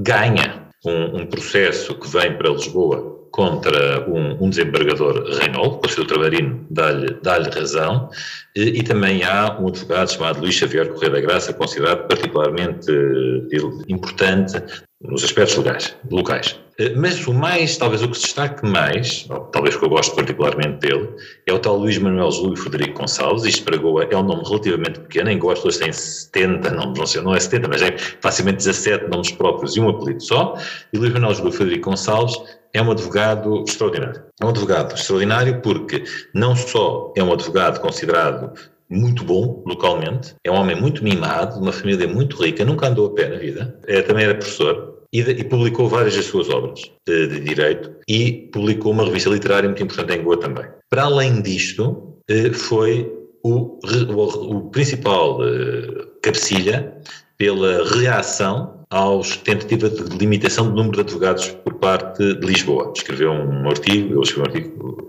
ganha 0.00 0.68
um, 0.86 1.20
um 1.20 1.26
processo 1.26 1.94
que 1.94 2.08
vem 2.08 2.36
para 2.36 2.50
Lisboa 2.50 3.17
contra 3.30 4.08
um, 4.08 4.44
um 4.44 4.50
desembargador 4.50 5.24
Reinoldo, 5.38 5.76
o 5.76 5.78
Conselho 5.78 6.06
Trabalhino 6.06 6.66
dá-lhe 6.70 7.14
dá 7.22 7.38
razão, 7.50 8.08
e, 8.56 8.80
e, 8.80 8.82
também 8.82 9.22
há 9.22 9.56
um 9.60 9.68
advogado 9.68 10.10
chamado 10.10 10.40
Luís 10.40 10.54
Xavier 10.54 10.88
Correia 10.88 11.12
da 11.12 11.20
Graça, 11.20 11.52
considerado 11.52 12.08
particularmente 12.08 12.90
uh, 12.90 13.84
importante 13.88 14.60
nos 15.00 15.22
aspectos 15.22 15.56
legais, 15.56 15.96
locais. 16.10 16.58
Uh, 16.80 16.96
mas 16.96 17.24
o 17.26 17.32
mais, 17.32 17.76
talvez 17.76 18.02
o 18.02 18.08
que 18.08 18.16
se 18.16 18.24
destaque 18.24 18.66
mais, 18.66 19.26
ou 19.30 19.40
talvez 19.40 19.76
que 19.76 19.84
eu 19.84 19.88
gosto 19.88 20.16
particularmente 20.16 20.88
dele, 20.88 21.08
é 21.46 21.52
o 21.52 21.58
tal 21.58 21.76
Luís 21.76 21.98
Manuel 21.98 22.32
Júlio 22.32 22.56
Frederico 22.56 22.98
Gonçalves, 22.98 23.44
isto 23.44 23.62
para 23.64 23.76
Goa 23.76 24.04
é 24.04 24.16
um 24.16 24.24
nome 24.24 24.42
relativamente 24.44 24.98
pequeno, 25.00 25.30
em 25.30 25.38
Goa 25.38 25.54
têm 25.54 25.92
70 25.92 26.70
nomes, 26.70 26.98
não 26.98 27.06
sei, 27.06 27.20
não 27.20 27.34
é 27.34 27.38
70, 27.38 27.68
mas 27.68 27.82
é 27.82 27.96
facilmente 28.20 28.58
17 28.58 29.08
nomes 29.08 29.30
próprios 29.30 29.76
e 29.76 29.80
um 29.80 29.88
apelido 29.88 30.22
só, 30.22 30.56
e 30.92 30.98
Luís 30.98 31.12
Manuel 31.12 31.34
Júlio 31.34 31.52
Frederico 31.52 31.90
Gonçalves 31.90 32.36
é 32.78 32.82
um 32.82 32.92
advogado 32.92 33.64
extraordinário. 33.66 34.22
É 34.40 34.44
um 34.44 34.50
advogado 34.50 34.94
extraordinário 34.94 35.60
porque 35.60 36.04
não 36.32 36.54
só 36.54 37.12
é 37.16 37.22
um 37.22 37.32
advogado 37.32 37.80
considerado 37.80 38.52
muito 38.88 39.24
bom 39.24 39.62
localmente, 39.66 40.34
é 40.44 40.50
um 40.50 40.54
homem 40.54 40.80
muito 40.80 41.02
mimado, 41.02 41.56
de 41.56 41.60
uma 41.60 41.72
família 41.72 42.06
muito 42.06 42.40
rica, 42.40 42.64
nunca 42.64 42.86
andou 42.86 43.08
a 43.08 43.14
pé 43.14 43.28
na 43.28 43.36
vida, 43.36 43.78
é, 43.86 44.00
também 44.00 44.24
era 44.24 44.34
professor 44.34 45.02
e, 45.12 45.22
de, 45.22 45.32
e 45.32 45.44
publicou 45.44 45.88
várias 45.88 46.16
das 46.16 46.26
suas 46.26 46.48
obras 46.48 46.80
de, 47.06 47.26
de, 47.26 47.40
direito 47.40 47.90
e 48.08 48.48
publicou 48.52 48.92
uma 48.92 49.04
revista 49.04 49.28
literária 49.28 49.68
muito 49.68 49.82
importante 49.82 50.14
em 50.14 50.22
Goa 50.22 50.38
também. 50.38 50.64
Para 50.88 51.02
além 51.02 51.42
disto, 51.42 52.16
eh, 52.30 52.52
foi 52.52 53.12
o, 53.42 53.78
o, 53.82 54.56
o 54.56 54.70
principal 54.70 55.38
eh, 55.42 56.06
cabecilha 56.22 56.94
pela 57.36 57.84
reação 57.94 58.77
aos 58.90 59.36
tentativa 59.36 59.88
de 59.88 60.16
limitação 60.16 60.68
do 60.68 60.74
número 60.74 60.96
de 60.96 61.00
advogados 61.00 61.48
por 61.48 61.74
parte 61.74 62.34
de 62.34 62.46
Lisboa. 62.46 62.92
Escreveu 62.96 63.32
um 63.32 63.68
artigo, 63.68 64.14
ele 64.14 64.22
escreveu 64.22 64.44
um 64.44 64.46
artigo 64.46 65.08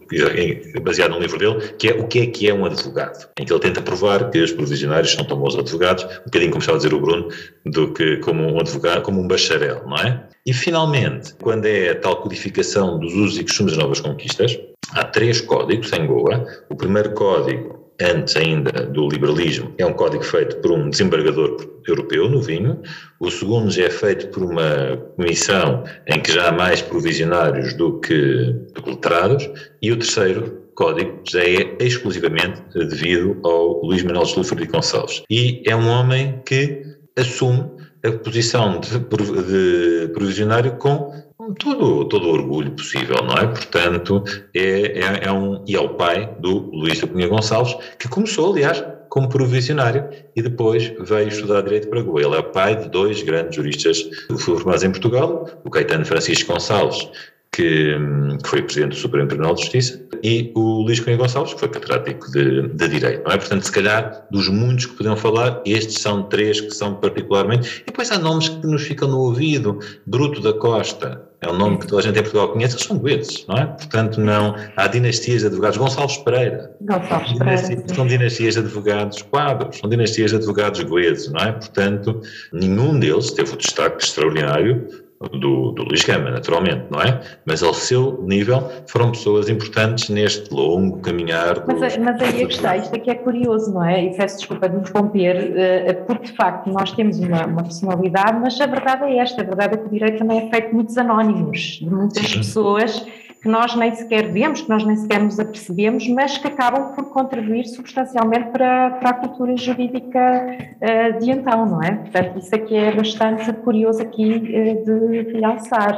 baseado 0.83 1.11
num 1.11 1.19
livro 1.19 1.37
dele, 1.37 1.73
que 1.77 1.89
é 1.89 1.93
o 1.93 2.07
que 2.07 2.19
é 2.19 2.25
que 2.25 2.49
é 2.49 2.53
um 2.53 2.65
advogado, 2.65 3.29
em 3.39 3.45
que 3.45 3.53
ele 3.53 3.59
tenta 3.59 3.81
provar 3.81 4.29
que 4.29 4.39
os 4.39 4.51
provisionários 4.51 5.11
são 5.11 5.23
tão 5.23 5.37
bons 5.37 5.55
advogados, 5.55 6.03
um 6.03 6.25
bocadinho 6.25 6.51
como 6.51 6.61
estava 6.61 6.77
a 6.77 6.81
dizer 6.81 6.93
o 6.93 6.99
Bruno, 6.99 7.29
do 7.65 7.93
que 7.93 8.17
como 8.17 8.43
um 8.43 8.59
advogado, 8.59 9.01
como 9.03 9.21
um 9.21 9.27
bacharel, 9.27 9.83
não 9.87 9.97
é? 9.97 10.27
E 10.45 10.53
finalmente, 10.53 11.33
quando 11.41 11.65
é 11.65 11.91
a 11.91 11.95
tal 11.95 12.21
codificação 12.21 12.99
dos 12.99 13.13
usos 13.13 13.37
e 13.37 13.43
costumes 13.43 13.73
das 13.73 13.83
novas 13.83 13.99
conquistas, 13.99 14.59
há 14.91 15.03
três 15.03 15.41
códigos 15.41 15.91
em 15.93 16.07
Goa. 16.07 16.45
O 16.69 16.75
primeiro 16.75 17.13
código 17.13 17.88
antes 18.01 18.35
ainda 18.35 18.71
do 18.71 19.07
liberalismo, 19.09 19.73
é 19.77 19.85
um 19.85 19.93
código 19.93 20.23
feito 20.23 20.57
por 20.57 20.71
um 20.71 20.89
desembargador 20.89 21.57
europeu 21.87 22.29
no 22.29 22.41
vinho. 22.41 22.81
O 23.19 23.29
segundo 23.29 23.69
já 23.69 23.85
é 23.85 23.89
feito 23.89 24.27
por 24.27 24.43
uma 24.43 24.97
comissão 25.15 25.83
em 26.07 26.19
que 26.19 26.31
já 26.31 26.49
há 26.49 26.51
mais 26.51 26.81
provisionários 26.81 27.73
do 27.73 27.99
que, 27.99 28.53
do 28.73 28.81
que 28.81 28.89
letrados. 28.89 29.49
E 29.81 29.91
o 29.91 29.97
terceiro 29.97 30.69
código 30.75 31.21
já 31.29 31.43
é 31.43 31.75
exclusivamente 31.79 32.61
devido 32.73 33.39
ao 33.43 33.85
Luís 33.85 34.03
Manuel 34.03 34.25
de 34.25 34.65
Gonçalves. 34.65 35.23
E 35.29 35.61
é 35.67 35.75
um 35.75 35.87
homem 35.87 36.41
que 36.45 36.81
assume 37.17 37.69
a 38.05 38.11
posição 38.11 38.79
de, 38.79 38.97
de 38.97 40.13
provisionário 40.13 40.77
com 40.77 41.11
todo, 41.53 42.05
todo 42.05 42.27
o 42.27 42.31
orgulho 42.31 42.71
possível, 42.71 43.17
não 43.23 43.35
é? 43.35 43.47
Portanto, 43.47 44.23
é, 44.53 44.99
é, 44.99 45.19
é 45.23 45.31
um, 45.31 45.63
e 45.67 45.75
é 45.75 45.79
o 45.79 45.89
pai 45.89 46.35
do 46.39 46.69
Luís 46.71 46.99
da 46.99 47.07
Cunha 47.07 47.27
Gonçalves, 47.27 47.75
que 47.97 48.07
começou, 48.07 48.51
aliás, 48.51 48.83
como 49.09 49.27
provisionário 49.27 50.07
e 50.35 50.41
depois 50.41 50.93
veio 50.99 51.27
estudar 51.27 51.61
Direito 51.61 51.89
para 51.89 52.01
Goa. 52.01 52.21
Ele 52.21 52.35
é 52.35 52.39
o 52.39 52.43
pai 52.43 52.75
de 52.75 52.89
dois 52.89 53.21
grandes 53.23 53.55
juristas 53.55 54.07
formados 54.37 54.83
em 54.83 54.91
Portugal, 54.91 55.49
o 55.63 55.69
Caetano 55.69 56.05
Francisco 56.05 56.53
Gonçalves, 56.53 57.09
que, 57.51 57.95
que, 58.43 58.47
foi 58.47 58.61
presidente 58.61 58.91
do 58.91 58.95
Supremo 58.95 59.27
Tribunal 59.27 59.55
de 59.55 59.61
Justiça, 59.61 59.99
e 60.23 60.51
o 60.55 60.83
Luís 60.83 60.99
Cunha 60.99 61.17
Gonçalves, 61.17 61.53
que 61.53 61.59
foi 61.59 61.69
catedrático 61.69 62.31
de, 62.31 62.67
de 62.67 62.87
Direito, 62.87 63.23
não 63.25 63.31
é? 63.31 63.37
Portanto, 63.37 63.63
se 63.63 63.71
calhar, 63.71 64.27
dos 64.29 64.47
muitos 64.47 64.85
que 64.85 64.95
podiam 64.95 65.17
falar, 65.17 65.61
estes 65.65 66.01
são 66.01 66.23
três 66.23 66.61
que 66.61 66.71
são 66.71 66.95
particularmente, 66.95 67.81
e 67.81 67.85
depois 67.87 68.11
há 68.11 68.19
nomes 68.19 68.49
que 68.49 68.67
nos 68.67 68.83
ficam 68.83 69.07
no 69.07 69.19
ouvido, 69.19 69.79
Bruto 70.05 70.41
da 70.41 70.53
Costa, 70.53 71.28
é 71.41 71.49
um 71.49 71.57
nome 71.57 71.77
que 71.79 71.87
toda 71.87 72.01
a 72.01 72.03
gente 72.03 72.19
em 72.19 72.21
Portugal 72.21 72.49
conhece, 72.49 72.75
eles 72.75 72.85
são 72.85 72.97
goeses, 72.97 73.45
não 73.47 73.57
é? 73.57 73.65
Portanto, 73.65 74.19
não, 74.19 74.55
há 74.75 74.87
dinastias 74.87 75.41
de 75.41 75.47
advogados, 75.47 75.77
Gonçalves 75.77 76.17
Pereira, 76.17 76.75
Gonçalves 76.81 77.37
Pereira 77.37 77.83
são 77.95 78.07
dinastias 78.07 78.53
de 78.55 78.59
advogados 78.59 79.21
quadros, 79.21 79.77
são 79.77 79.89
dinastias 79.89 80.31
de 80.31 80.37
advogados 80.37 80.83
goeses, 80.83 81.31
não 81.31 81.41
é? 81.41 81.51
Portanto, 81.53 82.21
nenhum 82.51 82.99
deles 82.99 83.31
teve 83.31 83.53
o 83.53 83.57
destaque 83.57 84.03
extraordinário 84.03 85.08
do, 85.27 85.71
do 85.71 85.83
Luís 85.83 86.03
Gama, 86.03 86.31
naturalmente, 86.31 86.85
não 86.89 87.01
é? 87.01 87.21
Mas 87.45 87.61
ao 87.61 87.73
seu 87.73 88.23
nível 88.23 88.69
foram 88.87 89.11
pessoas 89.11 89.49
importantes 89.49 90.09
neste 90.09 90.53
longo 90.53 90.99
caminhar. 90.99 91.65
Mas, 91.67 91.97
mas 91.97 92.21
aí 92.21 92.43
a 92.43 92.47
questão, 92.47 92.75
isto 92.75 92.95
aqui 92.95 93.09
é 93.09 93.15
curioso, 93.15 93.73
não 93.73 93.83
é? 93.83 94.05
E 94.05 94.15
peço 94.15 94.37
desculpa 94.37 94.69
de 94.69 94.75
me 94.75 94.81
interromper, 94.81 95.53
eh, 95.57 95.93
porque 95.93 96.27
de 96.27 96.33
facto 96.33 96.67
nós 96.67 96.93
temos 96.93 97.19
uma, 97.19 97.45
uma 97.45 97.63
personalidade, 97.63 98.39
mas 98.39 98.59
a 98.61 98.65
verdade 98.65 99.03
é 99.05 99.17
esta, 99.17 99.41
a 99.41 99.45
verdade 99.45 99.73
é 99.73 99.77
que 99.77 99.85
o 99.87 99.89
direito 99.89 100.19
também 100.19 100.47
é 100.47 100.49
feito 100.49 100.69
de 100.69 100.73
muitos 100.73 100.97
anónimos, 100.97 101.79
de 101.81 101.89
muitas 101.89 102.35
pessoas 102.35 103.05
que 103.41 103.47
nós 103.47 103.73
nem 103.75 103.93
sequer 103.95 104.31
vemos, 104.31 104.61
que 104.61 104.69
nós 104.69 104.83
nem 104.83 104.95
sequer 104.95 105.21
nos 105.21 105.39
apercebemos, 105.39 106.07
mas 106.09 106.37
que 106.37 106.47
acabam 106.47 106.93
por 106.93 107.05
contribuir 107.05 107.65
substancialmente 107.65 108.49
para, 108.49 108.91
para 108.91 109.09
a 109.09 109.13
cultura 109.13 109.55
jurídica 109.55 110.57
uh, 110.81 111.19
de 111.19 111.31
então, 111.31 111.65
não 111.65 111.81
é? 111.81 111.91
Portanto, 111.91 112.39
isso 112.39 112.53
aqui 112.53 112.75
é 112.75 112.93
bastante 112.93 113.51
curioso 113.53 114.01
aqui 114.01 114.35
uh, 114.35 114.85
de 114.85 115.39
realçar. 115.39 115.97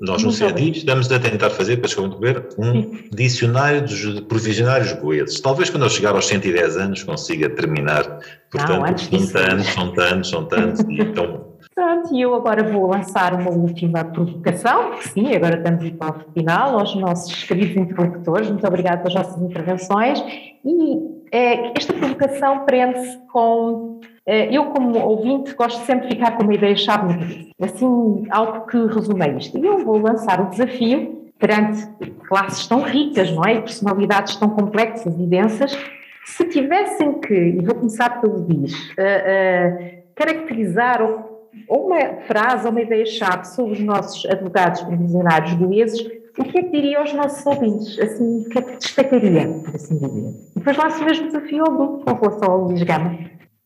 Nós 0.00 0.22
no 0.22 0.32
CEDIS 0.32 0.78
estamos 0.78 1.12
a 1.12 1.18
tentar 1.18 1.50
fazer, 1.50 1.76
para 1.76 1.90
ver, 2.18 2.48
um 2.58 2.72
Sim. 2.72 3.08
dicionário 3.12 3.82
dos 3.82 4.20
provisionários 4.20 4.94
goeses. 4.94 5.38
Talvez 5.40 5.68
quando 5.68 5.82
eu 5.82 5.90
chegar 5.90 6.14
aos 6.14 6.26
110 6.26 6.78
anos 6.78 7.02
consiga 7.02 7.50
terminar. 7.50 8.18
Portanto, 8.50 8.80
Não, 8.80 8.96
são 8.96 9.32
tantos, 9.32 9.66
são 9.66 9.92
tantos, 9.92 10.30
são 10.30 10.44
tantos, 10.46 10.80
e 10.88 11.02
então 11.02 11.45
Pronto, 11.76 12.14
e 12.14 12.22
eu 12.22 12.34
agora 12.34 12.64
vou 12.64 12.86
lançar 12.86 13.34
uma 13.34 13.50
última 13.50 14.02
provocação, 14.02 14.94
sim, 15.02 15.36
agora 15.36 15.58
estamos 15.58 15.90
para 15.90 16.16
o 16.16 16.32
final, 16.32 16.78
aos 16.78 16.94
nossos 16.94 17.44
queridos 17.44 17.76
interlocutores, 17.76 18.48
muito 18.48 18.66
obrigada 18.66 19.02
pelas 19.02 19.12
vossas 19.12 19.42
intervenções, 19.42 20.18
e 20.64 20.98
é, 21.30 21.76
esta 21.76 21.92
provocação 21.92 22.64
prende-se 22.64 23.18
com, 23.30 24.00
é, 24.24 24.56
eu 24.56 24.70
como 24.70 24.98
ouvinte 24.98 25.54
gosto 25.54 25.84
sempre 25.84 26.08
de 26.08 26.14
ficar 26.14 26.38
com 26.38 26.44
uma 26.44 26.54
ideia-chave 26.54 27.52
assim, 27.60 28.24
algo 28.30 28.66
que 28.68 28.78
resume 28.86 29.36
isto, 29.36 29.58
e 29.58 29.66
eu 29.66 29.84
vou 29.84 29.98
lançar 29.98 30.40
o 30.40 30.48
desafio 30.48 31.30
perante 31.38 31.86
classes 32.26 32.66
tão 32.66 32.80
ricas, 32.80 33.30
não 33.32 33.44
é, 33.44 33.56
e 33.56 33.60
personalidades 33.60 34.34
tão 34.36 34.48
complexas 34.48 35.14
e 35.14 35.26
densas, 35.26 35.76
se 36.24 36.42
tivessem 36.48 37.20
que, 37.20 37.34
e 37.34 37.60
vou 37.62 37.74
começar 37.74 38.18
pelo 38.18 38.40
diz, 38.46 38.72
uh, 38.72 38.92
uh, 38.92 39.96
caracterizar 40.14 41.02
ou 41.02 41.25
uma 41.68 42.22
frase 42.26 42.64
ou 42.66 42.70
uma 42.70 42.82
ideia-chave 42.82 43.46
sobre 43.46 43.72
os 43.74 43.80
nossos 43.80 44.24
advogados 44.26 44.82
provisionários 44.82 45.54
goeses, 45.54 46.00
o 46.38 46.44
que 46.44 46.58
é 46.58 46.62
que 46.62 46.70
diria 46.70 46.98
aos 46.98 47.12
nossos 47.14 47.44
ouvintes? 47.46 47.98
Assim, 47.98 48.42
o 48.42 48.48
que 48.48 48.58
é 48.58 48.62
que 48.62 48.76
destacaria, 48.76 49.48
por 49.64 49.74
assim 49.74 49.96
dizer? 49.96 50.34
E 50.54 50.58
depois 50.58 50.76
lanço 50.76 51.02
o 51.02 51.04
mesmo 51.04 51.26
desafio 51.26 51.64
ao 51.64 51.72
grupo, 51.72 52.04
com 52.04 52.26
relação 52.26 52.50
ao 52.50 52.60
Luís 52.64 52.82
Gama. 52.82 53.18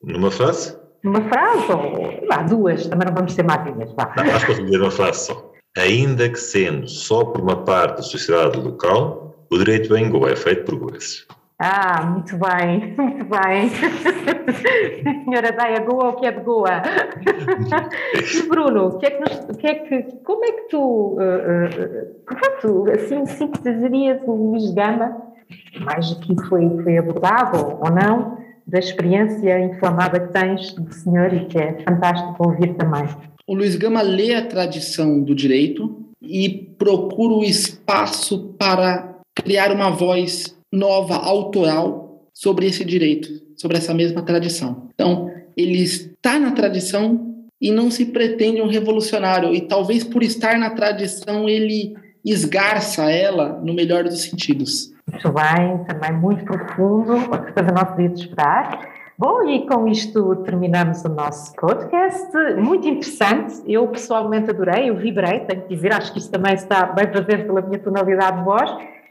Numa 0.03 0.31
frase? 0.31 0.77
Numa 1.03 1.23
frase, 1.29 1.73
ou 1.73 2.29
vá, 2.29 2.43
duas, 2.43 2.87
também 2.87 3.07
não 3.09 3.15
vamos 3.15 3.33
ser 3.33 3.43
máquinas, 3.43 3.93
vá. 3.95 4.13
Não, 4.17 4.25
acho 4.25 4.47
que 4.47 4.53
posso 4.53 4.65
dizer 4.65 4.81
uma 4.81 4.91
frase 4.91 5.27
só. 5.27 5.51
Ainda 5.77 6.29
que 6.29 6.39
sendo 6.39 6.89
só 6.89 7.25
por 7.25 7.41
uma 7.41 7.65
parte 7.65 7.97
da 7.97 8.03
sociedade 8.03 8.59
local, 8.59 9.47
o 9.51 9.59
direito 9.59 9.97
em 9.97 10.11
é 10.29 10.37
feito 10.37 10.65
por 10.65 10.79
goeses. 10.79 11.27
Ah, 11.63 12.07
muito 12.07 12.39
bem, 12.39 12.95
muito 12.97 13.25
bem. 13.27 13.69
Senhora 15.25 15.53
Daia, 15.53 15.81
Goa, 15.81 16.09
o 16.09 16.17
que 16.17 16.25
é 16.25 16.33
de 16.33 16.41
Goa? 16.41 16.81
e 18.17 18.49
Bruno, 18.49 18.99
que 18.99 19.05
é 19.05 19.11
que 19.11 19.21
nos, 19.21 19.57
que 19.59 19.67
é 19.67 19.75
que, 19.75 20.03
como 20.25 20.43
é 20.43 20.53
que 20.53 20.69
tu, 20.71 20.79
uh, 20.79 21.19
uh, 21.19 22.61
tu 22.63 22.91
assim, 22.91 23.27
sintetizarias 23.27 24.23
o 24.27 24.33
Luís 24.33 24.73
Gama, 24.73 25.21
mais 25.85 26.11
aqui 26.13 26.35
foi, 26.49 26.67
foi 26.83 26.97
abordado 26.97 27.79
ou 27.79 27.91
não, 27.91 28.39
da 28.67 28.79
experiência 28.79 29.61
inflamada 29.61 30.19
que 30.19 30.33
tens 30.33 30.73
do 30.73 30.91
senhor 30.95 31.31
e 31.35 31.45
que 31.45 31.59
é 31.59 31.79
fantástico 31.87 32.37
ouvir 32.39 32.73
também. 32.77 33.05
O 33.47 33.55
Luiz 33.55 33.77
Gama 33.77 34.01
lê 34.01 34.35
a 34.35 34.47
tradição 34.47 35.23
do 35.23 35.35
direito 35.35 36.07
e 36.23 36.49
procura 36.79 37.35
o 37.35 37.45
espaço 37.45 38.55
para 38.59 39.15
criar 39.35 39.73
uma 39.73 39.91
voz 39.91 40.59
nova, 40.73 41.17
autoral, 41.17 42.29
sobre 42.33 42.67
esse 42.67 42.85
direito, 42.85 43.29
sobre 43.57 43.77
essa 43.77 43.93
mesma 43.93 44.23
tradição. 44.23 44.89
Então, 44.95 45.31
ele 45.57 45.83
está 45.83 46.39
na 46.39 46.53
tradição 46.53 47.35
e 47.61 47.71
não 47.71 47.91
se 47.91 48.07
pretende 48.07 48.63
um 48.63 48.69
revolucionário, 48.69 49.55
e 49.55 49.61
talvez 49.61 50.03
por 50.03 50.23
estar 50.23 50.59
na 50.59 50.71
tradição 50.71 51.49
ele 51.49 51.95
esgarça 52.25 53.11
ela 53.11 53.61
no 53.63 53.75
melhor 53.75 54.05
dos 54.05 54.23
sentidos. 54.23 54.91
Muito 55.11 55.33
bem, 55.33 55.85
também 55.85 56.13
muito 56.13 56.45
profundo, 56.45 57.13
outra 57.13 57.53
coisa 57.53 57.73
não 57.73 57.85
podia 57.85 58.07
esperar. 58.07 58.89
Bom, 59.19 59.47
e 59.47 59.67
com 59.67 59.87
isto 59.87 60.37
terminamos 60.37 61.05
o 61.05 61.09
nosso 61.11 61.53
podcast. 61.57 62.31
Muito 62.57 62.89
interessante, 62.89 63.61
eu 63.67 63.87
pessoalmente 63.89 64.49
adorei, 64.49 64.89
eu 64.89 64.97
vibrei, 64.97 65.41
tenho 65.41 65.61
que 65.63 65.75
dizer, 65.75 65.93
acho 65.93 66.13
que 66.13 66.19
isso 66.19 66.31
também 66.31 66.55
está 66.55 66.87
bem 66.87 67.07
presente 67.07 67.45
pela 67.45 67.61
minha 67.61 67.79
tonalidade 67.79 68.39
de 68.39 68.45
voz. 68.45 68.71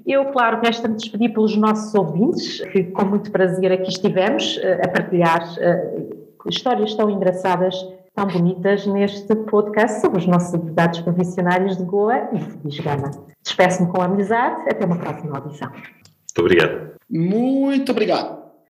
Eu, 0.09 0.25
claro, 0.25 0.59
resta-me 0.59 0.95
despedir 0.95 1.31
pelos 1.31 1.55
nossos 1.55 1.93
ouvintes, 1.93 2.61
que 2.71 2.85
com 2.85 3.05
muito 3.05 3.29
prazer 3.29 3.71
aqui 3.71 3.89
estivemos 3.89 4.59
eh, 4.59 4.81
a 4.83 4.87
partilhar 4.87 5.47
uh, 5.59 6.49
histórias 6.49 6.95
tão 6.95 7.11
engraçadas, 7.11 7.75
tão 8.15 8.25
bonitas 8.25 8.87
neste 8.87 9.35
podcast 9.35 10.01
sobre 10.01 10.17
os 10.17 10.25
nossos 10.25 10.55
advogados 10.55 10.99
profissionais 11.01 11.77
de 11.77 11.83
Goa 11.83 12.27
e 12.33 12.39
de 12.39 12.57
Lisgama. 12.65 13.11
Despeço-me 13.43 13.91
com 13.91 14.01
amizade, 14.01 14.67
até 14.67 14.83
uma 14.83 14.97
próxima 14.97 15.37
audição. 15.37 15.69
Muito 15.69 16.39
obrigado. 16.39 16.91
Muito 17.07 17.91
obrigado. 17.91 18.38